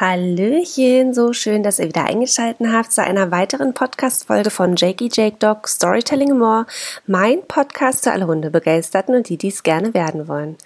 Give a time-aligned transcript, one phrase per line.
[0.00, 5.38] Hallöchen, so schön, dass ihr wieder eingeschaltet habt zu einer weiteren Podcast-Folge von Jakey Jake
[5.40, 6.66] Dog Storytelling More,
[7.08, 10.56] mein Podcast für alle Hundebegeisterten und die, die es gerne werden wollen.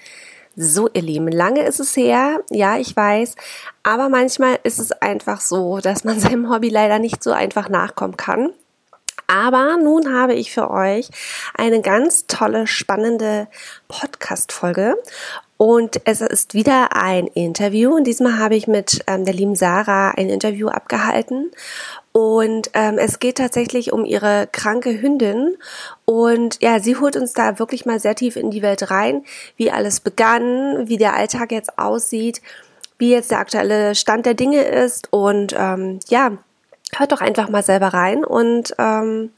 [0.54, 3.36] So, ihr Lieben, lange ist es her, ja, ich weiß,
[3.82, 8.18] aber manchmal ist es einfach so, dass man seinem Hobby leider nicht so einfach nachkommen
[8.18, 8.50] kann.
[9.28, 11.08] Aber nun habe ich für euch
[11.54, 13.48] eine ganz tolle, spannende
[13.88, 14.94] Podcast-Folge.
[15.62, 17.94] Und es ist wieder ein Interview.
[17.94, 21.52] Und diesmal habe ich mit ähm, der lieben Sarah ein Interview abgehalten.
[22.10, 25.56] Und ähm, es geht tatsächlich um ihre kranke Hündin.
[26.04, 29.22] Und ja, sie holt uns da wirklich mal sehr tief in die Welt rein,
[29.56, 32.42] wie alles begann, wie der Alltag jetzt aussieht,
[32.98, 35.12] wie jetzt der aktuelle Stand der Dinge ist.
[35.12, 36.38] Und ähm, ja,
[36.96, 39.30] hört doch einfach mal selber rein und ähm,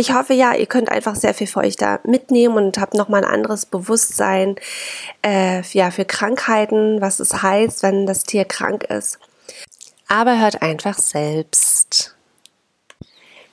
[0.00, 3.22] ich hoffe ja, ihr könnt einfach sehr viel für euch da mitnehmen und habt nochmal
[3.22, 4.56] ein anderes Bewusstsein
[5.22, 9.18] äh, ja, für Krankheiten, was es heißt, wenn das Tier krank ist.
[10.08, 12.16] Aber hört einfach selbst.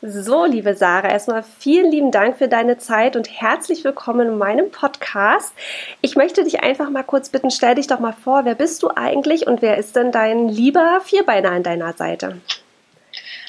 [0.02, 4.72] So, liebe Sarah, erstmal vielen lieben Dank für deine Zeit und herzlich willkommen in meinem
[4.72, 5.54] Podcast.
[6.02, 8.90] Ich möchte dich einfach mal kurz bitten, stell dich doch mal vor, wer bist du
[8.96, 12.38] eigentlich und wer ist denn dein lieber Vierbeiner an deiner Seite?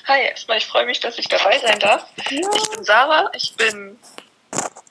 [0.08, 2.06] Hi, erstmal, ich freue mich, dass ich dabei sein darf.
[2.30, 2.40] Ja.
[2.40, 3.98] Ich bin Sarah, ich bin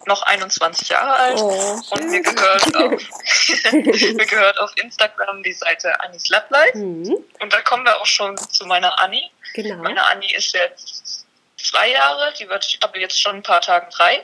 [0.05, 5.99] noch 21 Jahre alt oh, und mir gehört, auf, mir gehört auf Instagram die Seite
[6.01, 6.77] Annis Lab Life.
[6.77, 7.17] Mhm.
[7.39, 9.23] Und da kommen wir auch schon zu meiner Anni.
[9.55, 9.81] Genau.
[9.81, 11.25] Meine Anni ist jetzt
[11.57, 14.21] zwei Jahre, die wird aber jetzt schon ein paar Tage drei.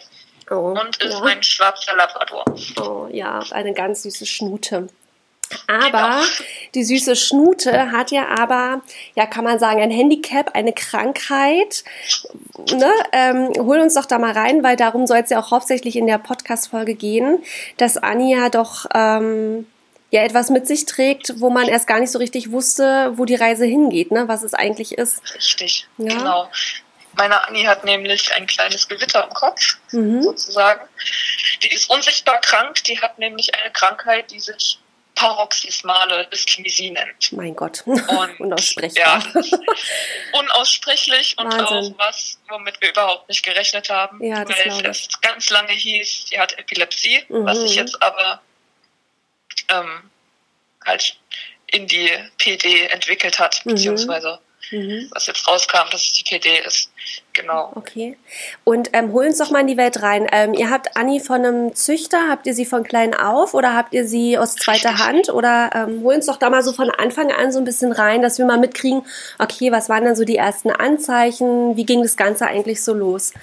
[0.52, 1.24] Oh, und ist ja.
[1.24, 2.46] ein schwarzer Labrador.
[2.80, 4.90] Oh ja, eine ganz süße Schnute.
[5.68, 6.24] Aber genau.
[6.76, 8.82] die süße Schnute hat ja aber,
[9.16, 11.84] ja, kann man sagen, ein Handicap, eine Krankheit.
[12.72, 12.92] Ne?
[13.12, 16.08] Ähm, hol uns doch da mal rein, weil darum soll es ja auch hauptsächlich in
[16.08, 17.44] der Podcast-Folge gehen,
[17.78, 19.68] dass Anja doch ähm,
[20.12, 23.36] ja etwas mit sich trägt, wo man erst gar nicht so richtig wusste, wo die
[23.36, 24.28] Reise hingeht, ne?
[24.28, 25.22] was es eigentlich ist.
[25.36, 26.16] Richtig, ja?
[26.16, 26.50] genau.
[27.16, 30.24] Meine Annie hat nämlich ein kleines Gewitter im Kopf, mhm.
[30.24, 30.82] sozusagen.
[31.64, 34.80] Die ist unsichtbar krank, die hat nämlich eine Krankheit, die sich
[35.24, 36.28] paroxysmale
[36.80, 37.32] nennt.
[37.32, 37.84] Mein Gott.
[37.86, 38.00] Und,
[38.40, 39.24] Unaussprechbar.
[39.34, 39.42] Ja,
[40.40, 41.68] unaussprechlich und Wahnsinn.
[41.68, 44.24] auch was, womit wir überhaupt nicht gerechnet haben.
[44.24, 47.46] Ja, weil es ganz lange hieß, sie hat Epilepsie, mhm.
[47.46, 48.42] was sich jetzt aber
[49.70, 50.10] ähm,
[50.86, 51.18] halt
[51.68, 53.72] in die PD entwickelt hat, mhm.
[53.72, 54.53] beziehungsweise mhm.
[55.12, 56.92] Was jetzt rauskam, dass es die PD ist.
[57.34, 57.72] Genau.
[57.76, 58.18] Okay.
[58.64, 60.28] Und ähm, hol uns doch mal in die Welt rein.
[60.32, 63.94] Ähm, ihr habt Anni von einem Züchter, habt ihr sie von klein auf oder habt
[63.94, 65.30] ihr sie aus zweiter Hand?
[65.30, 68.22] Oder ähm, hol uns doch da mal so von Anfang an so ein bisschen rein,
[68.22, 69.06] dass wir mal mitkriegen,
[69.40, 71.76] okay, was waren dann so die ersten Anzeichen?
[71.76, 73.34] Wie ging das Ganze eigentlich so los?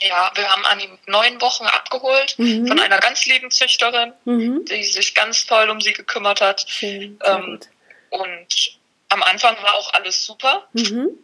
[0.00, 2.66] Ja, wir haben Anni mit neun Wochen abgeholt mhm.
[2.66, 4.64] von einer ganz lieben Züchterin, mhm.
[4.66, 6.64] die sich ganz toll um sie gekümmert hat.
[6.68, 7.60] Schön, ähm,
[8.10, 8.78] und
[9.14, 10.68] am Anfang war auch alles super.
[10.72, 11.18] Mhm.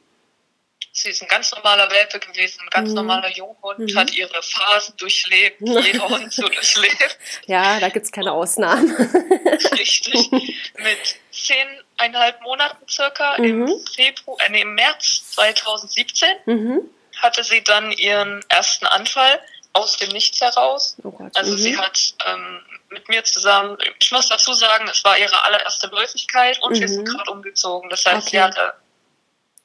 [0.92, 2.96] Sie ist ein ganz normaler Welpe gewesen, ein ganz mhm.
[2.96, 3.96] normaler Junghund, mhm.
[3.96, 7.18] hat ihre Phasen durchlebt, jeder Hund so durchlebt.
[7.46, 8.90] Ja, da gibt es keine Ausnahmen.
[9.72, 10.30] Richtig.
[10.30, 13.44] Mit zehneinhalb Monaten circa mhm.
[13.44, 16.80] im Februar, äh, im März 2017 mhm.
[17.18, 19.40] hatte sie dann ihren ersten Anfall
[19.72, 20.96] aus dem Nichts heraus.
[21.04, 21.12] Oh.
[21.34, 21.78] Also sie mhm.
[21.78, 26.76] hat ähm, mit mir zusammen, ich muss dazu sagen, es war ihre allererste Läufigkeit und
[26.76, 26.80] mhm.
[26.80, 27.16] wir sind mhm.
[27.16, 27.88] gerade umgezogen.
[27.88, 28.36] Das heißt, okay.
[28.36, 28.74] sie hatte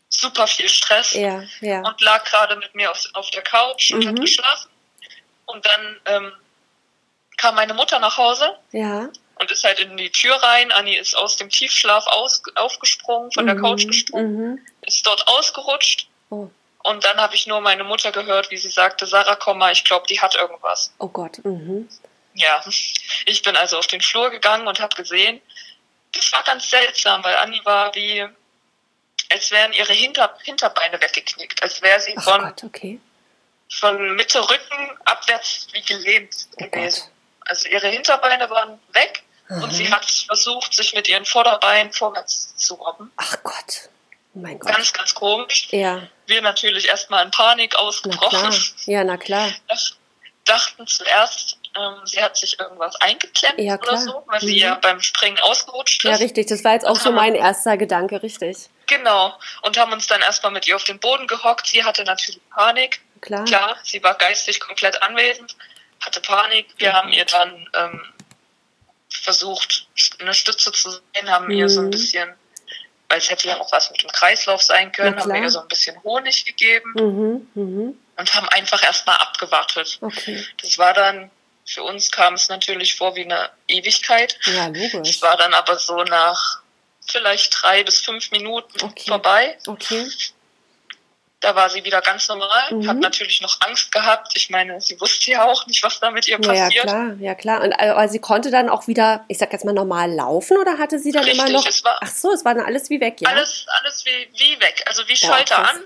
[0.10, 1.82] super viel Stress ja, ja.
[1.82, 4.10] und lag gerade mit mir auf, auf der Couch und mhm.
[4.10, 4.70] hat geschlafen.
[5.46, 6.32] Und dann ähm,
[7.38, 9.10] kam meine Mutter nach Hause ja.
[9.40, 10.72] und ist halt in die Tür rein.
[10.72, 13.48] Anni ist aus dem Tiefschlaf aus, aufgesprungen, von mhm.
[13.48, 14.66] der Couch gesprungen, mhm.
[14.82, 16.08] ist dort ausgerutscht.
[16.30, 16.50] Oh.
[16.84, 19.84] Und dann habe ich nur meine Mutter gehört, wie sie sagte, Sarah, komm mal, ich
[19.84, 20.94] glaube, die hat irgendwas.
[21.00, 21.44] Oh Gott.
[21.44, 21.90] Mhm.
[22.36, 22.62] Ja,
[23.26, 25.42] ich bin also auf den Flur gegangen und habe gesehen,
[26.12, 28.26] das war ganz seltsam, weil Anni war wie,
[29.32, 33.00] als wären ihre Hinter Hinterbeine weggeknickt, als wäre sie von, Gott, okay.
[33.70, 37.02] von Mitte Rücken abwärts wie gelähmt oh gewesen.
[37.02, 37.12] Gott.
[37.48, 39.64] Also ihre Hinterbeine waren weg mhm.
[39.64, 43.12] und sie hat versucht, sich mit ihren Vorderbeinen vorwärts zu robben.
[43.18, 43.90] Ach Gott.
[44.34, 44.74] Oh mein Gott.
[44.74, 45.68] Ganz, ganz komisch.
[45.72, 46.08] Ja.
[46.26, 48.50] Wir natürlich erstmal in Panik ausgebrochen.
[48.50, 48.92] Na.
[48.92, 49.50] Ja, na klar.
[50.46, 51.58] Dachten zuerst,
[52.06, 54.48] sie hat sich irgendwas eingeklemmt ja, oder so, weil mhm.
[54.48, 56.10] sie ja beim Springen ausgerutscht ist.
[56.10, 56.48] Ja, richtig.
[56.48, 58.70] Das war jetzt auch so mein erster Gedanke, richtig.
[58.88, 59.34] Genau.
[59.62, 61.68] Und haben uns dann erstmal mit ihr auf den Boden gehockt.
[61.68, 63.02] Sie hatte natürlich Panik.
[63.22, 63.46] Klar.
[63.46, 65.56] Klar, sie war geistig komplett anwesend,
[66.00, 66.68] hatte Panik.
[66.78, 66.94] Wir mhm.
[66.94, 68.02] haben ihr dann ähm,
[69.10, 69.88] versucht,
[70.20, 71.52] eine Stütze zu sehen, haben mhm.
[71.52, 71.92] ihr so ein mhm.
[71.92, 72.34] bisschen,
[73.10, 75.60] weil es hätte ja auch was mit dem Kreislauf sein können, haben wir ihr so
[75.60, 77.62] ein bisschen Honig gegeben mhm.
[77.62, 78.00] Mhm.
[78.18, 79.98] und haben einfach erstmal abgewartet.
[80.02, 80.46] Okay.
[80.62, 81.32] Das war dann
[81.66, 84.38] für uns kam es natürlich vor wie eine Ewigkeit.
[84.46, 85.10] Ja, logisch.
[85.10, 86.62] Es war dann aber so nach
[87.08, 89.08] vielleicht drei bis fünf Minuten Okay.
[89.10, 89.58] vorbei.
[89.68, 90.08] Okay.
[91.42, 92.88] Da war sie wieder ganz normal, Mhm.
[92.88, 94.32] hat natürlich noch Angst gehabt.
[94.36, 96.84] Ich meine, sie wusste ja auch nicht, was da mit ihr Ja, ja, passiert.
[96.88, 97.62] klar, ja klar.
[97.62, 100.80] Und äh, aber sie konnte dann auch wieder, ich sag jetzt mal normal laufen oder
[100.80, 101.68] hatte sie dann immer Richtig, noch?
[101.68, 103.30] es war- Ach so, es war dann alles wie weg, ja.
[103.30, 104.84] Alles, alles wie, wie weg.
[104.88, 105.70] Also wie Ja, Schalter krass.
[105.76, 105.82] an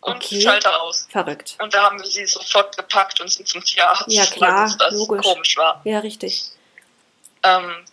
[0.00, 0.40] und Okay.
[0.40, 1.06] Schalter aus.
[1.10, 1.56] Verrückt.
[1.60, 4.76] Und da haben wir sie sofort gepackt und sind zum Tierarzt, Ja, klar, weil uns
[4.78, 5.26] das logisch.
[5.26, 5.80] komisch war.
[5.84, 6.44] Ja, richtig.
[7.42, 7.84] Ähm,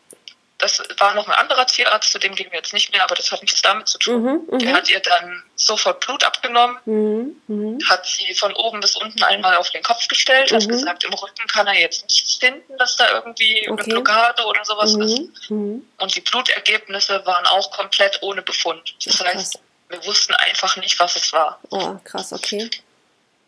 [0.57, 3.29] das war noch ein anderer Tierarzt, zu dem gehen wir jetzt nicht mehr, aber das
[3.31, 4.23] hat nichts damit zu tun.
[4.49, 4.73] Mhm, Der mhm.
[4.75, 7.79] hat ihr dann sofort Blut abgenommen, Mhm, mhm.
[7.89, 10.69] hat sie von oben bis unten einmal auf den Kopf gestellt, hat Mhm.
[10.69, 13.83] gesagt, im Rücken kann er jetzt nichts finden, dass da irgendwie Okay.
[13.83, 15.49] eine Blockade oder sowas ist.
[15.49, 15.87] Mhm, mhm.
[15.99, 18.95] Und die Blutergebnisse waren auch komplett ohne Befund.
[19.03, 19.59] Das Ach, heißt,
[20.01, 21.59] wir wussten einfach nicht, was es war.
[21.69, 22.69] Oh, krass, okay.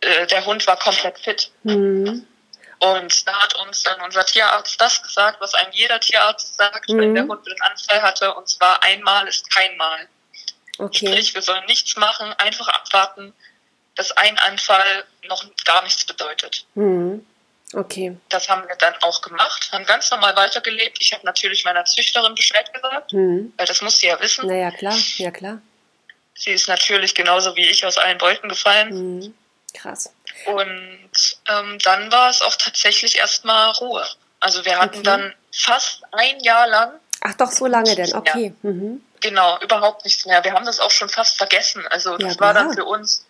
[0.02, 1.52] Äh, der Hund war komplett fit.
[1.64, 2.26] Mhm.
[2.80, 7.00] Und da hat uns dann unser Tierarzt das gesagt, was einem jeder Tierarzt sagt, Mhm.
[7.00, 8.34] wenn der Hund einen Anfall hatte.
[8.36, 10.08] Und zwar einmal ist kein Mal.
[10.78, 11.08] Okay.
[11.08, 13.34] Sprich, wir sollen nichts machen, einfach abwarten,
[13.96, 16.66] dass ein Anfall noch gar nichts bedeutet.
[16.76, 17.26] Mhm.
[17.74, 18.16] Okay.
[18.30, 21.00] Das haben wir dann auch gemacht, haben ganz normal weitergelebt.
[21.02, 23.54] Ich habe natürlich meiner Züchterin Bescheid gesagt, Mhm.
[23.58, 24.46] weil das muss sie ja wissen.
[24.48, 25.62] Naja, klar, ja klar.
[26.38, 29.18] Sie ist natürlich genauso wie ich aus allen Wolken gefallen.
[29.20, 29.34] Mhm.
[29.74, 30.14] Krass.
[30.46, 34.06] Und ähm, dann war es auch tatsächlich erstmal Ruhe.
[34.40, 35.04] Also wir hatten Okay.
[35.04, 38.54] dann fast ein Jahr lang Ach doch, so lange denn, okay.
[38.62, 39.02] Mhm.
[39.20, 40.44] genau überhaupt nichts mehr.
[40.44, 41.86] Wir haben das auch schon fast vergessen.
[41.88, 43.26] Also das Ja, war dann für uns,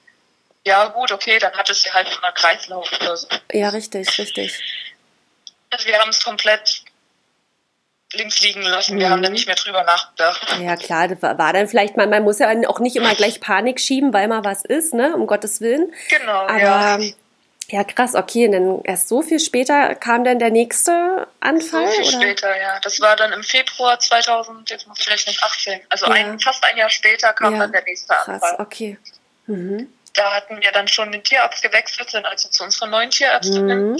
[0.65, 3.27] ja gut, okay, dann hat es ja halt immer Kreislauf oder so.
[3.53, 4.59] Ja, richtig, richtig.
[5.69, 6.81] Also wir haben es komplett
[8.13, 8.97] links liegen lassen.
[8.99, 9.11] Wir Mhm.
[9.11, 10.57] haben da nicht mehr drüber nachgedacht.
[10.61, 13.39] Ja, klar, das war, war dann vielleicht mal, man muss ja auch nicht immer gleich
[13.41, 15.93] Panik schieben, weil mal was ist, ne, um Gottes Willen.
[16.09, 16.99] Genau, Aber ja.
[17.69, 21.87] ja, krass, okay, und dann erst so viel später kam dann der nächste So Anfall,
[21.87, 22.11] viel oder?
[22.21, 22.79] später, ja.
[22.81, 25.81] Das war dann im Februar 2000, jetzt muss ich rechnen, 18.
[25.89, 26.13] Also Ja.
[26.13, 27.59] ein, fast ein Jahr später kam Ja.
[27.59, 28.55] dann der nächste Krass, Anfall.
[28.59, 28.97] okay.
[29.47, 29.91] Mhm.
[30.13, 33.65] Da hatten wir dann schon den Tierarzt gewechselt, sind also zu unserer neuen Tierärztin.
[33.91, 33.99] Mhm.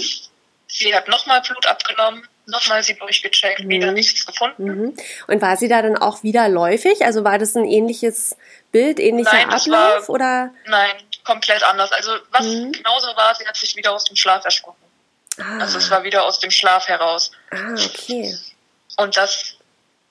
[0.66, 3.68] Sie hat nochmal Blut abgenommen, nochmal sie durchgecheckt, Mhm.
[3.68, 4.64] wieder nichts gefunden.
[4.64, 4.96] Mhm.
[5.26, 7.04] Und war sie da dann auch wieder läufig?
[7.04, 8.36] Also war das ein ähnliches
[8.72, 10.54] Bild, ähnlicher Nein, das Ablauf war- oder?
[10.66, 10.90] Nein,
[11.24, 11.92] komplett anders.
[11.92, 12.72] Also was Mhm.
[12.72, 14.82] genauso war, sie hat sich wieder aus dem Schlaf erschrocken.
[15.40, 17.30] Ah, Also es war wieder aus dem Schlaf heraus.
[17.50, 18.34] ah okay.
[18.96, 19.54] Und das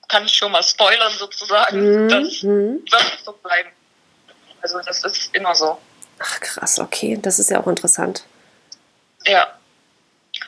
[0.08, 2.04] kann ich schon mal spoilern sozusagen.
[2.04, 2.08] Mhm.
[2.08, 2.82] Das Mhm.
[2.90, 3.68] wird so bleiben.
[4.62, 5.78] Also das ist immer so.
[6.20, 8.24] Ach krass, okay, das ist ja auch interessant.
[9.26, 9.52] Ja.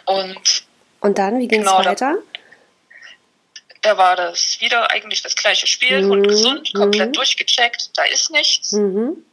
[0.06, 0.64] Und
[1.00, 2.18] Und dann, wie ging es Genau, da- weiter?
[3.82, 6.02] da war das wieder eigentlich das gleiche Spiel.
[6.02, 7.12] Mhm, Hund gesund, komplett mhm.
[7.14, 8.72] durchgecheckt, da ist nichts.
[8.72, 9.24] Mhm.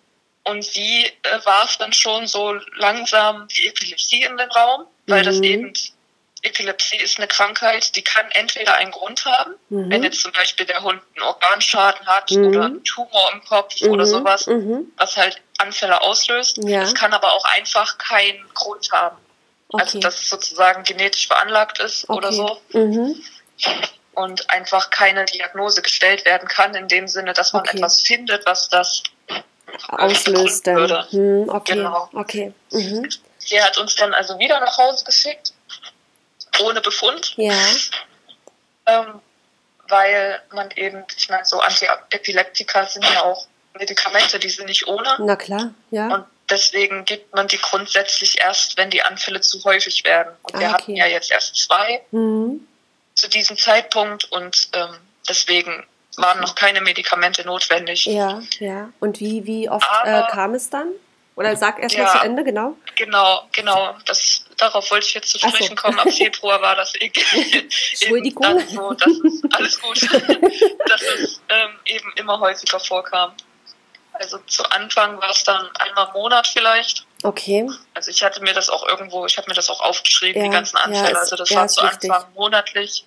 [0.46, 5.38] Und sie äh, warf dann schon so langsam die Epilepsie in den Raum, weil das
[5.38, 5.44] Mhm.
[5.44, 5.74] eben,
[6.44, 9.90] Epilepsie ist eine Krankheit, die kann entweder einen Grund haben, Mhm.
[9.90, 12.46] wenn jetzt zum Beispiel der Hund einen Organschaden hat Mhm.
[12.48, 14.10] oder einen Tumor im Kopf oder Mhm.
[14.10, 14.92] sowas, Mhm.
[14.96, 16.60] was halt Anfälle auslöst.
[16.64, 16.84] Ja.
[16.84, 19.18] Es kann aber auch einfach keinen Grund haben.
[19.74, 20.00] Also Okay.
[20.00, 22.38] dass es sozusagen genetisch veranlagt ist oder okay.
[22.72, 23.22] so Mhm.
[24.14, 27.78] und einfach keine Diagnose gestellt werden kann, in dem Sinne, dass man Okay.
[27.78, 29.04] etwas findet, was das
[29.90, 31.06] Auslöst würde.
[31.12, 31.74] Hm, okay.
[31.76, 32.10] Genau.
[32.14, 32.54] Okay.
[32.72, 33.10] Mhm.
[33.40, 35.54] Sie hat uns dann also wieder nach Hause geschickt,
[36.62, 37.54] ohne Befund, Ja.
[38.86, 39.22] ähm,
[39.90, 43.48] weil man eben, ich meine, so Antiepileptika sind ja auch
[43.78, 45.16] Medikamente, die sind nicht ohne.
[45.20, 46.08] Na klar, ja.
[46.08, 50.34] Und deswegen gibt man die grundsätzlich erst, wenn die Anfälle zu häufig werden.
[50.44, 52.68] Und Ah, wir hatten ja jetzt erst zwei Mhm.
[53.16, 54.96] zu diesem Zeitpunkt und ähm,
[55.28, 55.86] deswegen
[56.18, 58.06] waren noch keine Medikamente notwendig.
[58.06, 58.90] Ja, ja.
[59.00, 60.92] Und wie, wie oft Aber- äh, kam es dann?
[61.36, 62.12] Oder sag erst mal Ja.
[62.14, 62.76] zu Ende, genau.
[62.96, 63.96] Genau, genau.
[64.08, 65.56] Das, darauf wollte ich jetzt zu Ach so.
[65.56, 66.00] sprechen kommen.
[66.00, 67.14] Ab Februar war das eben
[67.92, 68.42] Entschuldigung.
[68.42, 70.02] dann so, dass es, alles gut,
[70.88, 73.34] dass es ähm, eben immer häufiger vorkam.
[74.20, 77.06] Also zu Anfang war es dann einmal im Monat vielleicht.
[77.24, 77.68] Okay.
[77.94, 80.54] Also ich hatte mir das auch irgendwo, ich habe mir das auch aufgeschrieben, Ja, die
[80.54, 81.12] ganzen ja, Anfälle.
[81.12, 82.12] ist- also das ja, war zu wichtig.
[82.12, 83.06] Anfang monatlich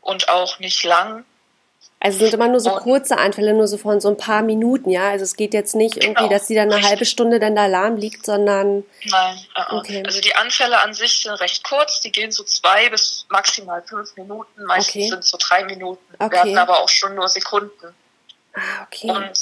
[0.00, 1.24] und auch nicht lang.
[2.00, 4.88] Also sind immer nur so Und- kurze Anfälle, nur so von so ein paar Minuten,
[4.90, 5.10] ja.
[5.10, 6.90] Also es geht jetzt nicht irgendwie, Genau, dass sie dann eine richtig.
[6.90, 9.38] halbe Stunde dann da lahm liegt, sondern Nein.
[9.56, 9.74] äh, äh.
[9.76, 10.02] Okay.
[10.06, 14.14] Also die Anfälle an sich sind recht kurz, die gehen so zwei bis maximal fünf
[14.16, 15.08] Minuten, meistens Okay.
[15.08, 16.04] sind es so drei Minuten.
[16.20, 16.38] Okay.
[16.38, 17.94] Hatten aber auch schon nur Sekunden.
[18.54, 19.10] ah, okay.
[19.10, 19.32] Und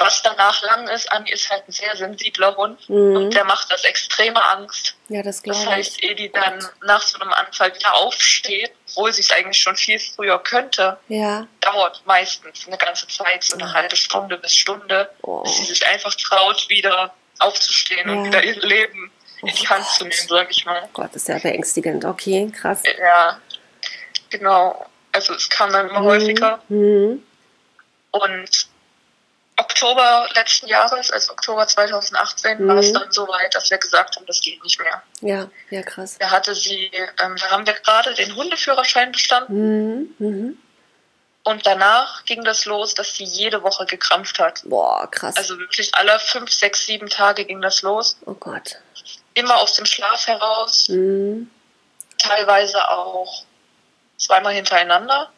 [0.00, 3.16] was danach lang ist, Anni ist halt ein sehr sensibler Hund Mhm.
[3.16, 4.94] und der macht das extreme Angst.
[5.08, 5.66] Ja, das Das glaube ich.
[5.66, 9.74] heißt, ehe die dann nach so einem Anfall wieder aufsteht, obwohl sie es eigentlich schon
[9.76, 11.46] viel früher könnte, Ja.
[11.60, 15.42] dauert meistens eine ganze Zeit, so eine halbe Stunde bis Stunde, Oh.
[15.42, 18.14] bis sie sich einfach traut, wieder aufzustehen Ja.
[18.14, 19.10] und wieder ihr Leben
[19.42, 20.12] in Oh die Hand zu Gott.
[20.14, 20.88] nehmen, sag ich mal.
[20.92, 22.04] Gott, ist ja beängstigend.
[22.04, 22.82] Okay, krass.
[23.00, 23.40] Ja,
[24.30, 24.86] genau.
[25.12, 26.60] Also es kam dann immer häufiger.
[26.68, 27.24] Mhm.
[28.12, 28.67] Und
[29.58, 32.68] Oktober letzten Jahres, also Oktober 2018, mhm.
[32.68, 35.02] war es dann so weit, dass wir gesagt haben, das geht nicht mehr.
[35.20, 36.16] Ja, ja, krass.
[36.18, 40.14] Da hatte sie, ähm, da haben wir gerade den Hundeführerschein bestanden.
[40.18, 40.26] Mhm.
[40.26, 40.58] Mhm.
[41.42, 44.62] Und danach ging das los, dass sie jede Woche gekrampft hat.
[44.64, 45.36] Boah, krass.
[45.36, 48.16] Also wirklich alle fünf, sechs, sieben Tage ging das los.
[48.26, 48.76] Oh Gott.
[49.34, 50.88] Immer aus dem Schlaf heraus.
[50.88, 51.50] Mhm.
[52.18, 53.44] Teilweise auch
[54.18, 55.32] zweimal hintereinander.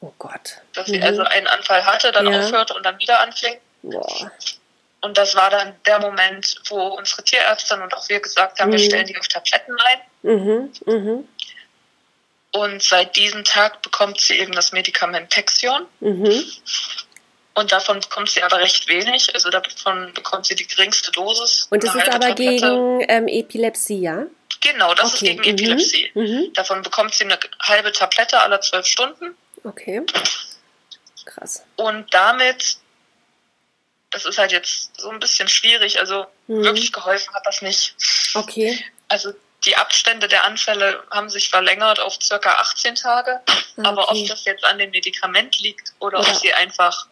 [0.00, 0.60] Oh Gott.
[0.74, 1.04] Dass sie mhm.
[1.04, 2.40] also einen Anfall hatte, dann ja.
[2.40, 3.56] aufhörte und dann wieder anfing.
[3.82, 4.32] Boah.
[5.00, 8.72] Und das war dann der Moment, wo unsere Tierärztin und auch wir gesagt haben, mhm.
[8.72, 10.00] wir stellen die auf Tabletten ein.
[10.22, 10.72] Mhm.
[10.86, 11.28] Mhm.
[12.52, 15.86] Und seit diesem Tag bekommt sie eben das Medikament Texion.
[16.00, 16.44] Mhm.
[17.54, 19.34] Und davon bekommt sie aber recht wenig.
[19.34, 21.68] Also davon bekommt sie die geringste Dosis.
[21.70, 22.40] Und das ist aber Tablette.
[22.40, 24.26] gegen ähm, Epilepsie, ja?
[24.60, 25.14] Genau, das okay.
[25.14, 25.48] ist gegen mhm.
[25.48, 26.10] Epilepsie.
[26.14, 26.52] Mhm.
[26.54, 29.36] Davon bekommt sie eine halbe Tablette alle zwölf Stunden.
[29.64, 30.02] Okay.
[31.24, 31.64] Krass.
[31.76, 32.76] Und damit,
[34.10, 36.64] das ist halt jetzt so ein bisschen schwierig, also mhm.
[36.64, 37.96] wirklich geholfen hat das nicht.
[38.34, 38.78] Okay.
[39.08, 39.32] Also
[39.64, 43.40] die Abstände der Anfälle haben sich verlängert auf circa 18 Tage.
[43.46, 43.88] Okay.
[43.88, 47.08] Aber ob das jetzt an dem Medikament liegt oder, oder ob sie einfach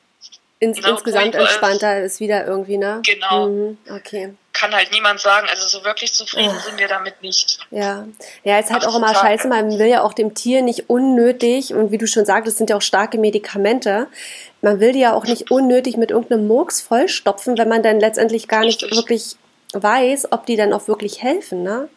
[0.62, 2.21] ins, genau, insgesamt entspannter ist.
[2.21, 3.02] wieder irgendwie, ne?
[3.04, 3.49] Genau.
[3.49, 3.78] Mhm.
[3.90, 5.49] Okay kann halt niemand sagen.
[5.50, 6.64] Also so wirklich zufrieden Ach.
[6.64, 7.59] sind wir damit nicht.
[7.71, 8.07] Ja,
[8.45, 9.49] ja, ist halt auch immer scheiße.
[9.49, 12.71] Man will ja auch dem Tier nicht unnötig und wie du schon sagst, es sind
[12.71, 14.07] ja auch starke Medikamente.
[14.61, 18.47] Man will die ja auch nicht unnötig mit irgendeinem Murks vollstopfen, wenn man dann letztendlich
[18.47, 18.90] gar Richtig.
[18.90, 19.37] nicht wirklich
[19.73, 21.88] weiß, ob die dann auch wirklich helfen, ne?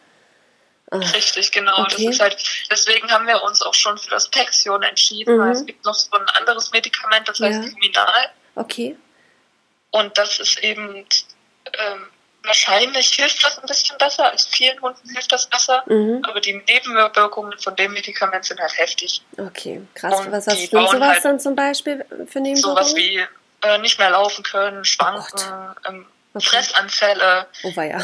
[0.90, 1.14] Ach.
[1.14, 1.82] Richtig, genau.
[1.82, 2.06] Okay.
[2.06, 2.36] Das ist halt,
[2.70, 5.40] deswegen haben wir uns auch schon für das Pexion entschieden, mhm.
[5.40, 7.70] weil es gibt noch so ein anderes Medikament, das heißt ja.
[7.70, 8.30] Luminal.
[8.56, 8.96] Okay.
[9.92, 11.06] Und das ist eben
[11.72, 12.06] ähm,
[12.46, 16.22] Wahrscheinlich hilft das ein bisschen besser, also vielen Hunden hilft das besser, mhm.
[16.22, 19.20] aber die Nebenwirkungen von dem Medikament sind halt heftig.
[19.36, 20.20] Okay, krass.
[20.20, 22.62] Und was hast du sowas halt dann zum Beispiel für Nebenwirkungen?
[22.62, 23.20] Sowas wie
[23.62, 26.46] äh, nicht mehr laufen können, schwanken, oh ähm, okay.
[26.46, 27.46] Fressanfälle.
[27.64, 27.98] Oh weia.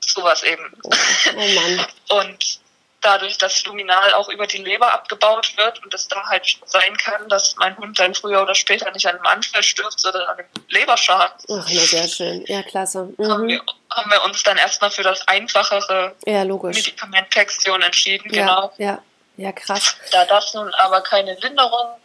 [0.00, 0.70] Sowas eben.
[0.82, 1.86] Oh, oh Mann.
[2.24, 2.60] Und
[3.06, 7.28] dadurch, dass Luminal auch über die Leber abgebaut wird und es da halt sein kann,
[7.28, 10.48] dass mein Hund dann früher oder später nicht an einem Anfall stirbt, sondern an einem
[10.68, 11.36] Leberschaden.
[11.48, 12.44] Ach, na sehr schön.
[12.46, 13.14] Ja, klasse.
[13.16, 13.30] Mhm.
[13.30, 18.46] Haben, wir, haben wir uns dann erstmal für das einfachere ja, Medikament Pexion entschieden, ja,
[18.46, 18.72] genau.
[18.78, 19.02] Ja,
[19.36, 19.96] ja, krass.
[20.10, 21.96] Da das nun aber keine Linderung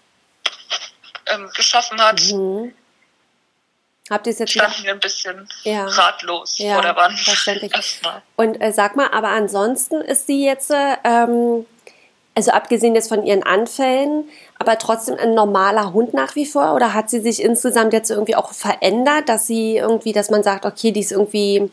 [1.27, 2.73] ähm, geschaffen hat, mhm.
[4.09, 5.85] Habt ihr es jetzt standen wir ein bisschen ja.
[5.85, 7.19] ratlos ja, vor der Wand.
[7.19, 8.01] Verständlich.
[8.35, 10.71] Und äh, sag mal, aber ansonsten ist sie jetzt,
[11.03, 11.65] ähm,
[12.35, 14.27] also abgesehen jetzt von ihren Anfällen,
[14.57, 16.73] aber trotzdem ein normaler Hund nach wie vor?
[16.73, 20.65] Oder hat sie sich insgesamt jetzt irgendwie auch verändert, dass sie irgendwie, dass man sagt,
[20.65, 21.71] okay, die ist irgendwie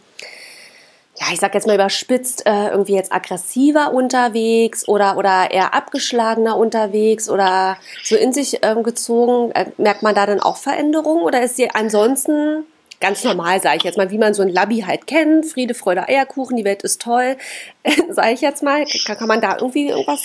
[1.20, 6.56] ja, ich sag jetzt mal überspitzt, äh, irgendwie jetzt aggressiver unterwegs oder, oder eher abgeschlagener
[6.56, 9.50] unterwegs oder so in sich ähm, gezogen?
[9.52, 12.64] Äh, merkt man da dann auch Veränderungen oder ist sie ansonsten
[13.00, 16.08] ganz normal, sage ich jetzt mal, wie man so ein Labby halt kennt, Friede, Freude,
[16.08, 17.36] Eierkuchen, die Welt ist toll,
[18.10, 18.84] sage ich jetzt mal.
[19.06, 20.22] Kann, kann man da irgendwie irgendwas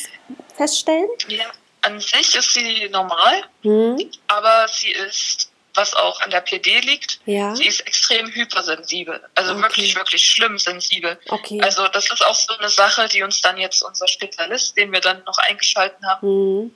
[0.55, 1.07] feststellen?
[1.27, 1.45] Ja,
[1.81, 3.97] an sich ist sie normal, hm.
[4.27, 7.19] aber sie ist was auch an der PD liegt.
[7.25, 7.55] Ja.
[7.55, 9.21] Sie ist extrem hypersensibel.
[9.35, 9.61] Also okay.
[9.61, 11.19] wirklich, wirklich schlimm sensibel.
[11.29, 11.61] Okay.
[11.61, 15.01] Also das ist auch so eine Sache, die uns dann jetzt unser Spezialist, den wir
[15.01, 16.75] dann noch eingeschalten haben, mhm.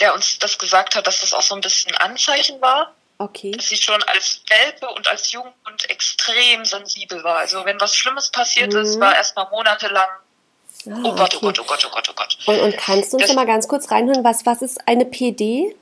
[0.00, 2.94] der uns das gesagt hat, dass das auch so ein bisschen Anzeichen war.
[3.18, 3.50] Okay.
[3.50, 7.38] Dass sie schon als Welpe und als Junghund extrem sensibel war.
[7.38, 8.80] Also wenn was Schlimmes passiert mhm.
[8.80, 10.08] ist, war erstmal monatelang
[10.86, 12.38] Ah, oh Gott, oh Gott, oh Gott, oh Gott, oh Gott.
[12.46, 15.76] Und, und kannst du uns das, mal ganz kurz reinhören, was, was ist eine PD?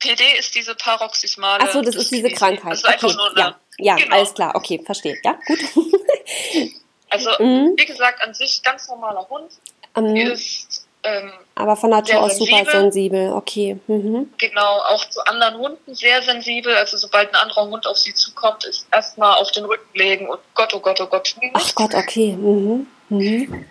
[0.00, 1.62] PD ist diese paroxysmale.
[1.62, 2.72] Achso, das ist diese Krankheit.
[2.72, 4.16] Das ist einfach nur eine, ja, ja genau.
[4.16, 5.16] alles klar, okay, verstehe.
[5.22, 5.58] Ja, gut.
[7.10, 7.74] also, mhm.
[7.76, 9.52] wie gesagt, an sich ganz normaler Hund.
[9.96, 10.16] Mhm.
[10.16, 13.78] Ist, ähm, aber von Natur aus super sensibel, okay.
[13.86, 14.32] Mhm.
[14.38, 16.74] Genau, auch zu anderen Hunden sehr sensibel.
[16.74, 20.40] Also sobald ein anderer Hund auf sie zukommt, ist erstmal auf den Rücken legen und
[20.54, 21.34] Gott, oh Gott, oh Gott.
[21.54, 22.32] Ach Gott, okay.
[22.32, 22.86] Mhm.
[23.08, 23.66] Mhm.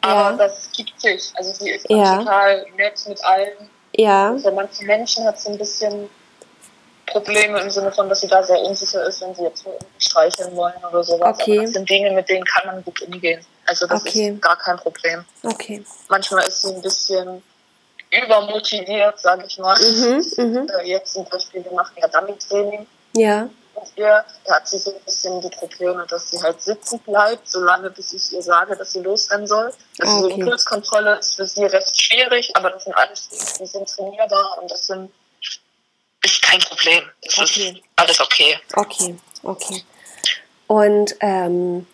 [0.00, 0.36] Aber ja.
[0.36, 1.30] das gibt sich.
[1.34, 2.18] Also sie ist ja.
[2.18, 3.70] total nett mit allen.
[3.96, 4.36] Ja.
[4.38, 6.08] Für manche Menschen hat sie ein bisschen
[7.06, 10.54] Probleme im Sinne von, dass sie da sehr unsicher ist, wenn sie jetzt nur streicheln
[10.56, 11.38] wollen oder sowas.
[11.40, 11.56] Okay.
[11.58, 13.44] Aber das sind Dinge, mit denen kann man gut umgehen.
[13.66, 14.30] Also das okay.
[14.30, 15.24] ist gar kein Problem.
[15.42, 15.84] Okay.
[16.08, 17.42] Manchmal ist sie ein bisschen
[18.10, 19.76] übermotiviert, sage ich mal.
[19.78, 20.68] Mhm, mhm.
[20.68, 22.86] Äh, jetzt zum Beispiel, wir machen ja Dummy-Training.
[23.14, 23.48] Ja
[23.80, 24.24] mit ihr.
[24.44, 28.12] Da hat sie so ein bisschen die Probleme, dass sie halt sitzen bleibt, solange bis
[28.12, 29.72] ich ihr sage, dass sie losrennen soll.
[30.00, 30.34] Also okay.
[30.34, 34.58] so Impulskontrolle ist für sie recht schwierig, aber das sind alles Dinge, die sind trainierbar
[34.60, 35.10] und das sind
[36.24, 37.02] ist kein Problem.
[37.22, 37.68] Das okay.
[37.70, 38.58] ist alles okay.
[38.74, 39.84] Okay, okay.
[40.66, 41.86] Und ähm,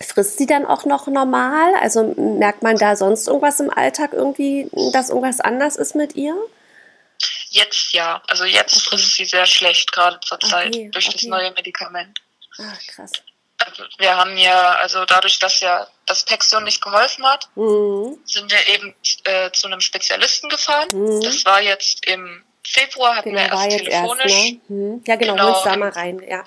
[0.00, 1.74] frisst sie dann auch noch normal?
[1.82, 6.34] Also merkt man da sonst irgendwas im Alltag irgendwie, dass irgendwas anders ist mit ihr?
[7.50, 8.22] Jetzt ja.
[8.26, 10.90] Also jetzt ist sie sehr schlecht, gerade zur Zeit, okay.
[10.92, 11.18] durch okay.
[11.20, 12.18] das neue Medikament.
[12.58, 13.12] Ah, krass.
[13.58, 18.18] Also wir haben ja, also dadurch, dass ja das Pexion nicht geholfen hat, mhm.
[18.24, 20.88] sind wir eben äh, zu einem Spezialisten gefahren.
[20.92, 21.22] Mhm.
[21.22, 24.32] Das war jetzt im Februar, hatten genau, wir erst telefonisch.
[24.32, 24.60] Erst, ne?
[24.68, 25.04] mhm.
[25.06, 25.64] Ja, genau, genau.
[25.64, 26.44] da mal rein, ja.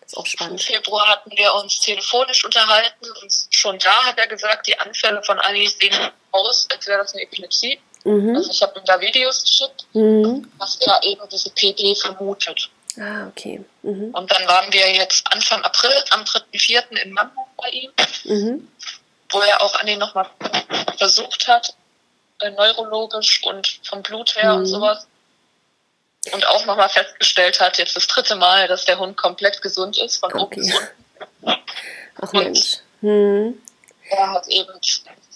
[0.00, 0.60] Das ist auch spannend.
[0.60, 5.22] Im Februar hatten wir uns telefonisch unterhalten und schon da hat er gesagt, die Anfälle
[5.22, 5.94] von Annie sehen
[6.32, 7.80] aus, als wäre das eine Epilepsie.
[8.04, 8.36] Mhm.
[8.36, 10.50] Also ich habe ihm da Videos geschickt, mhm.
[10.58, 12.70] was er eben diese PD vermutet.
[12.98, 13.64] Ah, okay.
[13.82, 14.10] Mhm.
[14.12, 17.02] Und dann waren wir jetzt Anfang April, am 3.4.
[17.02, 17.90] in Mannheim bei ihm,
[18.24, 18.68] mhm.
[19.30, 20.28] wo er auch Anni nochmal
[20.98, 21.74] versucht hat,
[22.40, 24.66] äh, neurologisch und vom Blut her und mhm.
[24.66, 25.06] sowas.
[26.32, 30.18] Und auch nochmal festgestellt hat, jetzt das dritte Mal, dass der Hund komplett gesund ist,
[30.18, 30.42] von okay.
[30.42, 30.90] oben bis unten.
[32.20, 32.78] Ach Mensch.
[33.00, 33.62] Mhm.
[34.10, 34.72] Er hat eben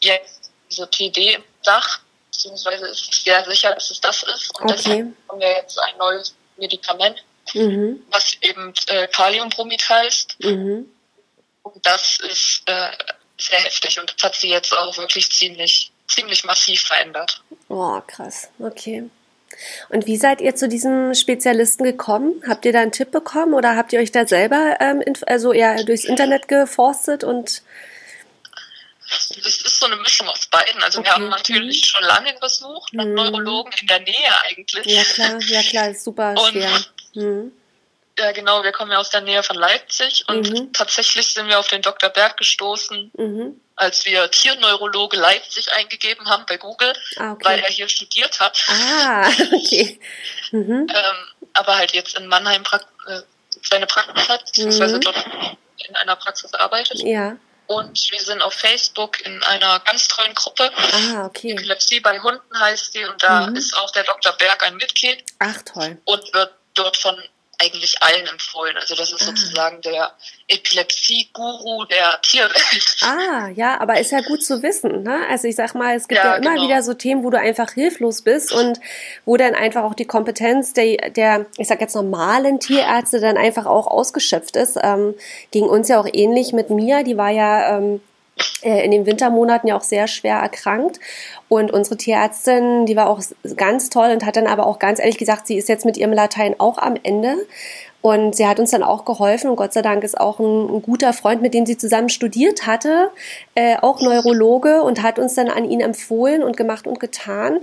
[0.00, 2.00] jetzt diese PD im Dach
[2.34, 4.60] beziehungsweise ist sehr sicher, dass es das ist.
[4.60, 4.74] Und okay.
[4.76, 7.24] deshalb haben wir jetzt ein neues Medikament,
[7.54, 8.02] mhm.
[8.10, 10.36] was eben äh, Kaliumbromid heißt.
[10.40, 10.86] Mhm.
[11.62, 12.90] Und das ist äh,
[13.38, 17.42] sehr heftig und das hat sie jetzt auch wirklich ziemlich, ziemlich massiv verändert.
[17.68, 18.48] Oh, krass.
[18.58, 19.08] Okay.
[19.88, 22.42] Und wie seid ihr zu diesem Spezialisten gekommen?
[22.46, 25.82] Habt ihr da einen Tipp bekommen oder habt ihr euch da selber ähm, also eher
[25.84, 27.62] durchs Internet geforstet und
[29.08, 30.82] das ist so eine Mischung aus beiden.
[30.82, 31.08] Also okay.
[31.08, 31.86] wir haben natürlich mhm.
[31.86, 33.14] schon lange gesucht nach mhm.
[33.14, 34.86] Neurologen in der Nähe eigentlich.
[34.86, 36.80] Ja klar, ja klar, ist super schwer.
[37.14, 37.52] Mhm.
[38.18, 40.72] Ja genau, wir kommen ja aus der Nähe von Leipzig und mhm.
[40.72, 42.10] tatsächlich sind wir auf den Dr.
[42.10, 43.60] Berg gestoßen, mhm.
[43.74, 47.44] als wir Tierneurologe Leipzig eingegeben haben bei Google, ah, okay.
[47.44, 48.64] weil er hier studiert hat.
[48.68, 49.98] Ah, okay.
[50.52, 50.86] Mhm.
[50.88, 52.62] ähm, aber halt jetzt in Mannheim
[53.08, 53.20] äh,
[53.68, 55.16] seine Praxis hat, beziehungsweise dort
[55.88, 57.00] in einer Praxis arbeitet.
[57.00, 57.36] Ja.
[57.66, 60.70] Und wir sind auf Facebook in einer ganz tollen Gruppe.
[60.92, 61.52] Ah, okay.
[61.52, 63.56] Epilepsie bei Hunden heißt die und da mhm.
[63.56, 64.32] ist auch der Dr.
[64.32, 65.24] Berg ein Mitglied.
[65.38, 65.98] Ach toll.
[66.04, 67.16] Und wird dort von
[67.58, 68.76] eigentlich allen empfohlen.
[68.76, 69.26] Also das ist ah.
[69.26, 70.12] sozusagen der
[70.48, 72.96] Epilepsie-Guru der Tierwelt.
[73.02, 75.02] Ah, ja, aber ist ja gut zu wissen.
[75.02, 75.20] Ne?
[75.28, 76.64] Also ich sag mal, es gibt ja, ja immer genau.
[76.64, 78.80] wieder so Themen, wo du einfach hilflos bist und
[79.24, 83.66] wo dann einfach auch die Kompetenz der, der ich sag jetzt normalen Tierärzte dann einfach
[83.66, 84.78] auch ausgeschöpft ist.
[84.82, 85.14] Ähm,
[85.50, 87.98] ging uns ja auch ähnlich mit Mia, die war ja ähm, äh,
[88.62, 90.98] in den Wintermonaten ja auch sehr schwer erkrankt.
[91.48, 93.20] Und unsere Tierärztin, die war auch
[93.56, 96.12] ganz toll und hat dann aber auch ganz ehrlich gesagt, sie ist jetzt mit ihrem
[96.12, 97.36] Latein auch am Ende.
[98.00, 100.82] Und sie hat uns dann auch geholfen und Gott sei Dank ist auch ein, ein
[100.82, 103.10] guter Freund, mit dem sie zusammen studiert hatte,
[103.54, 107.60] äh, auch Neurologe und hat uns dann an ihn empfohlen und gemacht und getan.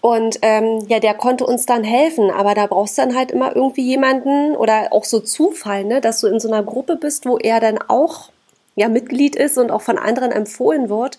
[0.00, 3.56] Und ähm, ja, der konnte uns dann helfen, aber da brauchst du dann halt immer
[3.56, 7.38] irgendwie jemanden oder auch so Zufall, ne, dass du in so einer Gruppe bist, wo
[7.38, 8.30] er dann auch
[8.74, 11.18] ja Mitglied ist und auch von anderen empfohlen wird.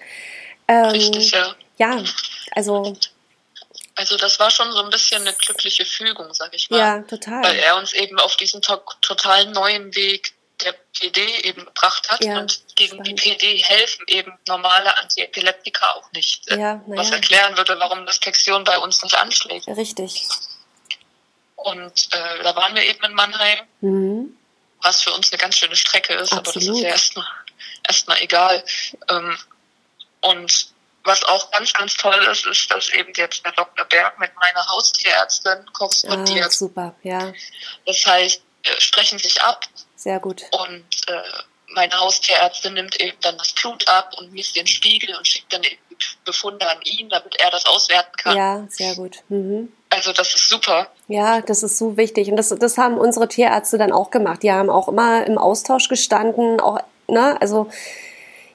[0.68, 1.56] Ähm, Richtig, ja.
[1.78, 2.04] Ja,
[2.52, 2.96] also.
[3.98, 6.80] Also das war schon so ein bisschen eine glückliche Fügung, sag ich mal.
[6.80, 7.44] Ja, total.
[7.44, 12.24] Weil er uns eben auf diesen to total neuen Weg der PD eben gebracht hat
[12.24, 13.08] ja, und gegen spannend.
[13.08, 16.50] die PD helfen eben normale Antiepileptika auch nicht.
[16.50, 16.82] Ja, ja.
[16.88, 19.68] Was erklären würde, warum das Plexion bei uns nicht anschlägt.
[19.68, 20.28] Richtig.
[21.56, 24.38] Und äh, da waren wir eben in Mannheim, mhm.
[24.82, 26.48] was für uns eine ganz schöne Strecke ist, Absolut.
[26.48, 27.26] aber das ist ja erstmal
[27.88, 28.63] erstmal egal.
[29.10, 29.38] Ähm,
[30.22, 30.68] und
[31.04, 33.86] was auch ganz, ganz toll ist, ist, dass eben jetzt der Dr.
[33.86, 36.48] Berg mit meiner Haustierärztin korrespondiert.
[36.48, 37.32] Ah, super, ja.
[37.86, 39.65] Das heißt, wir sprechen sich ab.
[39.96, 40.44] Sehr gut.
[40.52, 41.22] Und äh,
[41.76, 45.63] meine Haustierärztin nimmt eben dann das Blut ab und misst den Spiegel und schickt dann
[45.63, 45.78] eben
[46.26, 48.36] Befunde an ihn, damit er das auswerten kann.
[48.36, 49.18] Ja, sehr gut.
[49.30, 49.72] Mhm.
[49.89, 50.89] Also das ist super.
[51.08, 52.30] Ja, das ist so wichtig.
[52.30, 54.44] Und das, das haben unsere Tierärzte dann auch gemacht.
[54.44, 57.68] Die haben auch immer im Austausch gestanden, auch, ne, also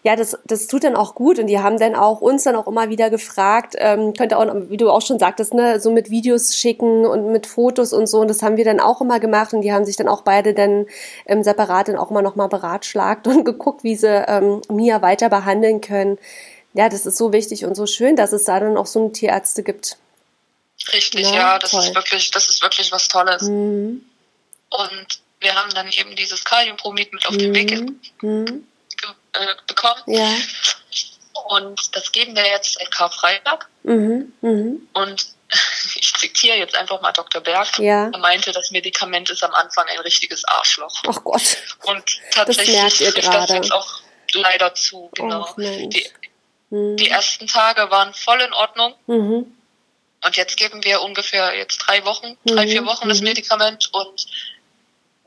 [0.03, 2.67] ja, das, das tut dann auch gut und die haben dann auch uns dann auch
[2.67, 6.57] immer wieder gefragt, ähm, könnte auch, wie du auch schon sagtest, ne, so mit Videos
[6.57, 9.61] schicken und mit Fotos und so und das haben wir dann auch immer gemacht und
[9.61, 10.87] die haben sich dann auch beide dann
[11.27, 15.83] ähm, separat dann auch immer nochmal beratschlagt und geguckt, wie sie ähm, Mia weiter behandeln
[15.83, 16.19] können.
[16.73, 19.63] Ja, das ist so wichtig und so schön, dass es da dann auch so Tierärzte
[19.63, 19.99] gibt.
[20.93, 21.83] Richtig, ja, ja das toll.
[21.83, 23.43] ist wirklich, das ist wirklich was Tolles.
[23.43, 24.03] Mhm.
[24.71, 27.71] Und wir haben dann eben dieses Kaliumbromid mit auf den Weg
[28.23, 28.67] mhm.
[29.33, 30.03] äh, bekommen.
[30.07, 30.31] Ja.
[31.49, 33.69] Und das geben wir jetzt seit Karfreitag.
[33.83, 34.33] Mhm.
[34.43, 34.89] Mhm.
[34.93, 35.27] Und
[35.97, 37.41] ich zitiere jetzt einfach mal Dr.
[37.41, 37.79] Berg.
[37.79, 38.11] Ja.
[38.13, 41.03] Er meinte, das Medikament ist am Anfang ein richtiges Arschloch.
[41.09, 41.57] Ach Gott.
[41.85, 44.01] Und tatsächlich das trifft das jetzt auch
[44.35, 45.11] leider zu.
[45.15, 45.55] Genau.
[45.57, 46.07] die,
[46.71, 46.97] mhm.
[46.97, 48.95] die ersten Tage waren voll in Ordnung.
[49.07, 49.57] Mhm.
[50.23, 52.85] Und jetzt geben wir ungefähr jetzt drei Wochen, drei, vier.
[52.85, 53.23] Wochen das.
[53.23, 54.27] Medikament und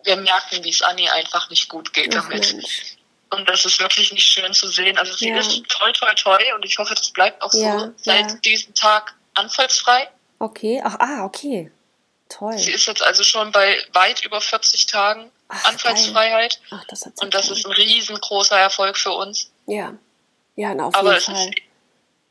[0.03, 2.53] wir merken, wie es Anni einfach nicht gut geht Ach damit.
[2.53, 2.97] Mensch.
[3.31, 4.97] Und das ist wirklich nicht schön zu sehen.
[4.97, 5.39] Also sie ja.
[5.39, 8.37] ist toll, toll, toll und ich hoffe, das bleibt auch ja, so seit ja.
[8.37, 10.09] diesem Tag anfallsfrei.
[10.39, 11.71] Okay, ach, ah, okay.
[12.29, 12.57] toll.
[12.57, 16.59] Sie ist jetzt also schon bei weit über 40 Tagen Ach, Anfallsfreiheit.
[16.71, 19.51] Ach, das hat Und das ist ein riesengroßer Erfolg für uns.
[19.67, 19.93] Ja,
[20.55, 21.35] ja, na, auf Aber jeden Fall.
[21.35, 21.55] es ist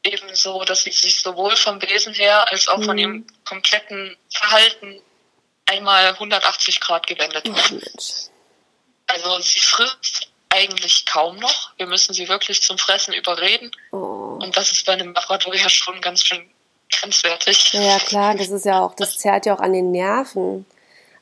[0.05, 2.85] eben so, dass sie sich sowohl vom Wesen her als auch mhm.
[2.85, 5.01] von ihrem kompletten Verhalten
[5.73, 8.31] einmal 180 Grad gewendet hat.
[9.07, 11.71] also sie frisst eigentlich kaum noch.
[11.77, 13.71] Wir müssen sie wirklich zum Fressen überreden.
[13.91, 14.39] Oh.
[14.41, 16.51] Und das ist bei einem Labrador ja schon ganz schön
[16.91, 17.73] grenzwertig.
[17.73, 20.67] Ja, klar, das ist ja auch, das zerrt ja auch an den Nerven.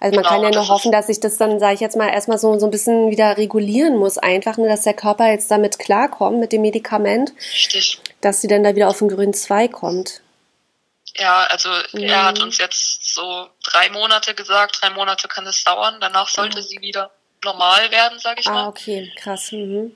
[0.00, 2.08] Also man genau, kann ja nur hoffen, dass sich das dann, sage ich jetzt mal,
[2.08, 5.78] erstmal so, so ein bisschen wieder regulieren muss, einfach, nur dass der Körper jetzt damit
[5.78, 7.34] klarkommt mit dem Medikament.
[7.52, 8.00] Richtig.
[8.22, 10.22] Dass sie dann da wieder auf den grünen Zweig kommt.
[11.20, 12.04] Ja, also mhm.
[12.04, 16.58] er hat uns jetzt so drei Monate gesagt, drei Monate kann es dauern, danach sollte
[16.58, 16.62] mhm.
[16.62, 17.10] sie wieder
[17.44, 18.64] normal werden, sage ich ah, mal.
[18.64, 19.52] Ah, okay, krass.
[19.52, 19.94] Mhm.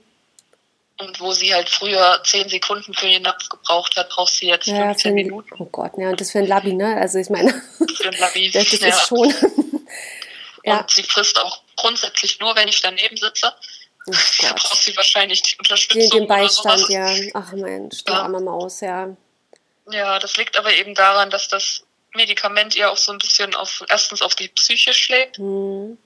[1.00, 4.66] Und wo sie halt früher zehn Sekunden für den Napf gebraucht hat, braucht sie jetzt
[4.66, 5.54] ja, 15 Minuten.
[5.58, 6.96] Oh Gott, ja, und das für ein Labi, ne?
[7.00, 8.88] Also ich meine, für ein Labi, das, das ja.
[8.88, 9.28] ist schon.
[10.64, 10.80] ja.
[10.80, 13.52] Und sie frisst auch grundsätzlich nur, wenn ich daneben sitze.
[14.06, 16.10] Oh da braucht sie wahrscheinlich die Unterstützung.
[16.10, 17.12] Den, den Beistand, ja.
[17.32, 18.22] Ach Mensch, die ja.
[18.22, 19.16] arme Maus, ja.
[19.90, 23.84] Ja, das liegt aber eben daran, dass das Medikament ihr auch so ein bisschen auf,
[23.88, 25.38] erstens auf die Psyche schlägt.
[25.38, 25.98] Mhm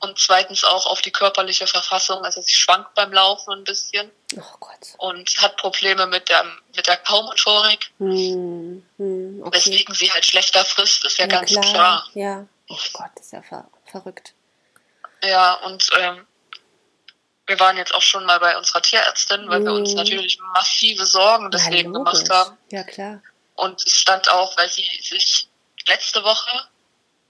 [0.00, 2.24] und zweitens auch auf die körperliche Verfassung.
[2.24, 4.94] Also sie schwankt beim Laufen ein bisschen oh Gott.
[4.98, 6.44] und hat Probleme mit der,
[6.74, 9.56] mit der Kaumotorik, hm, hm, okay.
[9.56, 11.64] weswegen sie halt schlechter frisst, ist ja, ja ganz klar.
[11.64, 12.08] klar.
[12.14, 14.34] Ja, oh Gott, ist ja ver verrückt.
[15.22, 16.26] Ja, und ähm,
[17.46, 19.64] wir waren jetzt auch schon mal bei unserer Tierärztin, weil hm.
[19.64, 19.96] wir uns hm.
[19.96, 22.56] natürlich massive Sorgen deswegen ja, gemacht haben.
[22.70, 23.22] Ja, klar.
[23.54, 25.48] Und es stand auch, weil sie sich
[25.86, 26.68] letzte Woche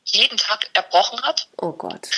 [0.05, 1.49] jeden Tag erbrochen hat.
[1.59, 2.09] Oh Gott.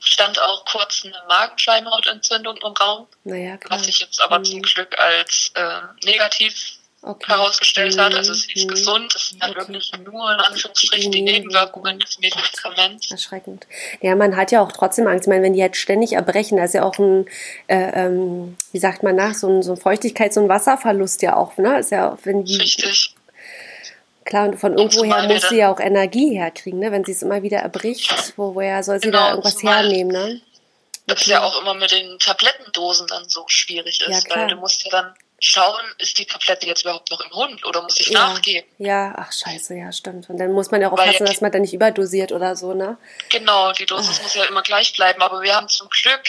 [0.00, 3.78] Stand auch kurz eine Magenschleimhautentzündung im Raum, naja, klar.
[3.78, 4.44] was sich jetzt aber mhm.
[4.44, 6.75] zum Glück als äh, negativ
[7.06, 7.32] okay.
[7.32, 8.00] herausgestellt mhm.
[8.00, 8.14] hat.
[8.14, 8.68] Also sie ist mhm.
[8.68, 9.14] gesund.
[9.14, 9.68] Es sind halt okay.
[9.68, 13.10] wirklich nur in Anführungsstrichen die Nebenwirkungen des Medikaments.
[13.10, 13.66] Erschreckend.
[14.00, 15.26] Ja, man hat ja auch trotzdem Angst.
[15.26, 17.26] Ich meine, wenn die jetzt ständig erbrechen, da ist ja auch ein,
[17.68, 21.56] äh, ähm, wie sagt man nach, so ein, so ein Feuchtigkeits- und Wasserverlust ja auch,
[21.56, 21.78] ne?
[21.78, 23.14] Ist ja, wenn die, Richtig.
[24.26, 26.90] Klar, und von irgendwoher muss sie ja auch Energie herkriegen, ne?
[26.90, 28.34] wenn sie es immer wieder erbricht.
[28.36, 30.12] Wo, woher soll sie genau, da irgendwas hernehmen?
[30.12, 30.40] Ne?
[31.06, 34.56] Das ist ja auch immer mit den Tablettendosen dann so schwierig ist, ja, weil du
[34.56, 38.08] musst ja dann schauen, ist die Tablette jetzt überhaupt noch im Hund oder muss ich
[38.08, 38.68] ja, nachgeben?
[38.78, 40.30] Ja, ach scheiße, ja, stimmt.
[40.30, 42.98] Und dann muss man ja auch aufpassen, dass man da nicht überdosiert oder so, ne?
[43.30, 44.22] Genau, die Dosis ach.
[44.22, 46.22] muss ja immer gleich bleiben, aber wir haben zum Glück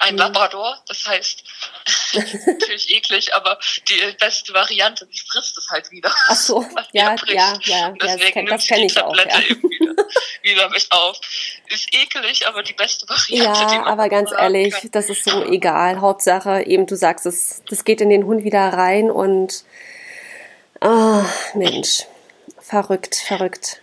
[0.00, 0.20] ein mhm.
[0.20, 0.76] Labrador.
[0.88, 1.44] Das heißt,
[1.84, 3.58] das ist natürlich eklig, aber
[3.88, 6.12] die beste Variante, die frisst es halt wieder.
[6.26, 9.16] Ach so, ja, ja, ja, ja, das kenne ich auch.
[9.16, 9.24] Ja.
[9.24, 10.06] Wieder,
[10.42, 11.20] wieder mit auf.
[11.68, 13.74] Ist eklig, aber die beste Variante.
[13.74, 14.90] Ja, aber ganz ehrlich, kann.
[14.92, 16.00] das ist so egal.
[16.00, 19.64] Hauptsache, eben du sagst es, das geht in den Hund wieder rein und
[20.80, 22.06] ah, oh, Mensch,
[22.58, 23.80] verrückt, verrückt.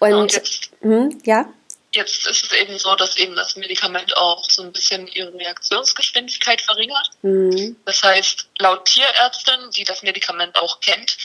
[0.00, 1.46] Und, und jetzt, hm, ja?
[1.92, 6.60] Jetzt ist es eben so, dass eben das Medikament auch so ein bisschen ihre Reaktionsgeschwindigkeit
[6.60, 7.10] verringert.
[7.22, 7.76] Mhm.
[7.84, 11.16] Das heißt, laut Tierärztin, die das Medikament auch kennt,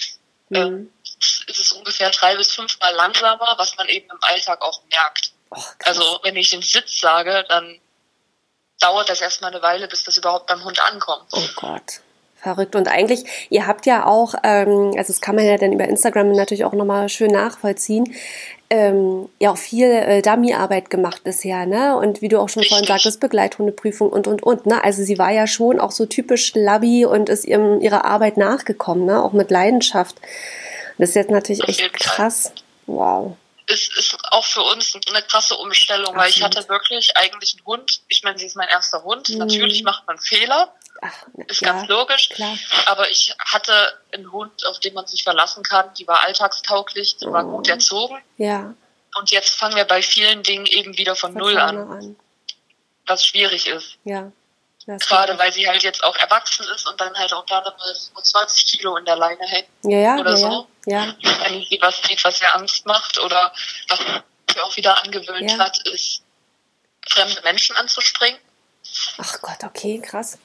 [0.49, 0.89] mhm.
[0.97, 5.31] äh, ist es ungefähr drei bis fünfmal langsamer, was man eben im Alltag auch merkt.
[5.51, 7.79] Oh, also wenn ich den Sitz sage, dann
[8.79, 11.27] dauert das erstmal eine Weile, bis das überhaupt beim Hund ankommt.
[11.31, 12.01] Oh Gott.
[12.45, 12.75] Verrückt.
[12.75, 16.31] Und eigentlich, ihr habt ja auch, ähm, also das kann man ja dann über Instagram
[16.31, 18.15] natürlich auch nochmal schön nachvollziehen,
[18.69, 21.97] ähm, ja auch viel äh, Dummy-Arbeit gemacht bisher, ne?
[21.97, 24.83] Und wie du auch schon vorhin sagtest, Begleithundeprüfung und und und, ne?
[24.83, 29.05] Also sie war ja schon auch so typisch Labby und ist ihrem, ihrer Arbeit nachgekommen,
[29.05, 29.23] ne?
[29.23, 30.15] Auch mit Leidenschaft.
[30.97, 32.53] Das ist jetzt natürlich echt krass.
[32.87, 33.35] Wow.
[33.67, 36.21] Es ist auch für uns eine krasse Umstellung, Absolut.
[36.21, 38.01] weil ich hatte wirklich eigentlich einen Hund.
[38.07, 39.29] Ich meine, sie ist mein erster Hund.
[39.29, 39.39] Mhm.
[39.39, 40.73] Natürlich macht man Fehler.
[41.01, 41.13] Ach,
[41.47, 42.29] ist ja, ganz logisch.
[42.29, 42.57] Klar.
[42.85, 45.93] Aber ich hatte einen Hund, auf den man sich verlassen kann.
[45.95, 47.33] Die war alltagstauglich, die oh.
[47.33, 48.17] war gut erzogen.
[48.37, 48.73] Ja.
[49.17, 52.15] Und jetzt fangen wir bei vielen Dingen eben wieder von, von Null an, an,
[53.05, 53.97] Was schwierig ist.
[54.03, 54.31] Ja.
[54.85, 58.65] Gerade weil sie halt jetzt auch erwachsen ist und dann halt auch gerade mal 20
[58.65, 59.67] Kilo in der Leine hängt.
[59.83, 60.67] Ja, ja, oder ja, so.
[60.85, 61.15] Ja.
[61.43, 63.51] Wenn sie was sieht, was ihr Angst macht oder
[63.87, 65.57] was sie auch wieder angewöhnt ja.
[65.57, 66.21] hat, ist
[67.07, 68.39] fremde Menschen anzuspringen.
[69.17, 70.37] Ach Gott, okay, krass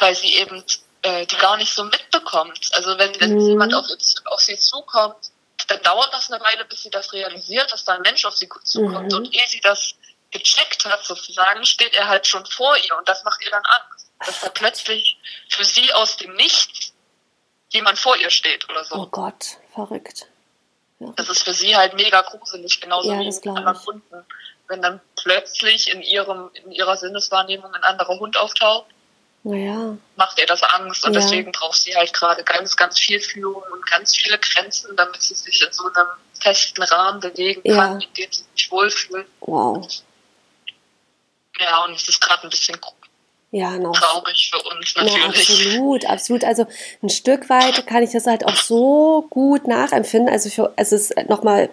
[0.00, 0.64] weil sie eben
[1.02, 2.70] äh, die gar nicht so mitbekommt.
[2.72, 3.48] Also wenn, wenn mhm.
[3.48, 3.86] jemand auf,
[4.26, 5.16] auf sie zukommt,
[5.68, 8.48] dann dauert das eine Weile, bis sie das realisiert, dass da ein Mensch auf sie
[8.64, 9.12] zukommt.
[9.12, 9.18] Mhm.
[9.18, 9.94] Und ehe sie das
[10.30, 14.06] gecheckt hat, sozusagen, steht er halt schon vor ihr und das macht ihr dann Angst.
[14.24, 15.16] Dass da plötzlich
[15.48, 16.92] für sie aus dem Nichts
[17.70, 18.96] jemand vor ihr steht oder so.
[18.96, 20.26] Oh Gott, verrückt.
[20.98, 21.12] Ja.
[21.16, 24.26] Das ist für sie halt mega gruselig, genauso ja, wie mit anderen Hunden.
[24.68, 28.86] Wenn dann plötzlich in ihrem, in ihrer Sinneswahrnehmung ein anderer Hund auftaucht
[29.42, 29.96] naja.
[30.16, 31.20] macht ihr das Angst und ja.
[31.20, 35.34] deswegen braucht sie halt gerade ganz, ganz viel Führung und ganz viele Grenzen, damit sie
[35.34, 39.26] sich in so einem festen Rahmen bewegen kann, in dem sie sich wohlfühlt.
[39.40, 39.88] Wow.
[41.60, 42.78] Ja, und es ist gerade ein bisschen
[43.52, 43.92] ja, noch.
[43.92, 45.16] traurig für uns natürlich.
[45.16, 46.44] Ja, absolut, absolut.
[46.44, 46.66] Also
[47.02, 50.32] ein Stück weit kann ich das halt auch so gut nachempfinden.
[50.32, 51.68] Also für, es ist nochmal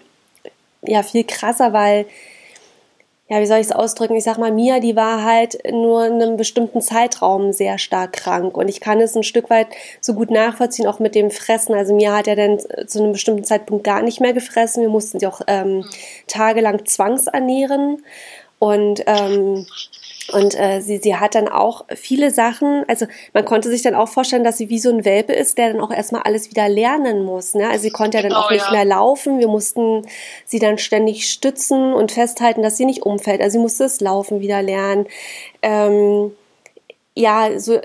[0.81, 2.07] ja viel krasser, weil
[3.29, 4.15] ja, wie soll ich es ausdrücken?
[4.15, 8.55] Ich sag mal, Mia, die war halt nur in einem bestimmten Zeitraum sehr stark krank.
[8.55, 9.67] Und ich kann es ein Stück weit
[9.99, 11.75] so gut nachvollziehen, auch mit dem Fressen.
[11.75, 14.81] Also Mia hat ja dann zu einem bestimmten Zeitpunkt gar nicht mehr gefressen.
[14.81, 15.83] Wir mussten sie auch ähm,
[16.27, 18.01] tagelang zwangsernähren.
[18.59, 19.65] Und ähm,
[20.33, 24.09] und äh, sie, sie hat dann auch viele Sachen, also man konnte sich dann auch
[24.09, 27.23] vorstellen, dass sie wie so ein Welpe ist, der dann auch erstmal alles wieder lernen
[27.23, 27.53] muss.
[27.53, 27.67] Ne?
[27.69, 28.71] Also sie konnte ja dann genau, auch nicht ja.
[28.71, 29.39] mehr laufen.
[29.39, 30.05] Wir mussten
[30.45, 33.41] sie dann ständig stützen und festhalten, dass sie nicht umfällt.
[33.41, 35.07] Also sie musste das Laufen wieder lernen.
[35.61, 36.33] Ähm,
[37.17, 37.79] ja, so,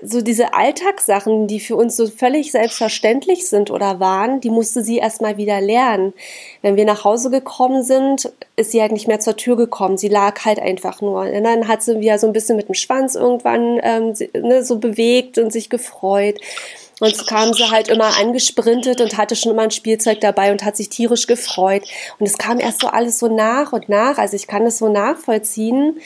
[0.00, 4.98] so diese Alltagssachen, die für uns so völlig selbstverständlich sind oder waren, die musste sie
[4.98, 6.14] erstmal wieder lernen.
[6.62, 9.98] Wenn wir nach Hause gekommen sind, ist sie halt nicht mehr zur Tür gekommen.
[9.98, 11.22] Sie lag halt einfach nur.
[11.22, 14.78] Und dann hat sie wieder so ein bisschen mit dem Schwanz irgendwann ähm, ne, so
[14.78, 16.38] bewegt und sich gefreut.
[17.00, 20.64] Und so kam sie halt immer angesprintet und hatte schon immer ein Spielzeug dabei und
[20.64, 21.82] hat sich tierisch gefreut.
[22.20, 24.16] Und es kam erst so alles so nach und nach.
[24.16, 26.00] Also ich kann das so nachvollziehen.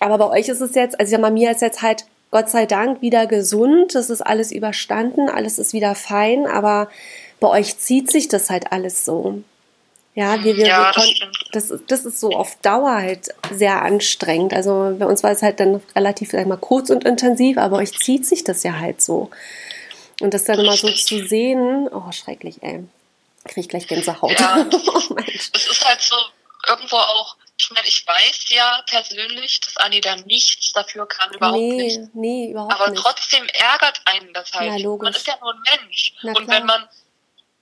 [0.00, 3.00] Aber bei euch ist es jetzt, also ja, Mami ist jetzt halt Gott sei Dank
[3.00, 6.90] wieder gesund, das ist alles überstanden, alles ist wieder fein, aber
[7.38, 9.44] bei euch zieht sich das halt alles so.
[10.16, 14.52] Ja, wir, wir, ja, wir das, das, das ist so auf Dauer halt sehr anstrengend.
[14.52, 17.96] Also bei uns war es halt dann relativ sag mal, kurz und intensiv, aber euch
[17.96, 19.30] zieht sich das ja halt so.
[20.20, 22.82] Und das dann immer so zu sehen, oh, schrecklich, ey.
[23.44, 24.40] Kriege ich gleich Gänsehaut.
[24.40, 26.16] Ja, oh, es ist halt so
[26.68, 31.58] irgendwo auch ich meine, ich weiß ja persönlich, dass Anni da nichts dafür kann, überhaupt
[31.58, 32.14] nee, nicht.
[32.14, 33.00] Nee, überhaupt Aber nicht.
[33.00, 34.70] trotzdem ärgert einen das halt.
[34.70, 35.04] Na, logisch.
[35.04, 36.14] Man ist ja nur ein Mensch.
[36.22, 36.88] Na, und wenn man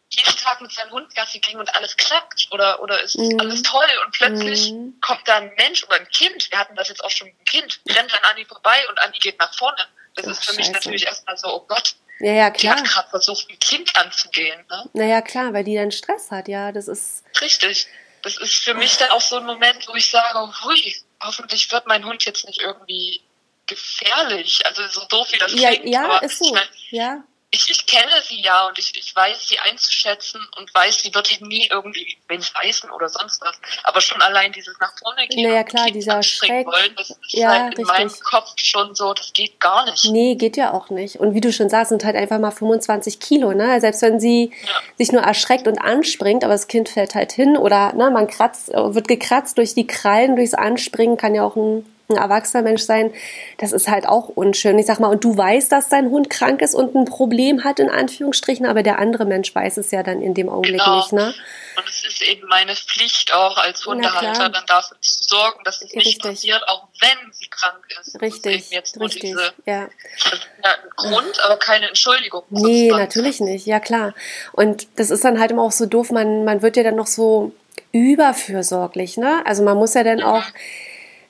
[0.09, 3.41] jeden Tag mit seinem Hund Gassi ging und alles klappt oder, oder ist mm.
[3.41, 5.01] alles toll und plötzlich mm.
[5.01, 7.45] kommt da ein Mensch oder ein Kind, wir hatten das jetzt auch schon mit einem
[7.47, 9.87] Kind, rennt an Anni vorbei und Anni geht nach vorne.
[10.15, 10.79] Das Ach, ist für mich Scheiße.
[10.79, 12.77] natürlich erstmal so, oh Gott, ja, ja, klar.
[12.77, 14.65] Die hat gerade versucht, ein Kind anzugehen.
[14.71, 14.91] Ne?
[14.93, 16.71] Naja, klar, weil die dann Stress hat, ja.
[16.71, 17.25] Das ist.
[17.41, 17.89] Richtig
[18.23, 21.87] das ist für mich dann auch so ein Moment, wo ich sage, hui, hoffentlich wird
[21.87, 23.21] mein Hund jetzt nicht irgendwie
[23.67, 24.65] gefährlich.
[24.67, 25.85] Also so doof wie das klingt.
[25.85, 26.47] Ja, ja ist so.
[26.47, 30.75] Ich mein, ja ich, ich kenne sie ja und ich, ich weiß sie einzuschätzen und
[30.75, 33.55] weiß, sie wird ihn nie irgendwie beißen oder sonst was.
[33.85, 36.67] Aber schon allein dieses nach vorne gehen naja, klar, dieser Schreck.
[36.67, 37.87] wollen, das ist ja, halt in richtig.
[37.87, 40.07] meinem Kopf schon so, das geht gar nicht.
[40.07, 41.17] Nee, geht ja auch nicht.
[41.17, 43.79] Und wie du schon sagst, sind halt einfach mal 25 Kilo, ne?
[43.83, 44.81] Selbst wenn sie ja.
[44.97, 48.69] sich nur erschreckt und anspringt, aber das Kind fällt halt hin oder ne, man kratzt,
[48.69, 53.12] wird gekratzt durch die Krallen, durchs Anspringen, kann ja auch ein ein erwachsener Mensch sein,
[53.59, 54.79] das ist halt auch unschön.
[54.79, 57.79] Ich sag mal, und du weißt, dass dein Hund krank ist und ein Problem hat,
[57.79, 60.97] in Anführungsstrichen, aber der andere Mensch weiß es ja dann in dem Augenblick genau.
[60.97, 61.35] nicht, ne?
[61.77, 65.95] Und es ist eben meine Pflicht auch als Hundehalter, dann dafür zu sorgen, dass es
[65.95, 68.21] nicht passiert, auch wenn sie krank ist.
[68.21, 69.88] Richtig, jetzt richtig, diese, ja.
[70.25, 72.43] Das ist ja ein Grund, aber keine Entschuldigung.
[72.51, 74.15] Nee, natürlich nicht, ja klar.
[74.53, 77.07] Und das ist dann halt immer auch so doof, man, man wird ja dann noch
[77.07, 77.53] so
[77.93, 79.43] überfürsorglich, ne?
[79.47, 80.25] Also man muss ja dann mhm.
[80.25, 80.45] auch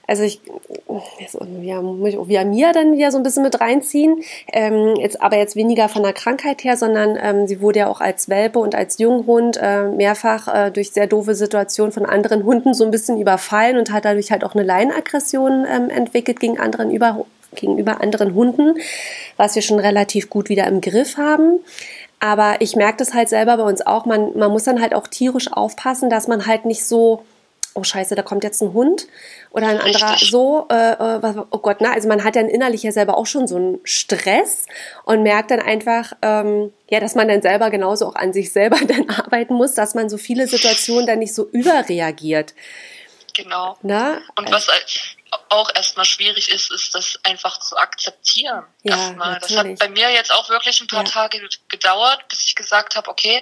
[0.05, 0.41] also ich,
[1.61, 4.21] ja, muss ich auch wieder mir dann wieder so ein bisschen mit reinziehen.
[4.51, 8.01] Ähm, jetzt, aber jetzt weniger von der Krankheit her, sondern ähm, sie wurde ja auch
[8.01, 12.73] als Welpe und als Junghund äh, mehrfach äh, durch sehr doofe Situationen von anderen Hunden
[12.73, 16.91] so ein bisschen überfallen und hat dadurch halt auch eine Leinenaggression ähm, entwickelt gegen anderen
[16.91, 18.75] über, gegenüber anderen Hunden,
[19.37, 21.59] was wir schon relativ gut wieder im Griff haben.
[22.19, 24.05] Aber ich merke das halt selber bei uns auch.
[24.05, 27.23] Man, man muss dann halt auch tierisch aufpassen, dass man halt nicht so
[27.75, 29.07] oh scheiße, da kommt jetzt ein Hund
[29.51, 32.91] oder ein anderer so, äh, äh oh Gott, na, also man hat dann innerlich ja
[32.91, 34.65] selber auch schon so einen Stress
[35.03, 38.77] und merkt dann einfach, ähm, ja, dass man dann selber genauso auch an sich selber
[38.87, 42.53] dann arbeiten muss, dass man so viele Situationen dann nicht so überreagiert.
[43.35, 43.77] Genau.
[43.81, 44.21] Na?
[44.35, 44.67] Und was
[45.49, 48.65] auch erstmal schwierig ist, ist das einfach zu akzeptieren.
[48.83, 49.39] Ja, erstmal.
[49.39, 51.09] Das hat bei mir jetzt auch wirklich ein paar ja.
[51.09, 53.41] Tage gedauert, bis ich gesagt habe, okay,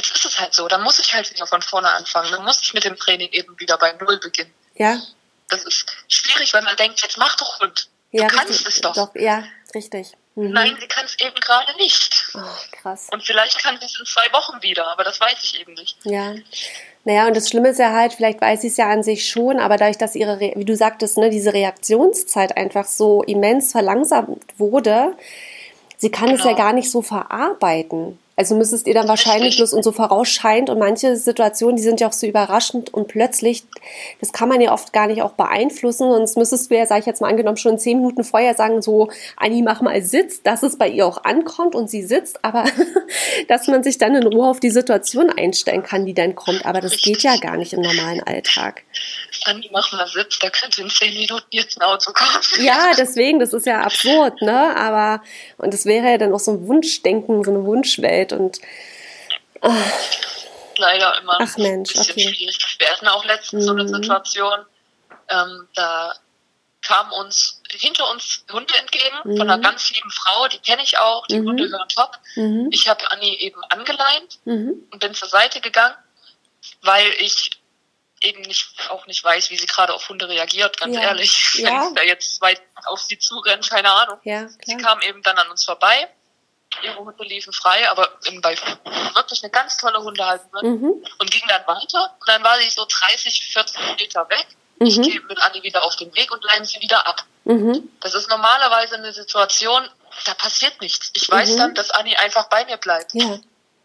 [0.00, 2.30] jetzt ist es halt so, dann muss ich halt wieder von vorne anfangen.
[2.32, 4.52] Dann muss ich mit dem Training eben wieder bei Null beginnen.
[4.74, 5.00] Ja.
[5.48, 7.88] Das ist schwierig, weil man denkt, jetzt mach doch Hund.
[8.12, 8.68] Du ja, kannst richtig.
[8.68, 8.94] es doch.
[8.94, 9.14] doch.
[9.14, 10.12] Ja, richtig.
[10.36, 10.50] Mhm.
[10.50, 12.30] Nein, sie kann es eben gerade nicht.
[12.34, 12.40] Oh,
[12.72, 13.08] krass.
[13.12, 15.96] Und vielleicht kann sie es in zwei Wochen wieder, aber das weiß ich eben nicht.
[16.04, 16.34] Ja.
[17.04, 19.58] Naja, und das Schlimme ist ja halt, vielleicht weiß sie es ja an sich schon,
[19.58, 25.16] aber dadurch, dass ihre, wie du sagtest, ne, diese Reaktionszeit einfach so immens verlangsamt wurde,
[25.96, 26.38] sie kann genau.
[26.38, 26.64] es ja genau.
[26.64, 28.18] gar nicht so verarbeiten.
[28.40, 32.08] Also müsstest ihr dann wahrscheinlich bloß und so vorausscheint und manche Situationen, die sind ja
[32.08, 33.64] auch so überraschend und plötzlich,
[34.18, 36.10] das kann man ja oft gar nicht auch beeinflussen.
[36.10, 39.10] Sonst müsstest du ja, sag ich jetzt mal angenommen, schon zehn Minuten vorher sagen, so,
[39.36, 42.64] Anni, mach mal Sitz, dass es bei ihr auch ankommt und sie sitzt, aber
[43.48, 46.64] dass man sich dann in Ruhe auf die Situation einstellen kann, die dann kommt.
[46.64, 48.84] Aber das geht ja gar nicht im normalen Alltag.
[49.44, 52.42] Anni, mach mal Sitz, da könnte in zehn Minuten jetzt ein Auto kommen.
[52.64, 54.74] Ja, deswegen, das ist ja absurd, ne?
[54.76, 55.22] Aber,
[55.58, 58.60] und das wäre ja dann auch so ein Wunschdenken, so eine Wunschwelt und.
[59.60, 59.76] Ach.
[60.76, 62.34] Leider immer Ach, Mensch, ein bisschen okay.
[62.34, 62.76] schwierig.
[62.78, 63.66] Wir hatten auch letztens mhm.
[63.66, 63.88] so eine mhm.
[63.88, 64.66] Situation,
[65.28, 66.14] ähm, da
[66.82, 69.36] kamen uns hinter uns Hunde entgegen mhm.
[69.36, 69.62] von einer mhm.
[69.62, 71.48] ganz lieben Frau, die kenne ich auch, die mhm.
[71.48, 72.18] Hunde hören top.
[72.36, 72.68] Mhm.
[72.72, 74.86] Ich habe Anni eben angeleint mhm.
[74.90, 75.94] und bin zur Seite gegangen,
[76.82, 77.50] weil ich
[78.22, 81.02] eben nicht auch nicht weiß, wie sie gerade auf Hunde reagiert, ganz ja.
[81.02, 81.48] ehrlich.
[81.60, 81.86] Ja.
[81.86, 84.18] Wenn da jetzt weit auf sie zurennt, keine Ahnung.
[84.24, 86.08] Ja, sie kam eben dann an uns vorbei.
[86.82, 88.08] Ihre Hunde liefen frei, aber
[88.42, 88.56] bei
[89.14, 91.04] wirklich eine ganz tolle Hundehalterin mhm.
[91.18, 92.14] und ging dann weiter.
[92.18, 94.46] Und dann war sie so 30, 40 Meter weg
[94.80, 94.86] Mhm.
[94.86, 97.24] Ich gehe mit Anni wieder auf den Weg und leine sie wieder ab.
[97.44, 97.90] Mhm.
[98.00, 99.82] Das ist normalerweise eine Situation,
[100.24, 101.10] da passiert nichts.
[101.14, 101.56] Ich weiß mhm.
[101.58, 103.12] dann, dass Anni einfach bei mir bleibt.
[103.14, 103.38] Ja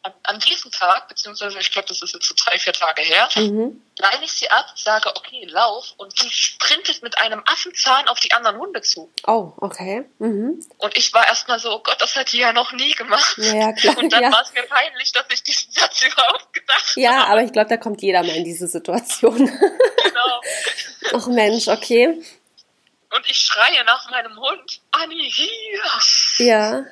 [0.05, 3.27] an, an diesem Tag, beziehungsweise ich glaube, das ist jetzt so drei, vier Tage her,
[3.35, 3.81] mhm.
[3.97, 8.31] leine ich sie ab, sage, okay, lauf und sie sprintet mit einem Affenzahn auf die
[8.31, 9.11] anderen Hunde zu.
[9.25, 10.05] Oh, okay.
[10.19, 10.63] Mhm.
[10.77, 13.35] Und ich war erstmal so, oh Gott, das hat die ja noch nie gemacht.
[13.37, 13.97] Ja, klar.
[13.97, 14.31] Und dann ja.
[14.31, 17.19] war es mir peinlich, dass ich diesen Satz überhaupt gedacht ja, habe.
[17.19, 19.37] Ja, aber ich glaube, da kommt jeder mal in diese Situation.
[19.37, 20.41] Genau.
[21.13, 22.21] Ach Mensch, okay.
[23.09, 26.45] Und ich schreie nach meinem Hund, Anni, hier.
[26.45, 26.85] Ja.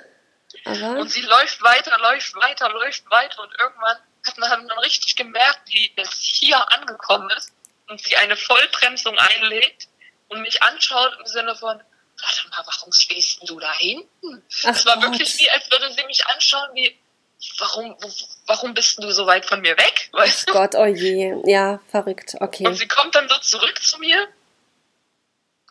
[0.65, 5.15] Aber und sie läuft weiter, läuft weiter, läuft weiter und irgendwann hat man dann richtig
[5.15, 7.51] gemerkt, wie es hier angekommen ist
[7.89, 9.87] und sie eine Vollbremsung einlegt
[10.29, 11.81] und mich anschaut im Sinne von,
[12.21, 14.43] warte mal, warum stehst du da hinten?
[14.47, 15.03] es war Gott.
[15.03, 16.97] wirklich wie, als würde sie mich anschauen, wie,
[17.57, 17.97] warum,
[18.47, 20.09] warum bist du so weit von mir weg?
[20.13, 20.53] Weißt du?
[20.53, 22.65] Gott, oh je, ja, verrückt, okay.
[22.65, 24.27] Und sie kommt dann so zurück zu mir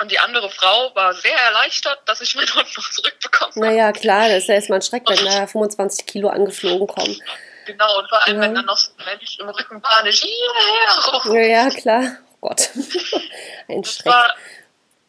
[0.02, 3.66] und die andere Frau war sehr erleichtert, dass ich meinen Hund noch zurückbekommen habe.
[3.66, 7.22] Naja, klar, das ist ja erstmal ein Schreck, wenn da 25 Kilo angeflogen kommen.
[7.66, 8.42] Genau, und vor allem, ja.
[8.42, 12.16] wenn dann noch so ein Mensch im Rücken panisch hierher Ja, ja, klar.
[12.40, 12.70] Oh Gott.
[13.68, 14.06] ein das Schreck.
[14.06, 14.34] War,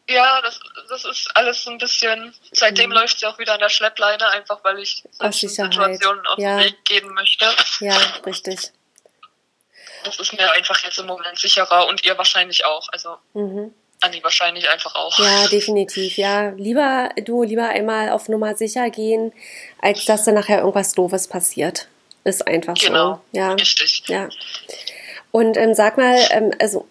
[0.08, 2.32] ja, das, das ist alles so ein bisschen.
[2.52, 2.96] Seitdem mhm.
[2.96, 6.58] läuft sie auch wieder an der Schleppleine, einfach weil ich solchen Situationen auf ja.
[6.58, 7.46] den Weg gehen möchte.
[7.80, 8.70] Ja, richtig.
[10.04, 12.88] Das ist mir einfach jetzt im Moment sicherer und ihr wahrscheinlich auch.
[12.92, 13.16] Also.
[13.32, 13.74] Mhm.
[14.04, 15.18] Anni wahrscheinlich einfach auch.
[15.18, 16.16] Ja, definitiv.
[16.16, 19.32] Ja, lieber du, lieber einmal auf Nummer sicher gehen,
[19.80, 21.88] als dass da nachher irgendwas Doofes passiert.
[22.24, 23.38] Ist einfach genau, so.
[23.38, 24.02] Ja, richtig.
[24.06, 24.28] Ja.
[25.30, 26.86] Und ähm, sag mal, ähm, also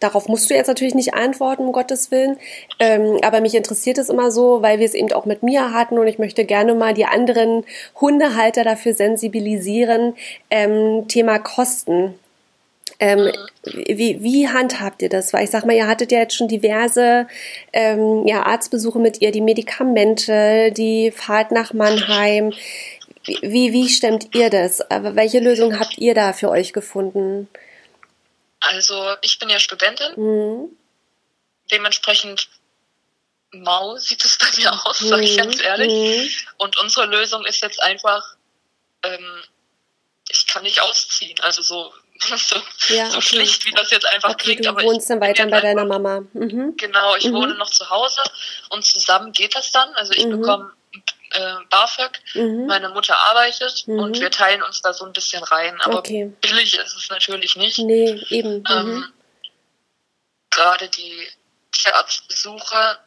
[0.00, 2.38] darauf musst du jetzt natürlich nicht antworten, um Gottes Willen.
[2.78, 5.98] Ähm, aber mich interessiert es immer so, weil wir es eben auch mit Mia hatten
[5.98, 7.64] und ich möchte gerne mal die anderen
[8.00, 10.14] Hundehalter dafür sensibilisieren.
[10.50, 12.18] Ähm, Thema Kosten.
[12.98, 13.32] Ähm,
[13.64, 15.32] wie, wie handhabt ihr das?
[15.32, 17.26] Weil ich sag mal, ihr hattet ja jetzt schon diverse
[17.72, 22.52] ähm, ja, Arztbesuche mit ihr, die Medikamente, die Fahrt nach Mannheim.
[23.24, 24.80] Wie, wie stemmt ihr das?
[24.90, 27.48] Aber welche Lösung habt ihr da für euch gefunden?
[28.60, 30.12] Also, ich bin ja Studentin.
[30.16, 30.76] Mhm.
[31.70, 32.48] Dementsprechend
[33.52, 35.08] mau sieht es bei mir aus, mhm.
[35.08, 35.92] sage ich ganz ehrlich.
[35.92, 36.30] Mhm.
[36.58, 38.36] Und unsere Lösung ist jetzt einfach,
[39.02, 39.42] ähm,
[40.28, 41.38] ich kann nicht ausziehen.
[41.40, 41.92] Also so
[42.36, 42.56] so,
[42.88, 44.64] ja, so schlicht, wie das jetzt einfach okay, klingt.
[44.64, 46.20] Du aber wohnst dann weiter bei deiner Mama.
[46.32, 46.76] Mhm.
[46.76, 47.34] Genau, ich mhm.
[47.34, 48.20] wohne noch zu Hause
[48.70, 49.94] und zusammen geht das dann.
[49.94, 50.40] Also ich mhm.
[50.40, 50.72] bekomme
[51.30, 52.66] äh, BAföG, mhm.
[52.66, 53.98] meine Mutter arbeitet mhm.
[53.98, 55.80] und wir teilen uns da so ein bisschen rein.
[55.82, 56.32] Aber okay.
[56.40, 57.78] billig ist es natürlich nicht.
[57.78, 58.64] Nee, eben.
[58.70, 59.12] Ähm, mhm.
[60.50, 61.28] Gerade die
[61.72, 62.98] Tierarztbesuche,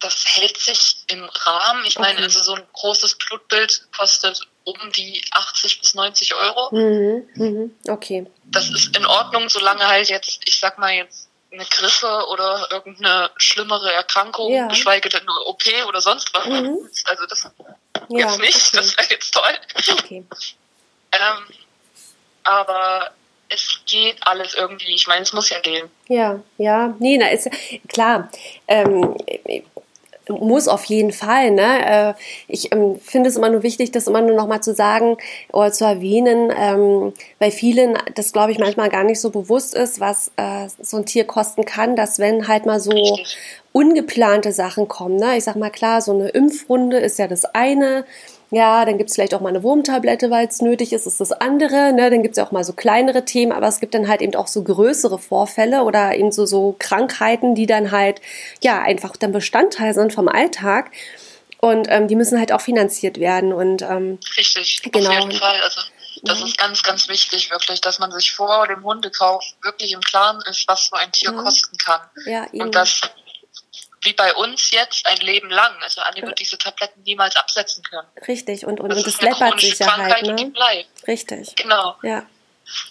[0.00, 1.84] das hält sich im Rahmen.
[1.84, 2.08] Ich okay.
[2.08, 6.74] meine, also so ein großes Blutbild kostet um die 80 bis 90 Euro.
[6.74, 8.26] Mhm, mhm, okay.
[8.44, 13.30] Das ist in Ordnung, solange halt jetzt, ich sag mal jetzt, eine Grippe oder irgendeine
[13.36, 14.66] schlimmere Erkrankung, ja.
[14.66, 16.46] geschweige denn nur OP oder sonst was.
[16.46, 16.78] Mhm.
[17.04, 17.50] Also das
[18.10, 18.76] ja, jetzt nicht, okay.
[18.76, 19.58] das wäre jetzt toll.
[19.98, 20.24] Okay.
[21.12, 21.54] Ähm,
[22.44, 23.10] aber
[23.48, 24.94] es geht alles irgendwie.
[24.94, 25.90] Ich meine, es muss ja gehen.
[26.08, 27.48] Ja, ja, nee, na ist
[27.88, 28.30] klar.
[28.66, 29.16] Ähm,
[30.28, 31.50] muss auf jeden Fall.
[31.50, 31.86] Ne?
[31.86, 32.14] Äh,
[32.48, 35.16] ich ähm, finde es immer nur wichtig, das immer nur noch mal zu sagen
[35.52, 40.00] oder zu erwähnen, ähm, weil vielen das, glaube ich, manchmal gar nicht so bewusst ist,
[40.00, 43.18] was äh, so ein Tier kosten kann, dass wenn halt mal so
[43.72, 45.16] ungeplante Sachen kommen.
[45.16, 45.36] Ne?
[45.36, 48.04] Ich sag mal klar, so eine Impfrunde ist ja das eine.
[48.50, 51.32] Ja, dann gibt es vielleicht auch mal eine Wurmtablette, weil es nötig ist, ist das
[51.32, 51.92] andere.
[51.92, 52.10] Ne?
[52.10, 54.34] Dann gibt es ja auch mal so kleinere Themen, aber es gibt dann halt eben
[54.36, 58.22] auch so größere Vorfälle oder eben so, so Krankheiten, die dann halt
[58.62, 60.90] ja einfach dann Bestandteil sind vom Alltag.
[61.60, 63.52] Und ähm, die müssen halt auch finanziert werden.
[63.52, 65.10] Und, ähm, Richtig, genau.
[65.10, 65.60] auf jeden Fall.
[65.60, 65.80] Also
[66.22, 66.46] das ja.
[66.46, 70.66] ist ganz, ganz wichtig, wirklich, dass man sich vor dem Hundekauf wirklich im Klaren ist,
[70.68, 71.42] was so ein Tier ja.
[71.42, 72.00] kosten kann.
[72.26, 72.62] Ja, eben.
[72.62, 73.00] Und das
[74.02, 75.72] wie bei uns jetzt ein Leben lang.
[75.82, 78.08] Also Anni wird diese Tabletten niemals absetzen können.
[78.26, 80.36] Richtig, und, und, das und es läppert sich ja halt, ne?
[80.36, 81.06] Die bleibt.
[81.06, 81.56] Richtig.
[81.56, 81.96] Genau.
[82.02, 82.26] Ja.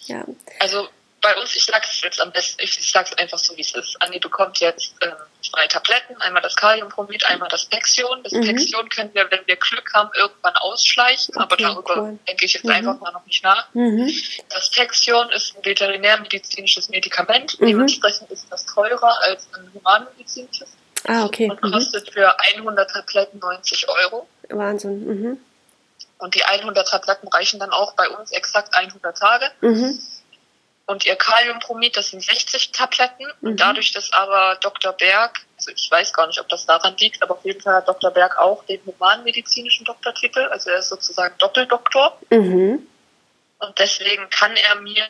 [0.06, 0.24] ja.
[0.60, 0.88] Also
[1.20, 3.62] bei uns, ich sage es jetzt am besten, ich, ich sage es einfach so, wie
[3.62, 4.00] es ist.
[4.00, 8.22] Anni bekommt jetzt ähm, zwei Tabletten, einmal das Kaliumpromid, einmal das Pexion.
[8.22, 8.44] Das mhm.
[8.44, 12.18] Pexion können wir, wenn wir Glück haben, irgendwann ausschleichen, okay, aber darüber cool.
[12.28, 12.70] denke ich jetzt mhm.
[12.70, 13.68] einfach mal noch nicht nach.
[13.74, 14.12] Mhm.
[14.50, 17.66] Das Pexion ist ein veterinärmedizinisches Medikament, mhm.
[17.66, 20.68] dementsprechend ist das teurer als ein humanmedizinisches.
[21.06, 21.50] Ah, okay.
[21.50, 22.12] Und kostet mhm.
[22.12, 24.28] für 100 Tabletten 90 Euro.
[24.48, 25.06] Wahnsinn.
[25.06, 25.40] Mhm.
[26.18, 29.50] Und die 100 Tabletten reichen dann auch bei uns exakt 100 Tage.
[29.60, 29.98] Mhm.
[30.86, 33.26] Und ihr Kaliumpromid, das sind 60 Tabletten.
[33.42, 33.56] Und mhm.
[33.56, 34.92] dadurch, dass aber Dr.
[34.92, 37.88] Berg, also ich weiß gar nicht, ob das daran liegt, aber auf jeden Fall hat
[37.88, 38.10] Dr.
[38.10, 40.40] Berg auch den humanmedizinischen Doktortitel.
[40.50, 42.18] Also er ist sozusagen Doppeldoktor.
[42.30, 42.86] Mhm.
[43.58, 45.06] Und deswegen kann er mir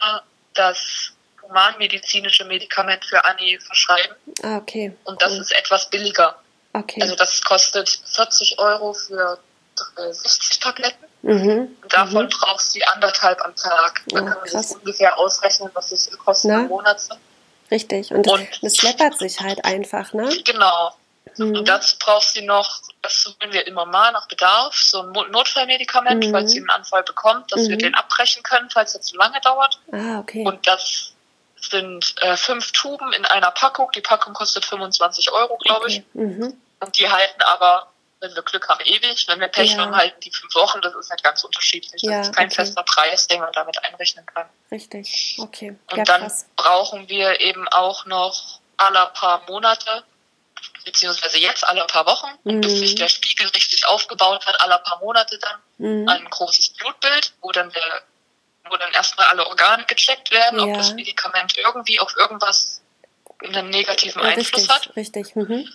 [0.54, 1.12] das
[1.48, 4.16] humanmedizinische Medikament für Anni verschreiben.
[4.42, 4.92] Ah, okay.
[5.04, 5.40] Und das cool.
[5.40, 6.36] ist etwas billiger.
[6.72, 7.00] Okay.
[7.02, 9.38] Also das kostet 40 Euro für
[9.96, 11.04] 60 äh, Tabletten.
[11.22, 11.76] Mhm.
[11.82, 12.30] Und davon mhm.
[12.30, 14.02] brauchst du anderthalb am Tag.
[14.08, 17.18] Dann oh, kann man sich ungefähr ausrechnen, was das Kosten im Monat sind.
[17.70, 18.10] Richtig.
[18.12, 20.28] Und, und das läppert sich halt einfach, ne?
[20.44, 20.94] Genau.
[21.36, 21.56] Mhm.
[21.56, 26.26] Und dazu brauchst du noch, das holen wir immer mal nach Bedarf, so ein Notfallmedikament,
[26.26, 26.30] mhm.
[26.30, 27.80] falls sie einen Anfall bekommt, dass wir mhm.
[27.80, 29.80] den abbrechen können, falls es zu lange dauert.
[29.92, 30.44] Ah, okay.
[30.46, 31.12] Und das
[31.60, 33.90] sind äh, fünf Tuben in einer Packung.
[33.92, 36.04] Die Packung kostet 25 Euro, glaube okay.
[36.08, 36.14] ich.
[36.20, 36.60] Mhm.
[36.80, 39.26] Und die halten aber, wenn wir Glück haben, ewig.
[39.28, 39.78] Wenn wir Pech ja.
[39.78, 40.80] haben, halten die fünf Wochen.
[40.80, 42.02] Das ist halt ganz unterschiedlich.
[42.02, 42.56] Das ja, ist kein okay.
[42.56, 44.48] fester Preis, den man damit einrechnen kann.
[44.70, 45.76] Richtig, okay.
[45.90, 46.46] Und ja, dann krass.
[46.56, 50.04] brauchen wir eben auch noch alle paar Monate
[50.84, 52.60] beziehungsweise jetzt alle paar Wochen, mhm.
[52.60, 56.08] bis sich der Spiegel richtig aufgebaut hat, alle paar Monate dann mhm.
[56.08, 58.02] ein großes Blutbild, wo dann der
[58.70, 60.66] wo dann erstmal alle Organe gecheckt werden, ja.
[60.66, 62.80] ob das Medikament irgendwie auf irgendwas
[63.42, 64.96] einen negativen Einfluss richtig, hat.
[64.96, 65.36] Richtig.
[65.36, 65.68] Mhm.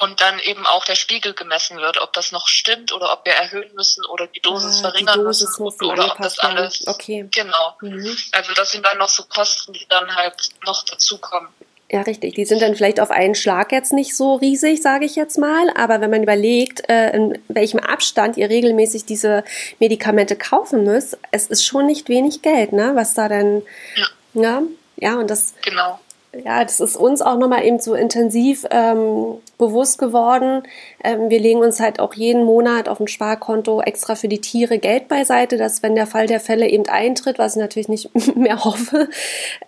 [0.00, 3.32] Und dann eben auch der Spiegel gemessen wird, ob das noch stimmt oder ob wir
[3.32, 6.86] erhöhen müssen oder die Dosis ja, verringern die Dosis müssen oder ob das alles.
[6.86, 7.28] Okay.
[7.32, 7.76] Genau.
[7.80, 8.16] Mhm.
[8.30, 11.48] Also das sind dann noch so Kosten, die dann halt noch dazukommen.
[11.90, 12.34] Ja, richtig.
[12.34, 15.70] Die sind dann vielleicht auf einen Schlag jetzt nicht so riesig, sage ich jetzt mal.
[15.74, 19.42] Aber wenn man überlegt, äh, in welchem Abstand ihr regelmäßig diese
[19.78, 22.90] Medikamente kaufen müsst, es ist schon nicht wenig Geld, ne?
[22.94, 23.62] Was da dann.
[23.96, 24.06] Ja.
[24.34, 24.62] Ja,
[24.96, 25.54] ja und das.
[25.64, 25.98] Genau
[26.44, 30.62] ja, das ist uns auch nochmal eben so intensiv ähm, bewusst geworden.
[31.02, 34.78] Ähm, wir legen uns halt auch jeden Monat auf ein Sparkonto extra für die Tiere
[34.78, 38.64] Geld beiseite, dass wenn der Fall der Fälle eben eintritt, was ich natürlich nicht mehr
[38.64, 39.08] hoffe,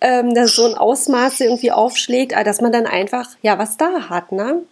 [0.01, 4.33] ähm, dass so ein Ausmaß irgendwie aufschlägt, dass man dann einfach ja was da hat,
[4.33, 4.62] ne?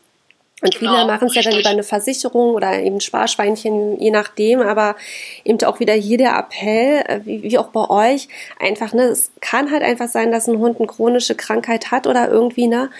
[0.60, 4.60] Und viele genau, machen es ja dann über eine Versicherung oder eben Sparschweinchen, je nachdem,
[4.60, 4.96] aber
[5.44, 8.26] eben auch wieder hier der Appell, äh, wie, wie auch bei euch,
[8.58, 12.28] einfach, ne, es kann halt einfach sein, dass ein Hund eine chronische Krankheit hat oder
[12.28, 12.90] irgendwie, ne,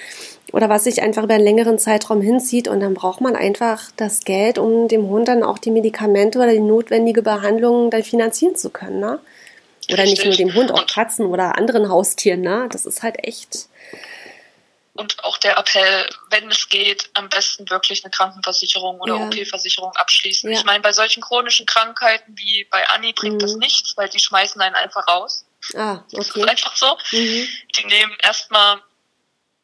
[0.53, 4.21] oder was sich einfach über einen längeren Zeitraum hinzieht und dann braucht man einfach das
[4.21, 8.71] Geld, um dem Hund dann auch die Medikamente oder die notwendige Behandlung dann finanzieren zu
[8.71, 9.19] können, ne?
[9.93, 12.69] Oder nicht nur dem Hund, auch Katzen oder anderen Haustieren, ne?
[12.71, 13.69] Das ist halt echt,
[14.99, 19.27] und auch der Appell, wenn es geht, am besten wirklich eine Krankenversicherung oder ja.
[19.27, 20.51] OP-Versicherung abschließen.
[20.51, 20.59] Ja.
[20.59, 23.39] Ich meine, bei solchen chronischen Krankheiten wie bei Anni bringt mhm.
[23.39, 25.47] das nichts, weil die schmeißen einen einfach raus.
[25.77, 26.17] Ah, okay.
[26.17, 26.99] Das ist einfach so.
[27.13, 27.49] Mhm.
[27.77, 28.83] Die nehmen erstmal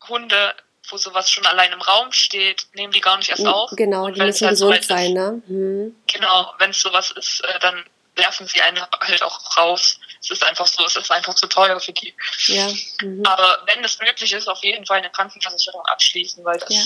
[0.08, 0.54] Hunde,
[0.88, 3.70] wo sowas schon allein im Raum steht, nehmen die gar nicht erst auf.
[3.74, 5.42] Genau, die müssen halt gesund sein, ne?
[5.46, 5.96] Mhm.
[6.06, 7.84] Genau, wenn es sowas ist, äh, dann
[8.16, 9.98] werfen sie einen halt auch raus.
[10.22, 12.14] Es ist einfach so, es ist einfach zu teuer für die.
[12.46, 12.68] Ja.
[13.02, 13.24] Mhm.
[13.26, 16.84] Aber wenn es möglich ist, auf jeden Fall eine Krankenversicherung abschließen, weil das, ja.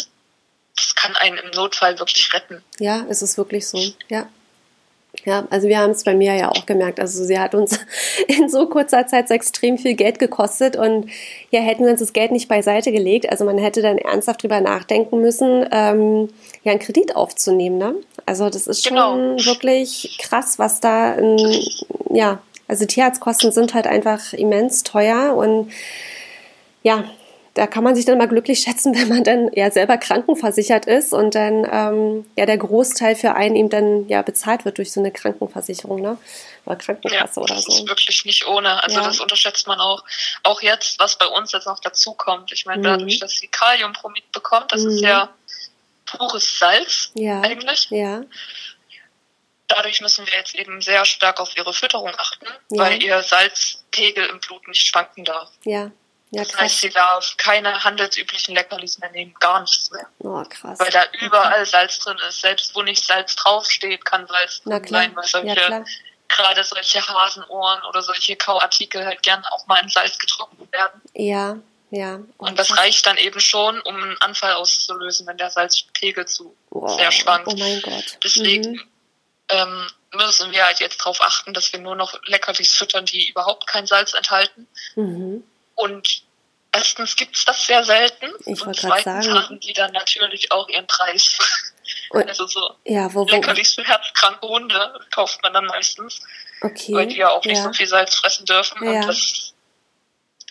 [0.77, 2.65] das kann einen im Notfall wirklich retten.
[2.79, 4.29] Ja, es ist wirklich so, ja.
[5.25, 7.01] Ja, also wir haben es bei mir ja auch gemerkt.
[7.01, 7.79] Also sie hat uns
[8.29, 11.09] in so kurzer Zeit so extrem viel Geld gekostet und
[11.51, 13.29] ja, hätten wir uns das Geld nicht beiseite gelegt.
[13.31, 16.29] Also man hätte dann ernsthaft drüber nachdenken müssen, ähm,
[16.63, 17.79] ja, einen Kredit aufzunehmen.
[17.79, 17.95] Ne?
[18.27, 19.17] Also das ist schon genau.
[19.45, 21.39] wirklich krass, was da, in,
[22.11, 25.71] ja, also Tierarztkosten sind halt einfach immens teuer und
[26.83, 27.05] ja,
[27.59, 31.13] da kann man sich dann mal glücklich schätzen, wenn man dann ja selber krankenversichert ist
[31.13, 35.01] und dann ähm, ja der Großteil für einen eben dann ja bezahlt wird durch so
[35.01, 36.17] eine Krankenversicherung, ne?
[36.65, 37.69] Oder Krankenkasse ja, oder so.
[37.71, 38.83] Das ist wirklich nicht ohne.
[38.83, 39.07] Also ja.
[39.07, 40.05] das unterschätzt man auch.
[40.43, 42.53] Auch jetzt, was bei uns jetzt noch dazu kommt.
[42.53, 42.85] Ich meine, mhm.
[42.85, 44.91] dadurch, dass sie Kaliumpromid bekommt, das mhm.
[44.91, 45.31] ist ja
[46.07, 47.41] pures Salz ja.
[47.41, 47.89] eigentlich.
[47.91, 48.23] Ja.
[49.67, 52.83] Dadurch müssen wir jetzt eben sehr stark auf ihre Fütterung achten, ja.
[52.83, 55.51] weil ihr Salzpegel im Blut nicht schwanken darf.
[55.65, 55.91] Ja.
[56.31, 60.07] Ja, das heißt, sie darf keine handelsüblichen Leckerlis mehr nehmen, gar nichts mehr.
[60.19, 60.79] Oh, krass.
[60.79, 62.43] Weil da überall Salz drin ist.
[62.43, 65.85] Selbst wo nicht Salz draufsteht, kann Salz drin sein, weil solche, ja,
[66.29, 71.01] gerade solche Hasenohren oder solche Kauartikel halt gerne auch mal in Salz getrocknet werden.
[71.15, 71.57] Ja,
[71.91, 72.21] ja.
[72.37, 72.79] Oh, und das krass.
[72.79, 76.95] reicht dann eben schon, um einen Anfall auszulösen, wenn der Salzpegel zu wow.
[76.99, 77.49] sehr schwankt.
[77.49, 78.19] Oh mein Gott.
[78.23, 78.89] Deswegen mhm.
[79.49, 83.67] ähm, müssen wir halt jetzt darauf achten, dass wir nur noch Leckerlis füttern, die überhaupt
[83.67, 84.69] kein Salz enthalten.
[84.95, 85.43] Mhm.
[85.79, 86.23] Und
[86.73, 88.31] erstens gibt es das sehr selten.
[88.47, 89.35] Ich und zweitens sagen.
[89.35, 91.39] haben die dann natürlich auch ihren Preis.
[92.11, 96.21] Und, also so ja, wo, wo, Leckerlis für herzkranke Hunde kauft man dann meistens.
[96.61, 96.95] Okay.
[96.95, 97.65] Weil die ja auch nicht ja.
[97.65, 98.85] so viel Salz fressen dürfen.
[98.85, 99.01] Ja.
[99.01, 99.55] Und das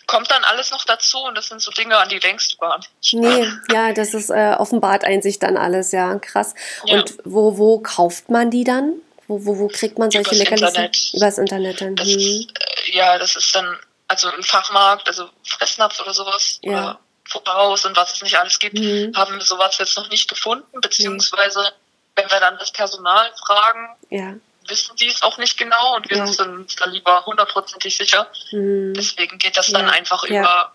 [0.06, 2.78] kommt dann alles noch dazu und das sind so Dinge, an die denkst du gar
[2.78, 2.90] nicht.
[3.12, 6.54] Nee, ja, das ist äh, offenbart einzig dann alles, ja, krass.
[6.84, 6.96] Ja.
[6.96, 8.94] Und wo, wo kauft man die dann?
[9.28, 10.68] Wo, wo, wo kriegt man solche Übers Leckerlis?
[10.68, 11.10] Internet.
[11.12, 11.96] Übers Internet dann.
[11.96, 12.18] Das hm.
[12.18, 13.76] ist, äh, ja, das ist dann
[14.08, 16.70] also im Fachmarkt, also Fressnapf oder sowas, ja.
[16.70, 19.12] oder Futterhaus und was es nicht alles gibt, mhm.
[19.14, 21.72] haben wir sowas jetzt noch nicht gefunden, beziehungsweise
[22.16, 24.34] wenn wir dann das Personal fragen, ja.
[24.66, 26.26] wissen die es auch nicht genau und wir ja.
[26.26, 28.26] sind uns da lieber hundertprozentig sicher.
[28.50, 28.94] Mhm.
[28.94, 30.72] Deswegen geht das dann einfach über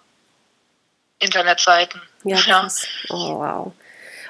[1.20, 2.02] Internetseiten.
[2.24, 2.86] Ja, krass.
[3.10, 3.74] Oh, wow.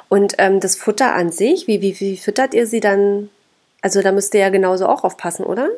[0.10, 3.30] Und ähm, das Futter an sich, wie, wie, wie füttert ihr sie dann?
[3.82, 5.70] Also da müsst ihr ja genauso auch aufpassen, oder?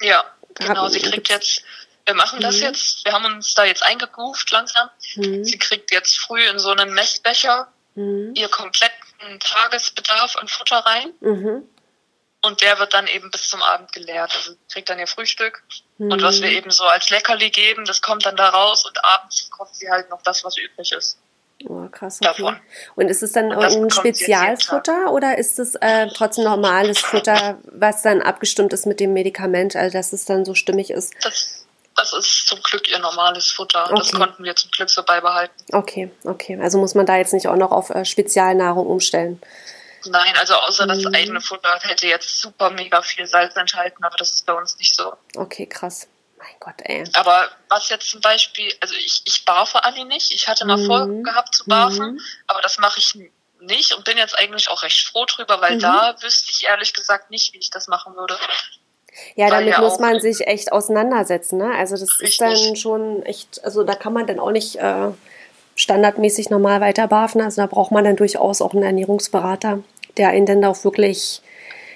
[0.00, 0.24] Ja,
[0.54, 0.88] genau.
[0.88, 1.62] Sie kriegt jetzt
[2.06, 2.62] wir machen das mhm.
[2.62, 4.88] jetzt, wir haben uns da jetzt eingegroovt langsam.
[5.16, 5.44] Mhm.
[5.44, 8.32] Sie kriegt jetzt früh in so einen Messbecher mhm.
[8.34, 11.12] ihr kompletten Tagesbedarf an Futter rein.
[11.20, 11.68] Mhm.
[12.42, 14.32] Und der wird dann eben bis zum Abend geleert.
[14.36, 15.64] Also sie kriegt dann ihr Frühstück.
[15.98, 16.56] Und was wir mhm.
[16.56, 20.08] eben so als Leckerli geben, das kommt dann da raus und abends kocht sie halt
[20.10, 21.18] noch das, was übrig ist.
[21.64, 22.18] Oh, krass.
[22.20, 22.28] Okay.
[22.28, 22.60] Davon.
[22.94, 28.20] Und ist es dann ein Spezialfutter oder ist es äh, trotzdem normales Futter, was dann
[28.22, 31.14] abgestimmt ist mit dem Medikament, also dass es dann so stimmig ist?
[31.22, 31.65] Das
[31.96, 33.84] das ist zum Glück ihr normales Futter.
[33.86, 33.94] Okay.
[33.96, 35.54] Das konnten wir zum Glück so beibehalten.
[35.72, 36.58] Okay, okay.
[36.60, 39.40] Also muss man da jetzt nicht auch noch auf äh, Spezialnahrung umstellen.
[40.04, 41.14] Nein, also außer das mhm.
[41.14, 44.94] eigene Futter hätte jetzt super mega viel Salz enthalten, aber das ist bei uns nicht
[44.94, 45.14] so.
[45.36, 46.06] Okay, krass.
[46.38, 47.04] Mein Gott, ey.
[47.14, 50.32] Aber was jetzt zum Beispiel, also ich, ich barfe Anni nicht.
[50.32, 50.86] Ich hatte mal mhm.
[50.86, 52.20] vor gehabt zu barfen, mhm.
[52.46, 53.18] aber das mache ich
[53.60, 55.80] nicht und bin jetzt eigentlich auch recht froh drüber, weil mhm.
[55.80, 58.38] da wüsste ich ehrlich gesagt nicht, wie ich das machen würde.
[59.34, 61.58] Ja, damit ja muss man sich echt auseinandersetzen.
[61.58, 61.72] Ne?
[61.74, 62.28] Also das richtig.
[62.28, 65.08] ist dann schon echt, also da kann man dann auch nicht äh,
[65.74, 67.40] standardmäßig normal weiter barfen.
[67.40, 69.80] Also da braucht man dann durchaus auch einen Ernährungsberater,
[70.16, 71.42] der einen dann auch wirklich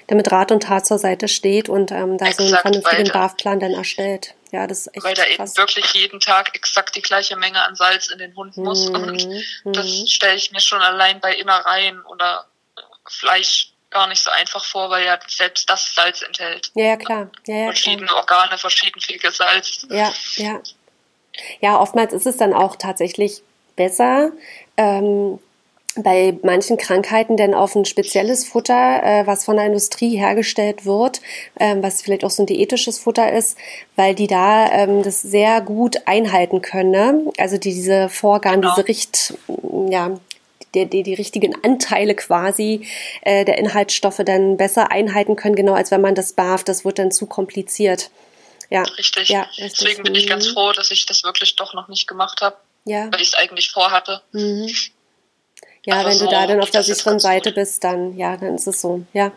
[0.09, 3.11] der mit Rat und Tat zur Seite steht und ähm, da exakt, so einen vernünftigen
[3.13, 4.35] Barfplan dann erstellt.
[4.51, 5.51] Ja, das ist echt Weil da krass.
[5.51, 8.89] eben wirklich jeden Tag exakt die gleiche Menge an Salz in den Hund muss.
[8.89, 8.95] Mhm.
[8.95, 10.07] Und das mhm.
[10.07, 12.45] stelle ich mir schon allein bei Innereien oder
[13.07, 16.71] Fleisch gar nicht so einfach vor, weil ja selbst das Salz enthält.
[16.73, 17.29] Ja, ja klar.
[17.45, 18.19] Ja, ja, verschiedene klar.
[18.19, 19.85] Organe, verschiedenfähiges Salz.
[19.89, 20.61] Ja, ja.
[21.61, 23.41] Ja, oftmals ist es dann auch tatsächlich
[23.75, 24.31] besser,
[24.77, 25.39] ähm,
[25.95, 31.21] bei manchen Krankheiten denn auf ein spezielles Futter, äh, was von der Industrie hergestellt wird,
[31.59, 33.57] ähm, was vielleicht auch so ein diätisches Futter ist,
[33.97, 36.91] weil die da ähm, das sehr gut einhalten können.
[36.91, 37.31] Ne?
[37.37, 38.73] Also die, diese Vorgaben, genau.
[38.75, 39.33] diese Richt,
[39.89, 40.11] ja,
[40.75, 42.87] die, die, die richtigen Anteile quasi
[43.21, 46.63] äh, der Inhaltsstoffe dann besser einhalten können, genau als wenn man das barf.
[46.63, 48.09] Das wird dann zu kompliziert.
[48.69, 49.29] Ja, richtig.
[49.29, 49.79] Ja, richtig.
[49.79, 50.53] Deswegen bin ich ganz mhm.
[50.53, 52.55] froh, dass ich das wirklich doch noch nicht gemacht habe,
[52.85, 53.11] ja.
[53.11, 54.21] weil ich es eigentlich vorhatte.
[54.31, 54.73] Mhm.
[55.83, 57.55] Ja, Aber wenn so, du da dann auf der sicheren Seite gut.
[57.55, 59.03] bist, dann ja, dann ist es so.
[59.13, 59.31] Ja.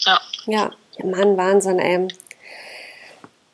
[0.00, 0.20] Ja.
[0.46, 0.70] Ja,
[1.02, 2.08] Mann, Wahnsinn, ey.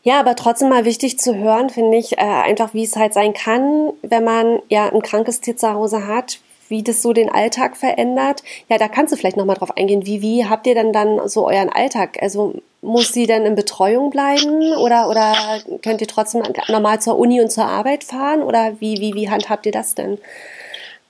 [0.03, 3.35] Ja, aber trotzdem mal wichtig zu hören, finde ich, äh, einfach wie es halt sein
[3.35, 6.39] kann, wenn man ja ein krankes Tier zu Hause hat,
[6.71, 8.43] wie das so den Alltag verändert.
[8.69, 10.07] Ja, da kannst du vielleicht nochmal drauf eingehen.
[10.07, 12.19] Wie, wie habt ihr denn dann so euren Alltag?
[12.23, 17.41] Also muss sie denn in Betreuung bleiben oder, oder könnt ihr trotzdem normal zur Uni
[17.41, 20.19] und zur Arbeit fahren oder wie, wie, wie handhabt ihr das denn?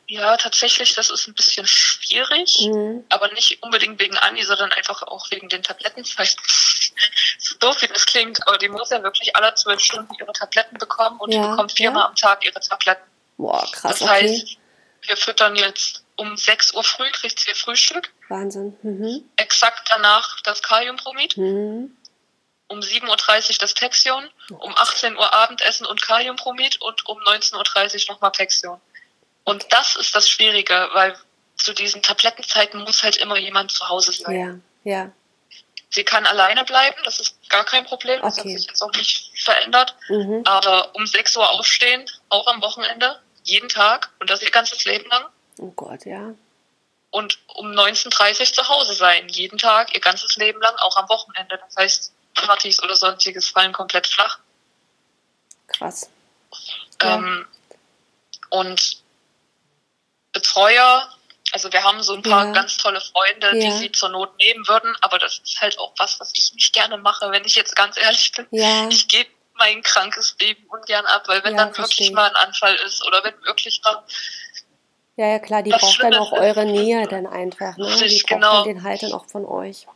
[0.08, 3.04] Ja, tatsächlich, das ist ein bisschen schwierig, mhm.
[3.10, 6.02] aber nicht unbedingt wegen Anni, sondern einfach auch wegen den Tabletten.
[7.38, 10.78] so doof wie das klingt, aber die muss ja wirklich alle zwölf Stunden ihre Tabletten
[10.78, 12.08] bekommen und ja, die bekommt viermal ja.
[12.08, 13.04] am Tag ihre Tabletten.
[13.36, 14.00] Boah, krass.
[14.00, 14.58] Das okay.
[15.06, 18.10] Wir füttern jetzt um 6 Uhr früh, kriegt sie ihr Frühstück.
[18.28, 18.76] Wahnsinn.
[18.82, 19.24] Mhm.
[19.36, 21.36] Exakt danach das Kaliumbromid.
[21.36, 21.96] Mhm.
[22.68, 23.08] Um 7.30
[23.50, 28.80] Uhr das Pexion, um 18 Uhr Abendessen und Kaliumbromid und um 19.30 Uhr nochmal Pexion.
[29.42, 31.16] Und das ist das Schwierige, weil
[31.56, 34.62] zu diesen Tablettenzeiten muss halt immer jemand zu Hause sein.
[34.84, 35.12] Ja, ja.
[35.92, 38.52] Sie kann alleine bleiben, das ist gar kein Problem, das okay.
[38.52, 39.96] hat sich jetzt auch nicht verändert.
[40.08, 40.42] Mhm.
[40.44, 43.20] Aber um 6 Uhr aufstehen, auch am Wochenende,
[43.50, 45.26] jeden Tag und das ihr ganzes Leben lang.
[45.58, 46.34] Oh Gott, ja.
[47.10, 51.08] Und um 19.30 Uhr zu Hause sein, jeden Tag, ihr ganzes Leben lang, auch am
[51.08, 51.58] Wochenende.
[51.58, 54.38] Das heißt, Partys oder sonstiges fallen komplett flach.
[55.66, 56.08] Krass.
[57.02, 57.16] Ja.
[57.16, 57.46] Ähm,
[58.50, 59.02] und
[60.32, 61.12] Betreuer,
[61.52, 62.52] also wir haben so ein paar ja.
[62.52, 63.52] ganz tolle Freunde, ja.
[63.54, 66.72] die sie zur Not nehmen würden, aber das ist halt auch was, was ich nicht
[66.72, 68.46] gerne mache, wenn ich jetzt ganz ehrlich bin.
[68.52, 68.88] Ja.
[68.88, 69.30] Ich gebe
[69.60, 73.34] mein krankes Baby ungern ab, weil wenn dann wirklich mal ein Anfall ist oder wenn
[73.44, 74.02] wirklich mal
[75.16, 77.94] ja, ja, klar, die braucht dann auch eure Nähe dann einfach, ne?
[77.98, 78.64] Die braucht genau.
[78.64, 79.86] den Halt dann auch von euch.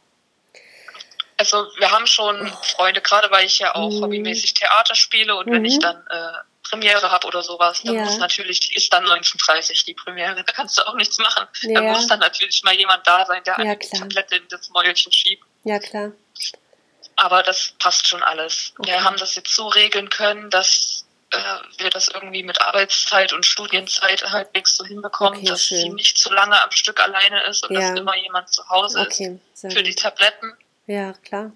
[1.38, 4.02] Also wir haben schon Freunde, gerade weil ich ja auch mhm.
[4.02, 5.52] hobbymäßig Theater spiele und mhm.
[5.52, 5.80] wenn ich mhm.
[5.80, 6.32] dann äh,
[6.68, 8.04] Premiere habe oder sowas, dann ja.
[8.04, 11.46] muss natürlich, die ist dann 1930 die Premiere, da kannst du auch nichts machen.
[11.62, 11.80] Ja.
[11.80, 15.10] Da muss dann natürlich mal jemand da sein, der ja, die Tablette in das Mäulchen
[15.10, 15.44] schiebt.
[15.64, 16.12] Ja, klar.
[17.16, 18.72] Aber das passt schon alles.
[18.78, 18.90] Okay.
[18.90, 23.44] Wir haben das jetzt so regeln können, dass äh, wir das irgendwie mit Arbeitszeit und
[23.44, 25.80] Studienzeit halbwegs so hinbekommen, okay, dass schön.
[25.80, 27.90] sie nicht zu lange am Stück alleine ist und ja.
[27.90, 29.86] dass immer jemand zu Hause okay, ist für gut.
[29.86, 30.52] die Tabletten.
[30.86, 31.52] Ja, klar.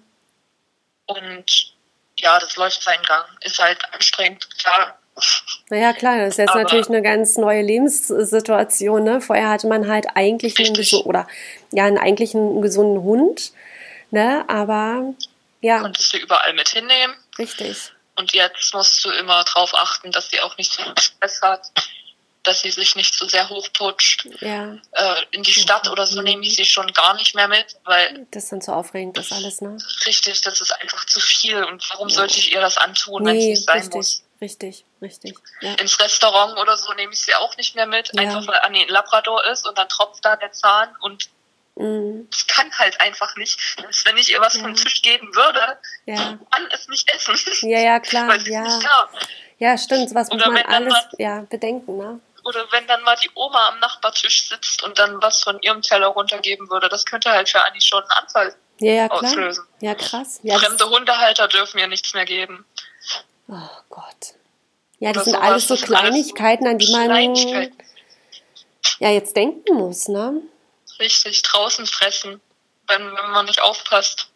[1.05, 1.73] Und
[2.17, 3.25] ja, das läuft seinen Gang.
[3.41, 4.97] Ist halt anstrengend, klar.
[5.69, 9.03] Naja, klar, das ist jetzt Aber natürlich eine ganz neue Lebenssituation.
[9.03, 9.21] Ne?
[9.21, 11.27] Vorher hatte man halt eigentlich einen, oder,
[11.71, 13.51] ja, einen eigentlich einen gesunden Hund,
[14.11, 14.45] ne?
[14.47, 15.13] aber
[15.61, 15.81] ja.
[15.81, 17.15] Konntest du überall mit hinnehmen.
[17.37, 17.91] Richtig.
[18.15, 21.71] Und jetzt musst du immer darauf achten, dass sie auch nicht so viel Stress hat,
[22.43, 24.27] dass sie sich nicht so sehr hochputscht.
[24.41, 24.73] Ja.
[24.91, 28.27] Äh, in die Stadt oder so nehme ich sie schon gar nicht mehr mit, weil.
[28.31, 29.77] Das ist dann so aufregend, das alles, ne?
[30.05, 31.63] Richtig, das ist einfach zu viel.
[31.63, 34.23] Und warum sollte ich ihr das antun, nee, wenn es nicht sein richtig, muss?
[34.41, 35.37] Richtig, richtig.
[35.61, 35.73] Ja.
[35.75, 38.21] Ins Restaurant oder so nehme ich sie auch nicht mehr mit, ja.
[38.21, 41.29] einfach weil Annie ein Labrador ist und dann tropft da der Zahn und
[41.75, 42.27] Mhm.
[42.33, 43.59] Ich kann halt einfach nicht.
[43.81, 44.61] Dass wenn ich ihr was ja.
[44.61, 46.15] vom Tisch geben würde, ja.
[46.51, 47.35] kann es nicht essen.
[47.61, 48.35] Ja, ja, klar.
[48.47, 48.79] ja.
[49.57, 50.13] ja, stimmt.
[50.13, 52.19] Was muss man alles mal, ja, bedenken, ne?
[52.43, 56.07] Oder wenn dann mal die Oma am Nachbartisch sitzt und dann was von ihrem Teller
[56.07, 59.23] runtergeben würde, das könnte halt für Anni schon einen Anfall ja, ja, klar.
[59.23, 59.65] auslösen.
[59.81, 60.39] Ja, krass.
[60.43, 62.65] Ja, Fremde Hundehalter dürfen ihr nichts mehr geben.
[63.47, 63.55] Oh
[63.89, 64.35] Gott.
[64.99, 67.35] Ja, das Oder sind sowas, alles so Kleinigkeiten, an die man
[68.99, 70.41] ja jetzt denken muss, ne?
[70.99, 72.41] Richtig draußen fressen,
[72.87, 74.27] wenn, wenn man nicht aufpasst.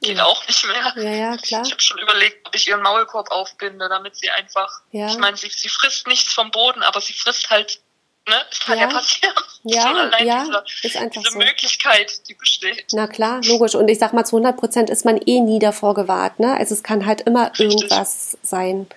[0.00, 0.24] Geht ja.
[0.24, 0.92] auch nicht mehr.
[0.96, 1.62] Ja, ja, klar.
[1.64, 4.80] Ich habe schon überlegt, ob ich ihren Maulkorb aufbinde, damit sie einfach.
[4.90, 5.06] Ja.
[5.06, 7.80] Ich meine, sie, sie frisst nichts vom Boden, aber sie frisst halt
[8.28, 8.34] Ne?
[8.50, 9.34] Das kann ja, ja passieren.
[9.64, 11.38] Ja, ja dieser, ist einfach diese so.
[11.38, 12.86] Möglichkeit, die besteht.
[12.90, 13.76] Na klar, logisch.
[13.76, 16.40] Und ich sag mal, zu 100 Prozent ist man eh nie davor gewahrt.
[16.40, 16.56] Ne?
[16.56, 17.70] Also es kann halt immer Richtig.
[17.70, 18.88] irgendwas sein.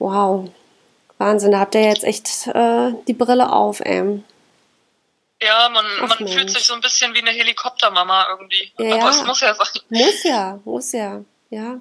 [0.00, 0.50] Wow.
[1.18, 4.20] Wahnsinn, da habt ihr jetzt echt äh, die Brille auf, ey.
[5.40, 8.72] Ja, man, Ach, man fühlt sich so ein bisschen wie eine Helikoptermama irgendwie.
[8.78, 9.66] Ja, Aber es muss ja sein.
[9.88, 11.20] Muss ja, muss ja,
[11.50, 11.80] ja.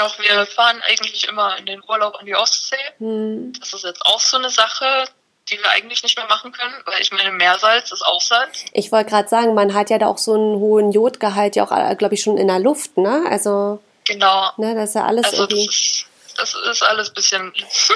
[0.00, 2.76] Auch wir fahren eigentlich immer in den Urlaub an die Ostsee.
[2.98, 3.52] Hm.
[3.58, 5.06] Das ist jetzt auch so eine Sache,
[5.50, 8.64] die wir eigentlich nicht mehr machen können, weil ich meine, Meersalz ist auch Salz.
[8.72, 11.72] Ich wollte gerade sagen, man hat ja da auch so einen hohen Jodgehalt ja auch,
[11.72, 13.24] äh, glaube ich, schon in der Luft, ne?
[13.30, 13.80] Also.
[14.04, 14.50] Genau.
[14.56, 15.66] Ne, das ist ja alles also irgendwie.
[15.66, 16.06] Das,
[16.36, 17.52] das ist alles ein bisschen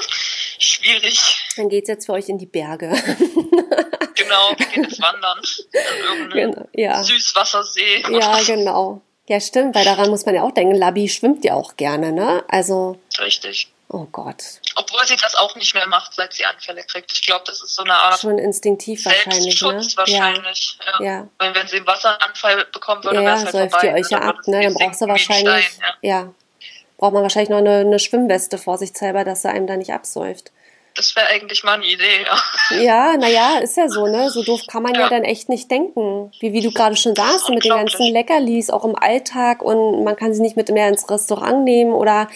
[0.59, 1.47] schwierig.
[1.55, 2.91] Dann geht es jetzt für euch in die Berge.
[4.21, 5.39] Genau, wir gehen jetzt wandern.
[6.11, 7.03] An genau, ja.
[7.03, 8.03] Süßwassersee.
[8.11, 9.01] Ja, genau.
[9.27, 12.43] Ja, stimmt, weil daran muss man ja auch denken, Labi schwimmt ja auch gerne, ne?
[12.47, 12.99] Also.
[13.19, 13.71] Richtig.
[13.87, 14.41] Oh Gott.
[14.75, 17.11] Obwohl sie das auch nicht mehr macht, seit sie Anfälle kriegt.
[17.11, 18.19] Ich glaube, das ist so eine Art.
[18.21, 19.61] Schon instinktiv wahrscheinlich.
[19.61, 19.85] Ne?
[19.95, 20.77] wahrscheinlich.
[20.85, 21.05] Ja.
[21.05, 21.27] ja.
[21.37, 23.87] Weil wenn sie einen Wasseranfall bekommen würde, ja, wäre es halt vorbei.
[23.87, 24.61] ihr euch ja ab, ne?
[24.61, 25.65] Dann brauchst du wahrscheinlich.
[25.65, 26.09] Stein, ja.
[26.09, 26.33] ja.
[27.01, 30.51] Braucht man wahrscheinlich noch eine, eine Schwimmweste vorsichtshalber, dass er einem da nicht absäuft.
[30.95, 32.77] Das wäre eigentlich mal eine Idee, ja.
[32.79, 34.29] Ja, naja, ist ja so, ne?
[34.29, 36.31] So doof kann man ja, ja dann echt nicht denken.
[36.39, 40.15] Wie, wie du gerade schon sagst, mit den ganzen Leckerlis, auch im Alltag und man
[40.15, 42.29] kann sie nicht mit mehr ins Restaurant nehmen oder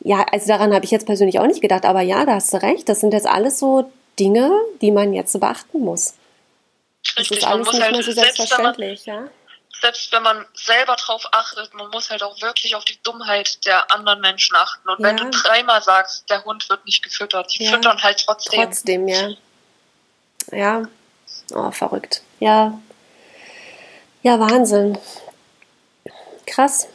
[0.00, 2.62] ja, also daran habe ich jetzt persönlich auch nicht gedacht, aber ja, da hast du
[2.62, 2.88] recht.
[2.88, 4.50] Das sind jetzt alles so Dinge,
[4.80, 6.14] die man jetzt beachten muss.
[7.18, 9.28] Richtig, das ist alles nicht halt mehr so selbstverständlich, ja
[9.80, 13.92] selbst wenn man selber drauf achtet, man muss halt auch wirklich auf die Dummheit der
[13.92, 14.88] anderen Menschen achten.
[14.88, 15.06] Und ja.
[15.06, 17.72] wenn du dreimal sagst, der Hund wird nicht gefüttert, die ja.
[17.72, 18.62] füttern halt trotzdem.
[18.62, 19.30] Trotzdem, ja.
[20.50, 20.82] Ja.
[21.54, 22.22] Oh, verrückt.
[22.40, 22.78] Ja.
[24.22, 24.98] Ja, Wahnsinn.
[26.46, 26.88] Krass.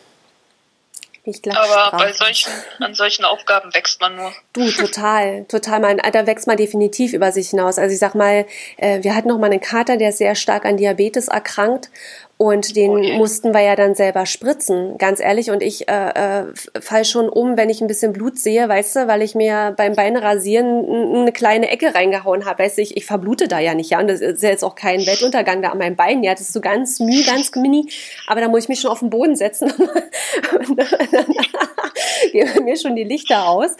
[1.25, 4.33] Ich glaub, Aber bei solchen, an solchen Aufgaben wächst man nur.
[4.51, 5.79] Du, total, total.
[5.79, 7.77] Man, da wächst man definitiv über sich hinaus.
[7.77, 10.65] Also ich sag mal, äh, wir hatten noch mal einen Kater, der ist sehr stark
[10.65, 11.89] an Diabetes erkrankt
[12.37, 13.17] und den okay.
[13.17, 15.51] mussten wir ja dann selber spritzen, ganz ehrlich.
[15.51, 16.45] Und ich äh, äh,
[16.81, 19.93] fall schon um, wenn ich ein bisschen Blut sehe, weißt du, weil ich mir beim
[19.93, 22.63] Beinrasieren eine kleine Ecke reingehauen habe.
[22.63, 23.99] Weißt du, ich, ich verblute da ja nicht, ja.
[23.99, 26.23] Und das ist ja jetzt auch kein Weltuntergang da an meinem Bein.
[26.23, 27.89] Ja, das ist so ganz müh, ganz mini.
[28.27, 29.71] Aber da muss ich mich schon auf den Boden setzen.
[30.57, 30.79] und
[31.11, 31.25] dann
[32.31, 33.75] gehen mir schon die Lichter aus.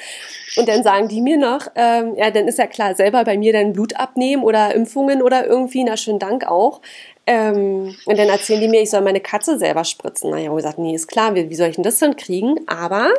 [0.56, 3.54] Und dann sagen die mir noch, ähm, ja, dann ist ja klar, selber bei mir
[3.54, 6.82] dann Blut abnehmen oder Impfungen oder irgendwie, na schönen Dank auch.
[7.26, 10.32] Ähm, und dann erzählen die mir, ich soll meine Katze selber spritzen.
[10.32, 12.60] Na ja, ich gesagt, nee, ist klar, wie, wie soll ich denn das denn kriegen?
[12.68, 13.14] Aber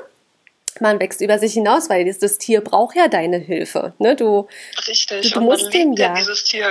[0.80, 3.94] man wächst über sich hinaus, weil das, das Tier braucht ja deine Hilfe.
[3.98, 4.16] Ne?
[4.16, 4.46] Du,
[4.88, 6.14] Richtig, du, du musst dem ja.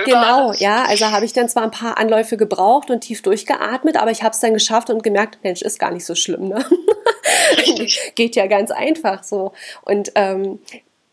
[0.04, 0.84] genau, ja.
[0.84, 4.34] Also habe ich dann zwar ein paar Anläufe gebraucht und tief durchgeatmet, aber ich habe
[4.34, 6.48] es dann geschafft und gemerkt, Mensch, ist gar nicht so schlimm.
[6.48, 6.64] Ne?
[8.14, 9.52] Geht ja ganz einfach so.
[9.82, 10.58] Und ähm,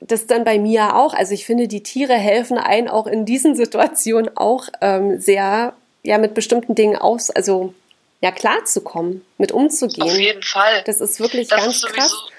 [0.01, 1.13] das dann bei mir auch.
[1.13, 5.73] Also ich finde, die Tiere helfen einen auch in diesen Situationen auch ähm, sehr,
[6.03, 7.73] ja, mit bestimmten Dingen aus, also
[8.21, 10.03] ja, klarzukommen, mit umzugehen.
[10.03, 10.83] Auf jeden Fall.
[10.85, 12.31] Das ist wirklich das ganz ist sowieso, krass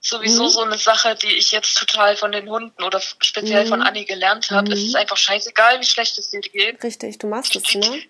[0.00, 0.48] sowieso mhm.
[0.48, 3.68] so eine Sache, die ich jetzt total von den Hunden oder speziell mhm.
[3.68, 4.68] von Annie gelernt habe.
[4.68, 4.72] Mhm.
[4.72, 6.82] Es ist einfach scheißegal, wie schlecht es dir geht.
[6.82, 8.02] Richtig, du machst es, ne?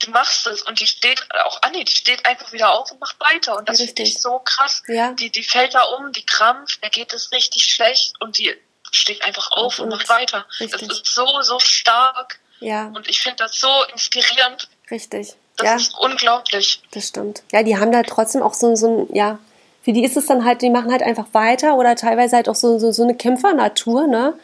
[0.00, 3.18] Du machst es und die steht, auch Annie, die steht einfach wieder auf und macht
[3.20, 3.56] weiter.
[3.56, 4.82] Und das finde ich so krass.
[4.88, 5.12] Ja.
[5.12, 8.54] Die, die fällt da um, die krampft, der geht es richtig schlecht und die
[8.90, 10.46] steht einfach auf und, und macht weiter.
[10.60, 10.88] Richtig.
[10.88, 12.38] Das ist so, so stark.
[12.60, 12.90] Ja.
[12.94, 14.68] Und ich finde das so inspirierend.
[14.90, 15.34] Richtig.
[15.56, 15.76] Das ja.
[15.76, 16.82] ist unglaublich.
[16.92, 17.42] Das stimmt.
[17.52, 19.38] Ja, die haben da trotzdem auch so, so ein, ja,
[19.82, 22.54] für die ist es dann halt, die machen halt einfach weiter oder teilweise halt auch
[22.54, 24.34] so, so, so eine Kämpfernatur, ne?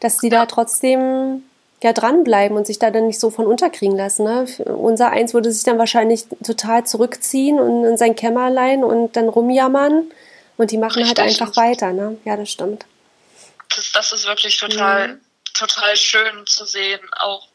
[0.00, 1.42] Dass die da trotzdem
[1.84, 4.24] ja dranbleiben und sich da dann nicht so von unterkriegen lassen.
[4.24, 4.46] Ne?
[4.64, 10.10] Unser Eins würde sich dann wahrscheinlich total zurückziehen und in sein Kämmerlein und dann rumjammern
[10.56, 11.40] und die machen halt Richtig.
[11.40, 11.92] halt einfach weiter.
[11.92, 12.16] Ne?
[12.24, 12.86] Ja, das stimmt.
[13.74, 15.20] Das, das ist wirklich total, mhm.
[15.54, 17.48] Total schön zu sehen, auch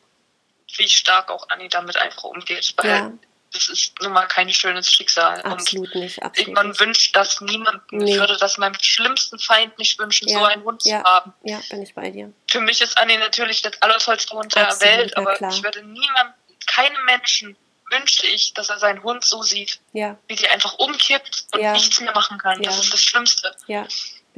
[0.77, 2.73] wie stark auch Anni damit einfach umgeht.
[2.77, 3.11] Weil ja
[3.53, 5.41] das ist nun mal kein schönes Schicksal.
[5.41, 6.21] Absolut und nicht.
[6.21, 6.79] Absolut man nicht.
[6.79, 7.81] wünscht das niemandem.
[7.91, 8.11] Nee.
[8.13, 10.39] Ich würde das meinem schlimmsten Feind nicht wünschen, ja.
[10.39, 10.99] so einen Hund ja.
[10.99, 11.33] zu haben.
[11.43, 12.31] Ja, bin ich bei dir.
[12.49, 15.51] Für mich ist Anni natürlich das allertollste Hund der Absolut, Welt, aber klar.
[15.51, 16.33] ich würde niemandem,
[16.67, 17.55] keinem Menschen
[17.89, 22.13] wünsche ich, dass er seinen Hund so sieht, wie die einfach umkippt und nichts mehr
[22.13, 22.61] machen kann.
[22.61, 23.55] Das ist das Schlimmste.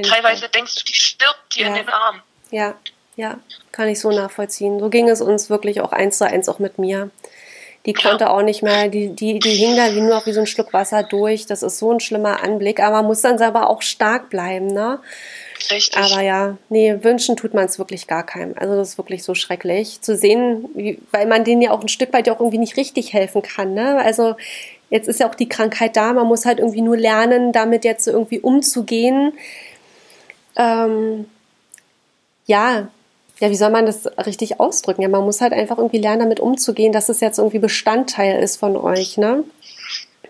[0.02, 2.24] Teilweise denkst du, die stirbt dir in den Arm.
[2.50, 2.78] Ja,
[3.16, 3.40] ja,
[3.72, 4.80] kann ich so nachvollziehen.
[4.80, 7.10] So ging es uns wirklich auch eins zu eins auch mit mir.
[7.86, 10.42] Die konnte auch nicht mehr, die, die, die hing da wie nur noch wie so
[10.42, 11.48] ein Schluck Wasser durch.
[11.48, 12.80] Das ist so ein schlimmer Anblick.
[12.80, 15.00] Aber man muss dann selber auch stark bleiben, ne?
[15.72, 15.98] Richtig.
[15.98, 18.54] Aber ja, nee, wünschen tut man es wirklich gar keinem.
[18.56, 21.88] Also das ist wirklich so schrecklich zu sehen, wie, weil man denen ja auch ein
[21.88, 23.74] Stück weit auch irgendwie nicht richtig helfen kann.
[23.74, 23.98] Ne?
[23.98, 24.36] Also
[24.92, 28.08] jetzt ist ja auch die Krankheit da, man muss halt irgendwie nur lernen, damit jetzt
[28.08, 29.34] irgendwie umzugehen.
[30.56, 31.26] Ähm,
[32.46, 32.90] ja,
[33.42, 35.02] ja, wie soll man das richtig ausdrücken?
[35.02, 38.58] Ja, man muss halt einfach irgendwie lernen, damit umzugehen, dass es jetzt irgendwie Bestandteil ist
[38.58, 39.44] von euch, ne?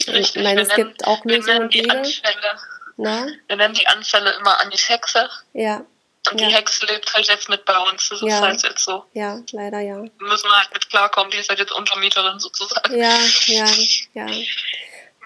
[0.07, 1.91] Richtig, ich meine, es gibt auch Lösungen und Wege.
[1.91, 2.57] Anfälle,
[2.95, 3.27] Na?
[3.47, 5.29] Wir nennen die Anfälle immer Anis Hexe.
[5.51, 5.83] Ja.
[6.31, 8.07] Und die Hexe lebt halt jetzt mit bei uns.
[8.07, 8.27] Das ja.
[8.27, 9.03] ist halt jetzt so.
[9.13, 9.97] Ja, leider ja.
[9.97, 11.31] Müssen wir halt mit klarkommen.
[11.31, 12.95] Die ist halt jetzt Untermieterin sozusagen.
[12.97, 13.65] Ja, ja,
[14.13, 14.27] ja.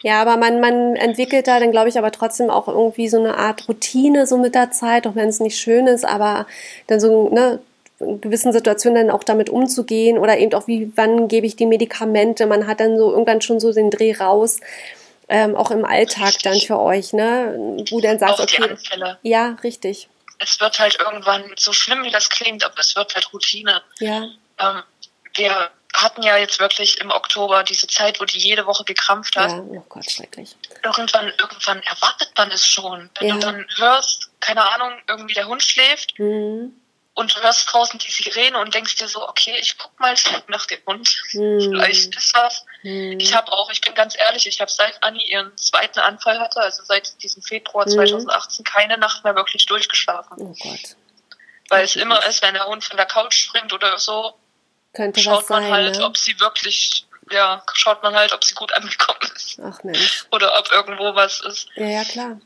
[0.01, 3.37] Ja, aber man, man entwickelt da dann, glaube ich, aber trotzdem auch irgendwie so eine
[3.37, 6.47] Art Routine so mit der Zeit, auch wenn es nicht schön ist, aber
[6.87, 7.59] dann so, ne,
[7.99, 11.65] in gewissen Situationen dann auch damit umzugehen oder eben auch wie, wann gebe ich die
[11.65, 12.45] Medikamente.
[12.45, 14.59] Man hat dann so irgendwann schon so den Dreh raus.
[15.27, 17.55] Ähm, auch im Alltag dann für euch, ne?
[17.89, 18.71] Wo dann sagst, auch die okay.
[18.71, 19.17] Anfälle.
[19.23, 20.07] Ja, richtig.
[20.37, 23.81] Es wird halt irgendwann, so schlimm wie das klingt, aber es wird halt Routine.
[23.99, 24.27] Ja.
[24.59, 24.83] Ähm,
[25.33, 29.49] wir hatten ja jetzt wirklich im Oktober diese Zeit, wo die jede Woche gekrampft hat.
[29.49, 30.55] Ja, oh Gott, schrecklich.
[30.83, 33.09] Irgendwann, irgendwann erwartet man es schon.
[33.19, 33.33] Wenn ja.
[33.33, 36.73] du dann hörst, keine Ahnung, irgendwie der Hund schläft, mhm
[37.15, 40.13] und du hörst draußen die Sirene und denkst dir so, okay, ich guck mal
[40.47, 41.07] nach dem Hund.
[41.31, 41.61] Hm.
[41.61, 42.65] Vielleicht ist was.
[42.81, 43.19] Hm.
[43.19, 46.59] Ich habe auch, ich bin ganz ehrlich, ich habe seit Anni ihren zweiten Anfall hatte,
[46.59, 47.93] also seit diesem Februar hm.
[47.93, 50.37] 2018, keine Nacht mehr wirklich durchgeschlafen.
[50.39, 50.95] Oh Gott.
[51.69, 54.35] Weil es immer ist, wenn der Hund von der Couch springt oder so,
[54.93, 56.05] Könnte schaut man sein, halt, ne?
[56.05, 59.59] ob sie wirklich, ja, schaut man halt, ob sie gut angekommen ist.
[59.63, 60.25] Ach Mensch.
[60.31, 61.69] Oder ob irgendwo was ist.
[61.75, 62.39] Ja, ja, klar.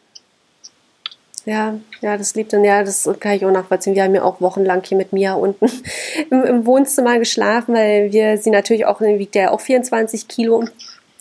[1.46, 3.96] Ja, ja, das liebt dann, ja, das kann ich auch nachvollziehen.
[3.96, 5.72] Wir haben ja auch wochenlang hier mit Mia unten
[6.30, 10.66] im, im Wohnzimmer geschlafen, weil wir sie natürlich auch, wiegt ja auch 24 Kilo,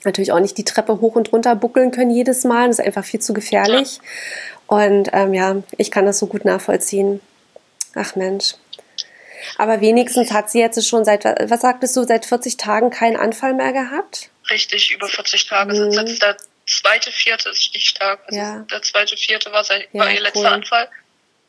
[0.05, 2.69] natürlich auch nicht die Treppe hoch und runter buckeln können jedes Mal.
[2.69, 4.01] Das ist einfach viel zu gefährlich.
[4.66, 7.21] Und ähm, ja, ich kann das so gut nachvollziehen.
[7.95, 8.55] Ach Mensch.
[9.57, 13.55] Aber wenigstens hat sie jetzt schon seit, was sagtest du, seit 40 Tagen keinen Anfall
[13.55, 14.31] mehr gehabt?
[14.51, 15.93] Richtig, über 40 Tage mhm.
[15.93, 16.37] sind jetzt da
[16.69, 18.21] zweite, vierte ist stichtag.
[18.27, 18.64] Also ja.
[18.71, 20.47] Der zweite, vierte war, sein, ja, war ihr letzter cool.
[20.47, 20.89] Anfall.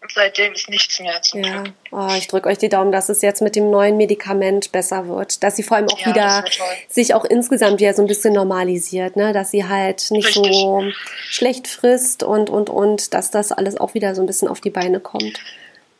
[0.02, 1.62] Und seitdem ist nichts mehr zum ja.
[1.62, 1.74] Glück.
[1.92, 5.44] Oh, ich drücke euch die Daumen, dass es jetzt mit dem neuen Medikament besser wird.
[5.44, 6.46] Dass sie vor allem auch ja, wieder
[6.88, 9.34] sich auch insgesamt wieder so ein bisschen normalisiert, ne?
[9.34, 10.54] Dass sie halt nicht Richtig.
[10.54, 10.84] so
[11.28, 14.70] schlecht frisst und und und, dass das alles auch wieder so ein bisschen auf die
[14.70, 15.40] Beine kommt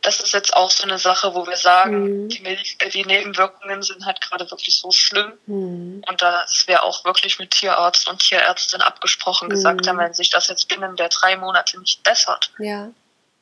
[0.02, 2.28] das ist jetzt auch so eine Sache, wo wir sagen, mhm.
[2.28, 5.32] die, äh, die, Nebenwirkungen sind halt gerade wirklich so schlimm.
[5.46, 6.02] Mhm.
[6.08, 9.50] Und das wäre auch wirklich mit Tierarzt und Tierärztin abgesprochen mhm.
[9.50, 12.50] gesagt haben, wenn sich das jetzt binnen der drei Monate nicht bessert.
[12.58, 12.90] Ja.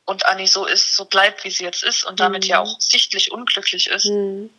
[0.05, 2.67] Und Anni so ist, so bleibt, wie sie jetzt ist und damit ja mhm.
[2.67, 4.49] auch sichtlich unglücklich ist, mhm.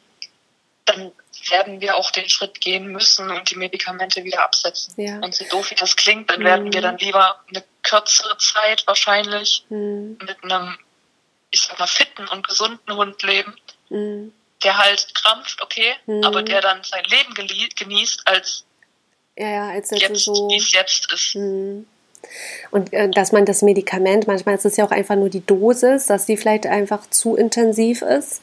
[0.84, 1.12] dann
[1.48, 4.94] werden wir auch den Schritt gehen müssen und die Medikamente wieder absetzen.
[4.96, 5.18] Ja.
[5.18, 6.44] Und so doof wie das klingt, dann mhm.
[6.44, 10.18] werden wir dann lieber eine kürzere Zeit wahrscheinlich mhm.
[10.20, 10.78] mit einem,
[11.50, 13.54] ich sag mal, fitten und gesunden Hund leben,
[13.88, 14.32] mhm.
[14.62, 16.24] der halt krampft, okay, mhm.
[16.24, 17.34] aber der dann sein Leben
[17.76, 18.64] genießt, als,
[19.36, 21.34] ja, ja, als jetzt, so, wie es jetzt ist.
[21.34, 21.86] Mhm.
[22.70, 26.06] Und äh, dass man das Medikament, manchmal ist es ja auch einfach nur die Dosis,
[26.06, 28.42] dass die vielleicht einfach zu intensiv ist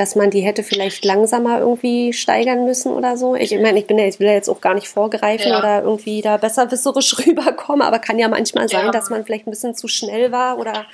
[0.00, 3.34] dass man die hätte vielleicht langsamer irgendwie steigern müssen oder so.
[3.34, 5.58] Ich meine, ich bin ja, ich will ja jetzt auch gar nicht vorgreifen ja.
[5.58, 8.92] oder irgendwie da besserwisserisch rüberkommen, aber kann ja manchmal sein, ja.
[8.92, 10.86] dass man vielleicht ein bisschen zu schnell war oder.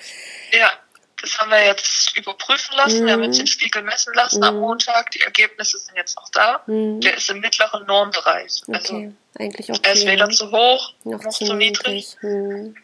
[0.50, 0.70] Ja,
[1.26, 3.02] das haben wir jetzt überprüfen lassen.
[3.02, 3.06] Mhm.
[3.06, 4.44] Wir haben jetzt den Spiegel messen lassen mhm.
[4.44, 5.10] am Montag.
[5.10, 6.62] Die Ergebnisse sind jetzt auch da.
[6.66, 7.00] Mhm.
[7.00, 8.62] Der ist im mittleren Normbereich.
[8.66, 8.76] Okay.
[8.76, 9.80] Also eigentlich okay.
[9.82, 12.16] Er ist weder zu hoch noch, noch zu niedrig.
[12.22, 12.22] niedrig.
[12.22, 12.76] Mhm.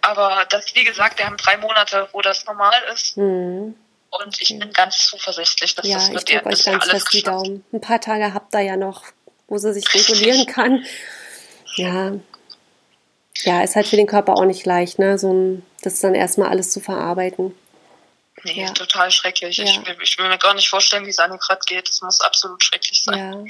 [0.00, 3.16] Aber das, wie gesagt, wir haben drei Monate, wo das normal ist.
[3.16, 3.76] Mhm.
[4.10, 7.64] Und ich bin ganz zuversichtlich, dass ja, das mit ihr euch ganz fest die Daumen.
[7.72, 9.04] Ein paar Tage habt ihr ja noch,
[9.46, 10.84] wo sie sich regulieren kann.
[11.76, 12.12] Ja.
[13.38, 15.18] Ja, ist halt für den Körper auch nicht leicht, ne?
[15.18, 17.54] So ein, das dann erstmal alles zu verarbeiten.
[18.44, 18.70] Nee, ja.
[18.72, 19.56] total schrecklich.
[19.56, 19.64] Ja.
[19.64, 21.88] Ich, ich, will mir gar nicht vorstellen, wie es einem gerade geht.
[21.88, 23.18] Das muss absolut schrecklich sein.
[23.18, 23.44] Ja.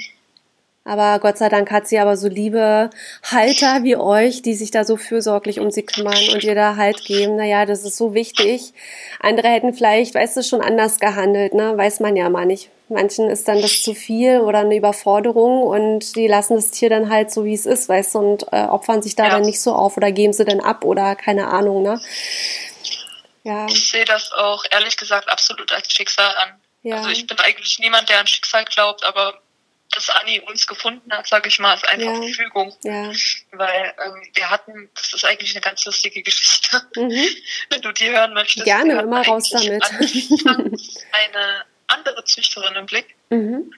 [0.85, 2.91] Aber Gott sei Dank hat sie aber so liebe
[3.23, 7.05] Halter wie euch, die sich da so fürsorglich um sie kümmern und ihr da Halt
[7.05, 7.37] geben.
[7.37, 8.73] Naja, das ist so wichtig.
[9.21, 11.77] Andere hätten vielleicht, weißt du, schon anders gehandelt, ne?
[11.77, 12.71] Weiß man ja mal nicht.
[12.93, 17.11] Manchen ist dann das zu viel oder eine Überforderung und die lassen das Tier dann
[17.11, 19.31] halt so, wie es ist, weißt du, und äh, opfern sich da ja.
[19.31, 22.01] dann nicht so auf oder geben sie dann ab oder keine Ahnung, ne?
[23.45, 23.67] Ja.
[23.67, 26.61] Ich sehe das auch ehrlich gesagt absolut als Schicksal an.
[26.83, 26.97] Ja.
[26.97, 29.41] Also ich bin eigentlich niemand, der an Schicksal glaubt, aber
[29.93, 32.33] dass Anni uns gefunden hat, sage ich mal, ist einfach ja.
[32.33, 32.75] Fügung.
[32.83, 33.13] Ja.
[33.53, 37.11] Weil ähm, wir hatten, das ist eigentlich eine ganz lustige Geschichte, mhm.
[37.71, 38.65] wenn du die hören möchtest.
[38.65, 39.83] Gerne, immer raus damit.
[41.13, 43.73] eine andere Züchterin im Blick, mhm.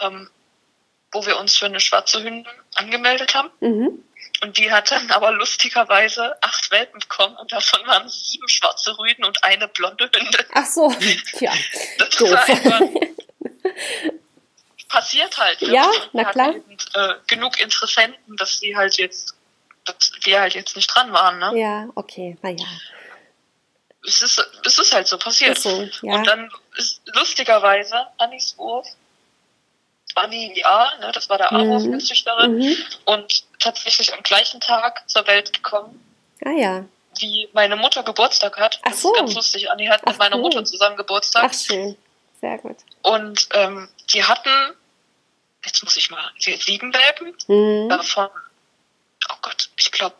[0.00, 0.30] ähm,
[1.12, 3.50] wo wir uns für eine schwarze Hündin angemeldet haben.
[3.60, 4.04] Mhm.
[4.42, 9.24] Und die hat dann aber lustigerweise acht Welpen bekommen und davon waren sieben schwarze Rüden
[9.24, 10.46] und eine blonde Hündin.
[10.52, 10.92] Ach so,
[11.40, 11.52] ja.
[11.98, 12.30] das doof.
[12.30, 12.80] war einfach
[14.88, 15.60] passiert halt.
[15.60, 16.54] Ja, na klar.
[16.54, 19.34] Eben, äh, genug Interessenten, dass die halt jetzt,
[19.84, 21.58] dass wir halt jetzt nicht dran waren, ne?
[21.58, 22.66] Ja, okay, naja.
[24.06, 25.58] Es ist, es ist halt so passiert.
[25.58, 26.14] So, ja.
[26.14, 26.50] Und dann
[27.06, 28.86] lustigerweise Annis Wurf,
[30.14, 32.62] Anni ja, ne, das war der Armwurf-Züchterin, mhm.
[32.62, 32.76] mhm.
[33.04, 36.04] und tatsächlich am gleichen Tag zur Welt gekommen.
[36.44, 36.84] Ah ja
[37.20, 38.78] wie meine Mutter Geburtstag hat.
[38.82, 39.12] Ach so.
[39.12, 39.70] ist ganz lustig.
[39.70, 40.42] Anni hat Ach, mit meiner cool.
[40.42, 41.44] Mutter zusammen Geburtstag.
[41.46, 41.96] Ach schön.
[42.40, 42.76] Sehr gut.
[43.02, 44.50] Und ähm, die hatten,
[45.64, 47.88] jetzt muss ich mal, sieben Welpen, mhm.
[47.88, 48.28] davon,
[49.30, 50.14] oh Gott, ich glaube,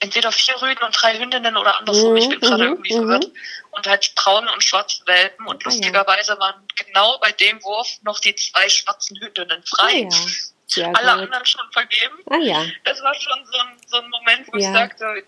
[0.00, 2.12] entweder vier Rüden und drei Hündinnen oder andersrum.
[2.12, 2.16] Mhm.
[2.16, 2.70] Ich bin gerade mhm.
[2.70, 2.98] irgendwie mhm.
[2.98, 3.30] verwirrt.
[3.70, 5.46] Und halt braune und schwarze Welpen.
[5.46, 10.08] Und ah, lustigerweise waren genau bei dem Wurf noch die zwei schwarzen Hündinnen frei.
[10.10, 10.16] Ah,
[10.74, 10.92] ja.
[10.92, 11.22] Alle gut.
[11.22, 12.18] anderen schon vergeben.
[12.26, 12.64] Ah, ja.
[12.84, 14.68] Das war schon so ein, so ein Moment, wo ja.
[14.68, 15.24] ich sagte,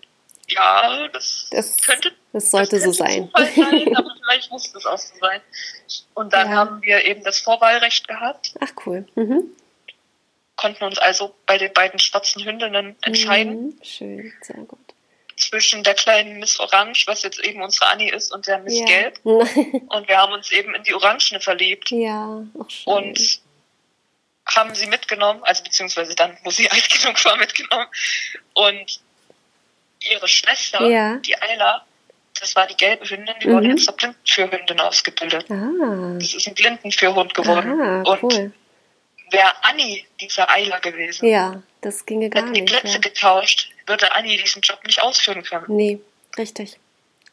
[0.47, 3.29] ja, das, das könnte das sollte das so sein.
[3.35, 3.95] sein.
[3.95, 5.41] aber vielleicht muss das auch so sein.
[6.13, 8.53] Und dann haben wir eben das Vorwahlrecht gehabt.
[8.59, 9.05] Ach cool.
[9.15, 9.51] Mhm.
[10.61, 13.65] Konnten uns also bei den beiden schwarzen Hündinnen entscheiden.
[13.65, 13.83] Mhm.
[13.83, 14.77] Schön, sehr gut.
[15.35, 18.85] Zwischen der kleinen Miss Orange, was jetzt eben unsere Annie ist, und der Miss ja.
[18.85, 19.19] Gelb.
[19.23, 21.89] und wir haben uns eben in die Orangene verliebt.
[21.89, 22.93] Ja, auch schön.
[22.93, 23.41] Und
[24.55, 27.87] haben sie mitgenommen, also beziehungsweise dann, wo sie alt genug war, mitgenommen.
[28.53, 28.99] Und
[30.11, 31.15] ihre Schwester, ja.
[31.17, 31.83] die Ayla,
[32.39, 33.53] das war die gelbe Hündin, die mhm.
[33.53, 35.49] wurde jetzt zur Blindenführhündin ausgebildet.
[35.49, 36.17] Ah.
[36.19, 37.81] Das ist ein Blindenführhund geworden.
[37.81, 38.31] Ah, cool.
[38.35, 38.53] Und
[39.31, 42.99] wäre Anni dieser Eiler gewesen, ja, das ginge gar hätten die Plätze ja.
[42.99, 45.65] getauschen, würde Anni diesen Job nicht ausführen können.
[45.69, 45.99] Nee,
[46.37, 46.77] richtig,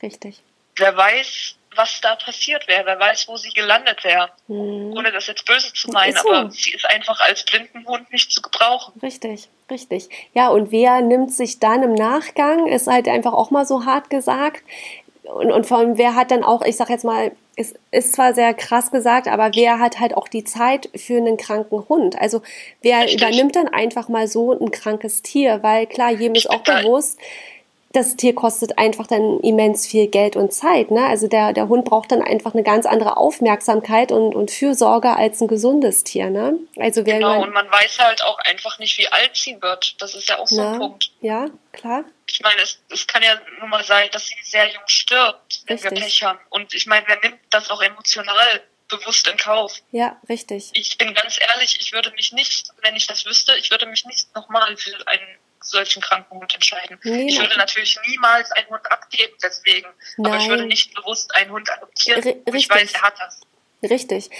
[0.02, 0.40] richtig.
[0.76, 2.84] Wer weiß, was da passiert wäre.
[2.84, 4.30] Wer weiß, wo sie gelandet wäre.
[4.48, 4.92] Hm.
[4.92, 6.30] Ohne das jetzt böse zu meinen, so.
[6.30, 8.92] aber sie ist einfach als Blindenhund nicht zu gebrauchen.
[9.00, 10.08] Richtig, richtig.
[10.34, 14.10] Ja, und wer nimmt sich dann im Nachgang, ist halt einfach auch mal so hart
[14.10, 14.62] gesagt.
[15.34, 18.34] Und, und vor allem, wer hat dann auch, ich sag jetzt mal, es ist zwar
[18.34, 22.18] sehr krass gesagt, aber wer hat halt auch die Zeit für einen kranken Hund?
[22.18, 22.40] Also
[22.82, 23.20] wer Richtig.
[23.20, 25.62] übernimmt dann einfach mal so ein krankes Tier?
[25.62, 27.18] Weil klar, jedem ist auch bewusst,
[27.92, 30.90] das Tier kostet einfach dann immens viel Geld und Zeit.
[30.90, 31.06] Ne?
[31.06, 35.40] Also der, der Hund braucht dann einfach eine ganz andere Aufmerksamkeit und, und Fürsorge als
[35.40, 36.30] ein gesundes Tier.
[36.30, 36.58] Ne?
[36.76, 40.00] Also wer genau, und man weiß halt auch einfach nicht, wie alt sie wird.
[40.00, 41.10] Das ist ja auch so ein Punkt.
[41.22, 42.04] Ja, klar.
[42.38, 45.74] Ich meine, es, es kann ja nun mal sein, dass sie sehr jung stirbt, wenn
[45.74, 45.90] richtig.
[45.90, 46.38] wir Pech haben.
[46.50, 49.82] Und ich meine, wer nimmt das auch emotional bewusst in Kauf?
[49.90, 50.70] Ja, richtig.
[50.74, 54.04] Ich bin ganz ehrlich, ich würde mich nicht, wenn ich das wüsste, ich würde mich
[54.04, 55.26] nicht nochmal für einen
[55.60, 57.00] solchen kranken Hund entscheiden.
[57.02, 59.88] Nee, ich würde natürlich niemals einen Hund abgeben, deswegen.
[60.16, 60.32] Nein.
[60.32, 62.22] Aber ich würde nicht bewusst einen Hund adoptieren.
[62.22, 63.40] R ich weiß, er hat das.
[63.82, 64.30] Richtig.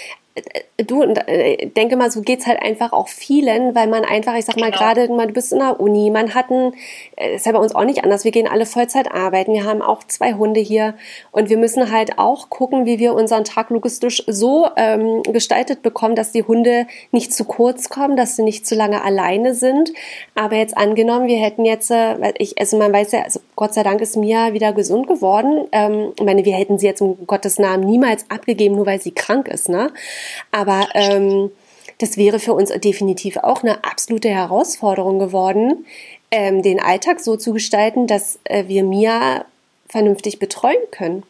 [0.77, 4.45] Äh, du, äh, denke mal, so geht's halt einfach auch vielen, weil man einfach, ich
[4.45, 4.77] sag mal, genau.
[4.77, 6.73] gerade, du bist in der Uni, man hat ein,
[7.15, 9.81] äh, ist ja bei uns auch nicht anders, wir gehen alle Vollzeit arbeiten, wir haben
[9.81, 10.95] auch zwei Hunde hier
[11.31, 16.15] und wir müssen halt auch gucken, wie wir unseren Tag logistisch so ähm, gestaltet bekommen,
[16.15, 19.91] dass die Hunde nicht zu kurz kommen, dass sie nicht zu lange alleine sind.
[20.35, 23.83] Aber jetzt angenommen, wir hätten jetzt, weil ich, also man weiß ja, also Gott sei
[23.83, 25.67] Dank ist Mia wieder gesund geworden.
[25.71, 29.11] Ähm, ich meine, wir hätten sie jetzt um Gottes Namen niemals abgegeben, nur weil sie
[29.11, 29.91] krank ist, ne?
[30.51, 31.51] Aber ähm,
[31.99, 35.85] das wäre für uns definitiv auch eine absolute Herausforderung geworden,
[36.31, 39.45] ähm, den Alltag so zu gestalten, dass äh, wir Mia
[39.87, 41.23] vernünftig betreuen können.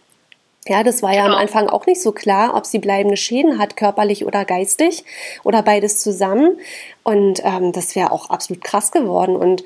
[0.67, 1.39] Ja, das war ja am genau.
[1.39, 5.03] Anfang auch nicht so klar, ob sie bleibende Schäden hat, körperlich oder geistig
[5.43, 6.59] oder beides zusammen.
[7.03, 9.35] Und ähm, das wäre auch absolut krass geworden.
[9.35, 9.63] Und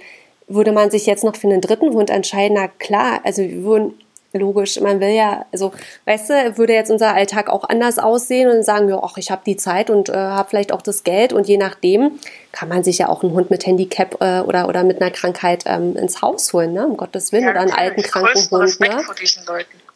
[0.47, 3.99] würde man sich jetzt noch für einen dritten Hund entscheiden, na klar, also wir würden
[4.33, 5.71] logisch, man will ja, also
[6.05, 9.43] weißt du, würde jetzt unser Alltag auch anders aussehen und sagen, ja, ach, ich habe
[9.45, 12.19] die Zeit und äh, habe vielleicht auch das Geld und je nachdem
[12.51, 15.63] kann man sich ja auch einen Hund mit Handicap äh, oder, oder mit einer Krankheit
[15.67, 16.85] ähm, ins Haus holen, ne?
[16.87, 18.79] um Gottes Willen, ja, oder einen alten kranken Hund.
[18.79, 19.03] Ne?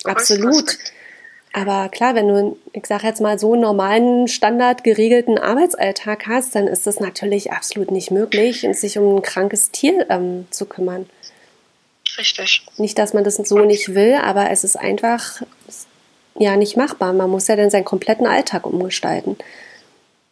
[0.05, 0.77] Absolut.
[1.53, 6.53] Aber klar, wenn du, ich sage jetzt mal, so einen normalen, standard geregelten Arbeitsalltag hast,
[6.53, 11.09] dann ist es natürlich absolut nicht möglich, sich um ein krankes Tier ähm, zu kümmern.
[12.17, 12.63] Richtig.
[12.77, 15.41] Nicht, dass man das so nicht will, aber es ist einfach
[16.35, 17.13] ja nicht machbar.
[17.13, 19.37] Man muss ja dann seinen kompletten Alltag umgestalten.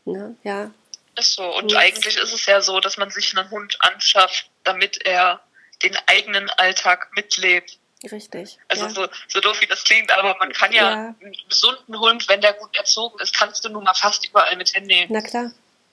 [0.06, 0.36] Ne?
[0.44, 0.72] Ja.
[1.18, 1.44] Ist so.
[1.58, 1.80] Und ja.
[1.80, 5.42] eigentlich ist es ja so, dass man sich einen Hund anschafft, damit er
[5.84, 7.78] den eigenen Alltag mitlebt.
[8.12, 8.60] Richtig.
[8.68, 8.90] Also ja.
[8.92, 12.42] so, so doof wie das klingt, aber man kann ja, ja, einen gesunden Hund, wenn
[12.42, 15.08] der gut erzogen ist, kannst du nun mal fast überall mit hinnehmen.
[15.12, 15.52] Na klar,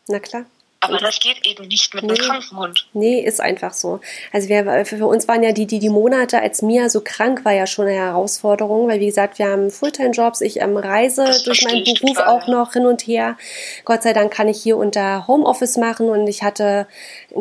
[0.08, 0.44] na klar.
[0.84, 2.88] Aber das geht eben nicht mit nee, einem kranken Hund.
[2.92, 4.00] Nee, ist einfach so.
[4.32, 7.52] Also wir, für uns waren ja die, die, die Monate, als Mia so krank war,
[7.52, 11.62] ja schon eine Herausforderung, weil wie gesagt, wir haben Fulltime-Jobs, ich ähm, reise das durch
[11.62, 13.36] meinen Beruf total, auch noch hin und her.
[13.84, 16.88] Gott sei Dank kann ich hier unter Homeoffice machen und ich hatte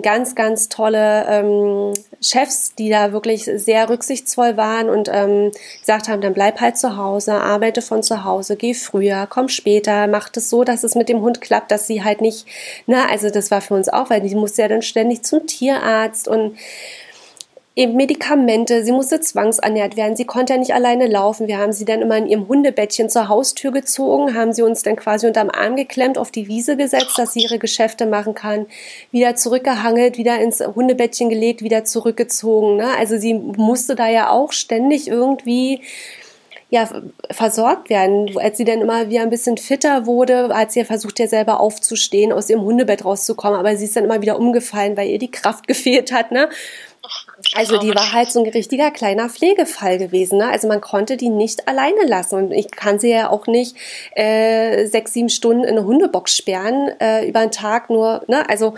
[0.03, 6.21] ganz, ganz tolle ähm, Chefs, die da wirklich sehr rücksichtsvoll waren und ähm, gesagt haben,
[6.21, 10.51] dann bleib halt zu Hause, arbeite von zu Hause, geh früher, komm später, mach es
[10.51, 12.45] so, dass es mit dem Hund klappt, dass sie halt nicht,
[12.85, 16.27] na, also das war für uns auch, weil die musste ja dann ständig zum Tierarzt
[16.27, 16.57] und
[17.73, 21.47] eben Medikamente, sie musste zwangsernährt werden, sie konnte ja nicht alleine laufen.
[21.47, 24.97] Wir haben sie dann immer in ihrem Hundebettchen zur Haustür gezogen, haben sie uns dann
[24.97, 28.65] quasi unterm Arm geklemmt, auf die Wiese gesetzt, dass sie ihre Geschäfte machen kann,
[29.11, 32.75] wieder zurückgehangelt, wieder ins Hundebettchen gelegt, wieder zurückgezogen.
[32.75, 32.87] Ne?
[32.99, 35.81] Also sie musste da ja auch ständig irgendwie
[36.71, 36.89] ja,
[37.29, 38.31] versorgt werden.
[38.39, 41.59] Als sie dann immer wieder ein bisschen fitter wurde, hat sie ja versucht, ja selber
[41.59, 45.29] aufzustehen, aus ihrem Hundebett rauszukommen, aber sie ist dann immer wieder umgefallen, weil ihr die
[45.29, 46.49] Kraft gefehlt hat, ne?
[47.55, 50.37] Also die war halt so ein richtiger kleiner Pflegefall gewesen.
[50.37, 50.47] Ne?
[50.47, 52.35] Also man konnte die nicht alleine lassen.
[52.35, 53.75] Und ich kann sie ja auch nicht
[54.15, 58.23] äh, sechs, sieben Stunden in eine Hundebox sperren äh, über den Tag nur.
[58.27, 58.47] Ne?
[58.47, 58.75] Also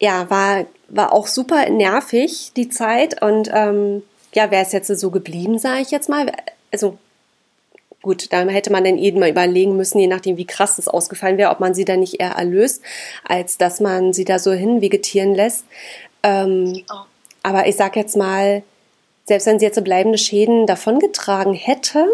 [0.00, 3.22] ja, war, war auch super nervig die Zeit.
[3.22, 4.02] Und ähm,
[4.34, 6.26] ja, wäre es jetzt so geblieben, sage ich jetzt mal
[6.72, 6.98] also
[8.02, 11.38] gut, da hätte man dann eben mal überlegen müssen, je nachdem, wie krass das ausgefallen
[11.38, 12.82] wäre, ob man sie dann nicht eher erlöst,
[13.24, 15.64] als dass man sie da so hinvegetieren lässt.
[16.22, 16.94] Ähm, oh.
[17.42, 18.62] Aber ich sag jetzt mal,
[19.24, 22.06] selbst wenn sie jetzt so bleibende Schäden davongetragen hätte,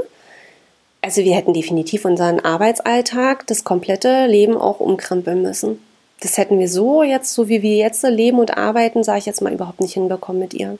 [1.01, 5.83] also wir hätten definitiv unseren Arbeitsalltag, das komplette Leben auch umkrempeln müssen.
[6.21, 9.43] Das hätten wir so jetzt, so wie wir jetzt leben und arbeiten, sage ich jetzt
[9.43, 10.79] mal überhaupt nicht hinbekommen mit ihr.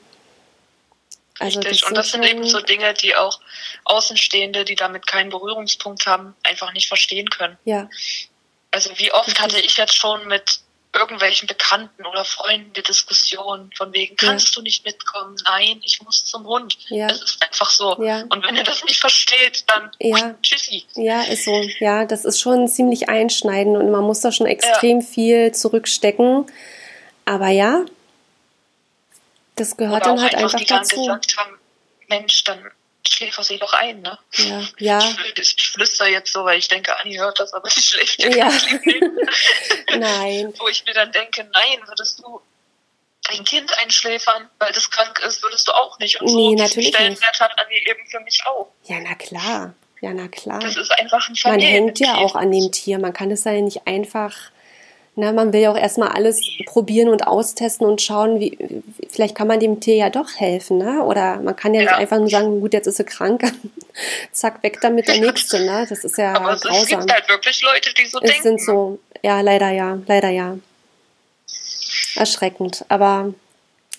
[1.39, 1.81] Also Richtig.
[1.81, 3.39] Das und das sind eben so Dinge, die auch
[3.83, 7.57] Außenstehende, die damit keinen Berührungspunkt haben, einfach nicht verstehen können.
[7.65, 7.89] Ja.
[8.71, 10.59] Also wie oft hatte ich jetzt schon mit
[10.95, 14.51] irgendwelchen Bekannten oder Freunden die Diskussion von wegen, kannst ja.
[14.55, 15.35] du nicht mitkommen?
[15.43, 16.77] Nein, ich muss zum Hund.
[16.87, 17.07] Ja.
[17.07, 18.01] Es ist einfach so.
[18.01, 18.23] Ja.
[18.29, 20.35] Und wenn ihr das nicht versteht, dann ja.
[20.41, 20.85] tschüssi.
[20.95, 21.51] Ja, ist so.
[21.79, 26.45] Ja, das ist schon ziemlich einschneidend und man muss da schon extrem viel zurückstecken.
[27.25, 27.85] Aber ja,
[29.55, 30.95] das gehört Oder dann halt einfach, einfach dazu.
[30.97, 31.59] gesagt haben,
[32.07, 32.71] Mensch, dann
[33.07, 34.17] schläfer sie doch ein, ne?
[34.37, 35.15] Ja, ja.
[35.35, 38.47] Ich, ich flüster jetzt so, weil ich denke, Anni hört das, aber sie schläft ja.
[39.97, 40.53] Nein.
[40.57, 42.41] Wo ich mir dann denke, nein, würdest du
[43.29, 46.21] dein Kind einschläfern, weil das krank ist, würdest du auch nicht.
[46.21, 48.71] Und so nee, natürlich Stellenwert hat Anni eben für mich auch.
[48.83, 49.73] Ja, na klar.
[50.01, 50.59] Ja, na klar.
[50.59, 52.99] Das ist einfach ein Man hängt ja auch an dem Tier.
[52.99, 54.35] Man kann es ja nicht einfach
[55.17, 58.57] na, man will ja auch erstmal alles probieren und austesten und schauen, wie,
[59.09, 61.03] vielleicht kann man dem Tier ja doch helfen, ne?
[61.03, 61.91] Oder man kann ja, ja.
[61.91, 63.43] nicht einfach nur sagen, gut, jetzt ist sie krank,
[64.33, 65.85] zack, weg damit der nächste, ne?
[65.87, 66.81] Das ist ja Aber grausam.
[66.81, 68.37] Es gibt halt wirklich Leute, die so es denken.
[68.37, 70.57] Es sind so, ja, leider ja, leider ja.
[72.15, 72.85] Erschreckend.
[72.89, 73.33] Aber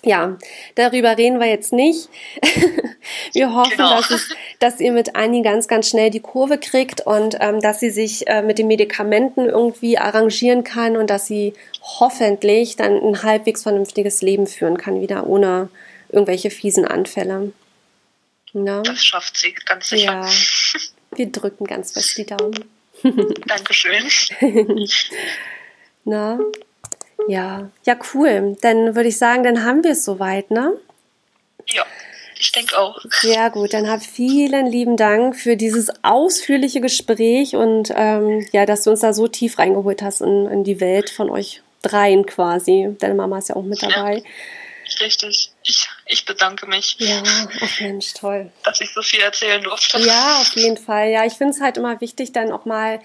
[0.07, 0.39] ja,
[0.77, 2.09] darüber reden wir jetzt nicht.
[3.33, 3.97] Wir hoffen, genau.
[3.97, 4.29] dass, es,
[4.61, 8.27] dass ihr mit Anni ganz, ganz schnell die Kurve kriegt und ähm, dass sie sich
[8.29, 14.23] äh, mit den Medikamenten irgendwie arrangieren kann und dass sie hoffentlich dann ein halbwegs vernünftiges
[14.23, 15.69] Leben führen kann, wieder ohne
[16.09, 17.53] irgendwelche fiesen Anfälle.
[18.53, 18.83] Ja.
[18.83, 20.13] Das schafft sie, ganz sicher.
[20.13, 20.31] Ja,
[21.17, 22.65] wir drücken ganz fest die Daumen.
[23.47, 24.09] Dankeschön.
[26.05, 26.39] Na,
[27.29, 28.57] ja, ja, cool.
[28.61, 30.77] Dann würde ich sagen, dann haben wir es soweit, ne?
[31.67, 31.85] Ja,
[32.39, 33.01] ich denke auch.
[33.11, 33.73] Sehr gut.
[33.73, 39.01] Dann hab vielen lieben Dank für dieses ausführliche Gespräch und ähm, ja, dass du uns
[39.01, 42.95] da so tief reingeholt hast in, in die Welt von euch dreien quasi.
[42.99, 44.17] Deine Mama ist ja auch mit dabei.
[44.17, 45.51] Ja, richtig.
[45.65, 46.97] Ich, ich bedanke mich.
[46.99, 47.23] Ja,
[47.61, 48.51] ach Mensch, toll.
[48.65, 49.99] Dass ich so viel erzählen durfte.
[50.01, 51.11] Ja, auf jeden Fall.
[51.11, 53.01] Ja, ich finde es halt immer wichtig, dann auch mal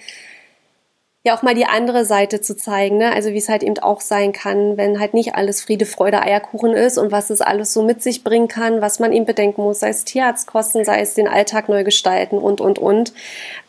[1.24, 3.14] ja auch mal die andere Seite zu zeigen, ne?
[3.14, 6.74] Also wie es halt eben auch sein kann, wenn halt nicht alles Friede, Freude, Eierkuchen
[6.74, 9.82] ist und was es alles so mit sich bringen kann, was man eben bedenken muss,
[9.82, 13.14] sei es Tierarztkosten, sei es den Alltag neu gestalten und und und.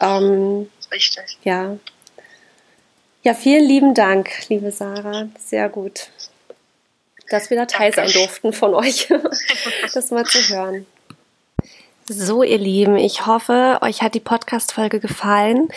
[0.01, 1.39] Ähm, Richtig.
[1.45, 1.77] Ja.
[3.23, 5.29] Ja, vielen lieben Dank, liebe Sarah.
[5.39, 6.09] Sehr gut.
[7.29, 9.09] Dass wir da teil sein durften von euch,
[9.95, 10.87] das mal zu hören.
[12.09, 15.69] So, ihr Lieben, ich hoffe, euch hat die Podcast-Folge gefallen.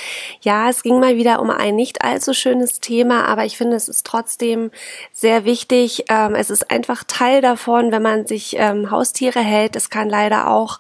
[0.42, 3.88] Ja, es ging mal wieder um ein nicht allzu schönes Thema, aber ich finde, es
[3.88, 4.72] ist trotzdem
[5.14, 6.06] sehr wichtig.
[6.10, 9.76] Ähm, es ist einfach Teil davon, wenn man sich ähm, Haustiere hält.
[9.76, 10.80] Es kann leider auch,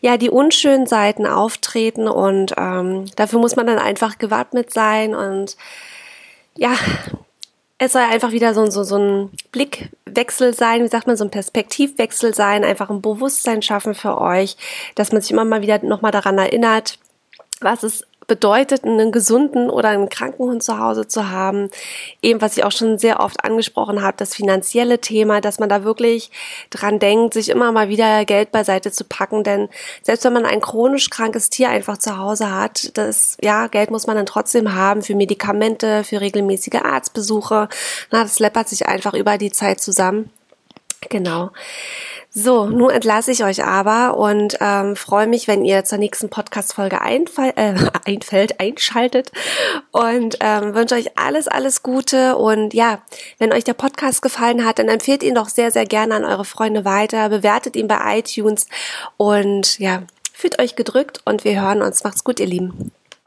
[0.00, 5.56] ja, die unschönen Seiten auftreten und ähm, dafür muss man dann einfach gewappnet sein und
[6.56, 6.70] ja,
[7.78, 11.30] es soll einfach wieder so, so, so ein Blickwechsel sein, wie sagt man, so ein
[11.30, 14.56] Perspektivwechsel sein, einfach ein Bewusstsein schaffen für euch,
[14.96, 16.98] dass man sich immer mal wieder nochmal daran erinnert,
[17.60, 21.70] was es bedeutet, einen gesunden oder einen kranken Hund zu Hause zu haben.
[22.22, 25.82] Eben, was ich auch schon sehr oft angesprochen habe, das finanzielle Thema, dass man da
[25.82, 26.30] wirklich
[26.70, 29.42] dran denkt, sich immer mal wieder Geld beiseite zu packen.
[29.42, 29.68] Denn
[30.02, 34.06] selbst wenn man ein chronisch krankes Tier einfach zu Hause hat, das, ja, Geld muss
[34.06, 37.68] man dann trotzdem haben für Medikamente, für regelmäßige Arztbesuche.
[38.12, 40.30] Na, das läppert sich einfach über die Zeit zusammen.
[41.08, 41.50] Genau.
[42.30, 46.98] So, nun entlasse ich euch aber und ähm, freue mich, wenn ihr zur nächsten Podcast-Folge
[47.00, 47.74] äh,
[48.04, 49.30] einfällt, einschaltet
[49.92, 53.00] und ähm, wünsche euch alles, alles Gute und ja,
[53.38, 56.44] wenn euch der Podcast gefallen hat, dann empfehlt ihn doch sehr, sehr gerne an eure
[56.44, 58.66] Freunde weiter, bewertet ihn bei iTunes
[59.16, 62.04] und ja, fühlt euch gedrückt und wir hören uns.
[62.04, 62.92] Macht's gut, ihr Lieben.